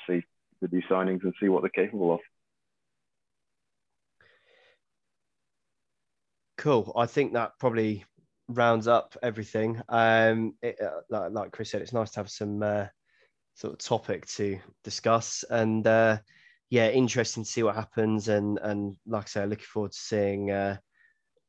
see 0.07 0.23
the 0.63 0.69
new 0.71 0.83
signings 0.89 1.25
and 1.25 1.35
see 1.41 1.49
what 1.49 1.63
they're 1.63 1.85
capable 1.85 2.15
of. 2.15 2.21
Cool. 6.57 6.93
I 6.97 7.07
think 7.07 7.33
that 7.33 7.59
probably 7.59 8.05
rounds 8.49 8.87
up 8.87 9.17
everything. 9.21 9.83
Um, 9.89 10.55
it, 10.63 10.81
uh, 10.81 11.01
like, 11.09 11.33
like, 11.33 11.51
Chris 11.51 11.71
said, 11.71 11.83
it's 11.83 11.93
nice 11.93 12.13
to 12.13 12.21
have 12.21 12.31
some 12.31 12.63
uh, 12.63 12.87
sort 13.55 13.73
of 13.73 13.81
topic 13.81 14.27
to 14.27 14.61
discuss 14.85 15.45
and. 15.51 15.85
Uh, 15.89 16.19
yeah, 16.71 16.89
interesting 16.89 17.43
to 17.43 17.51
see 17.51 17.63
what 17.65 17.75
happens. 17.75 18.29
And 18.29 18.59
and 18.63 18.97
like 19.07 19.25
I 19.25 19.27
say, 19.27 19.47
looking 19.47 19.65
forward 19.65 19.93
to 19.93 19.99
seeing 19.99 20.51
uh, 20.51 20.79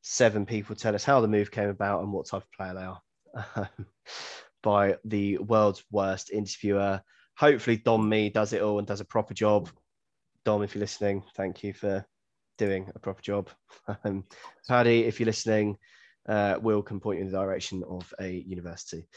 seven 0.02 0.44
people 0.44 0.74
tell 0.74 0.94
us 0.94 1.04
how 1.04 1.20
the 1.20 1.28
move 1.28 1.50
came 1.50 1.68
about 1.68 2.02
and 2.02 2.12
what 2.12 2.26
type 2.26 2.42
of 2.42 2.52
player 2.52 2.74
they 2.74 3.40
are 3.60 3.70
by 4.62 4.96
the 5.04 5.38
world's 5.38 5.84
worst 5.90 6.30
interviewer. 6.30 7.00
Hopefully, 7.38 7.76
Dom 7.76 8.08
Me 8.08 8.28
does 8.28 8.52
it 8.52 8.62
all 8.62 8.78
and 8.78 8.86
does 8.86 9.00
a 9.00 9.06
proper 9.06 9.32
job. 9.32 9.70
Dom, 10.44 10.62
if 10.62 10.74
you're 10.74 10.80
listening, 10.80 11.22
thank 11.36 11.62
you 11.62 11.72
for 11.72 12.04
doing 12.58 12.90
a 12.94 12.98
proper 12.98 13.22
job. 13.22 13.48
Um, 14.04 14.24
Paddy, 14.68 15.04
if 15.04 15.18
you're 15.18 15.26
listening, 15.26 15.76
uh, 16.28 16.56
Will 16.60 16.82
can 16.82 17.00
point 17.00 17.18
you 17.18 17.24
in 17.24 17.32
the 17.32 17.38
direction 17.38 17.82
of 17.88 18.12
a 18.20 18.30
university. 18.30 19.08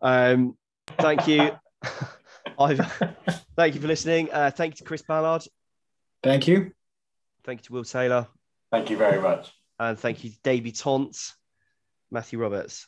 Um, 0.00 0.56
thank 0.98 1.26
you. 1.26 1.50
I've, 2.58 2.78
thank 3.56 3.74
you 3.74 3.80
for 3.80 3.86
listening. 3.86 4.30
Uh, 4.32 4.50
thank 4.50 4.74
you 4.74 4.76
to 4.78 4.84
Chris 4.84 5.02
Ballard. 5.02 5.42
Thank 6.22 6.46
you. 6.46 6.72
Thank 7.44 7.60
you 7.60 7.64
to 7.64 7.72
Will 7.72 7.84
Taylor. 7.84 8.28
Thank 8.70 8.90
you 8.90 8.96
very 8.96 9.20
much. 9.20 9.50
And 9.78 9.98
thank 9.98 10.24
you 10.24 10.30
to 10.30 10.36
debutante 10.42 11.32
Matthew 12.10 12.38
Roberts. 12.38 12.86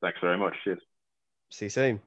Thanks 0.00 0.18
very 0.20 0.38
much. 0.38 0.54
Cheers. 0.64 0.80
See 1.50 1.66
you 1.66 1.70
soon. 1.70 2.00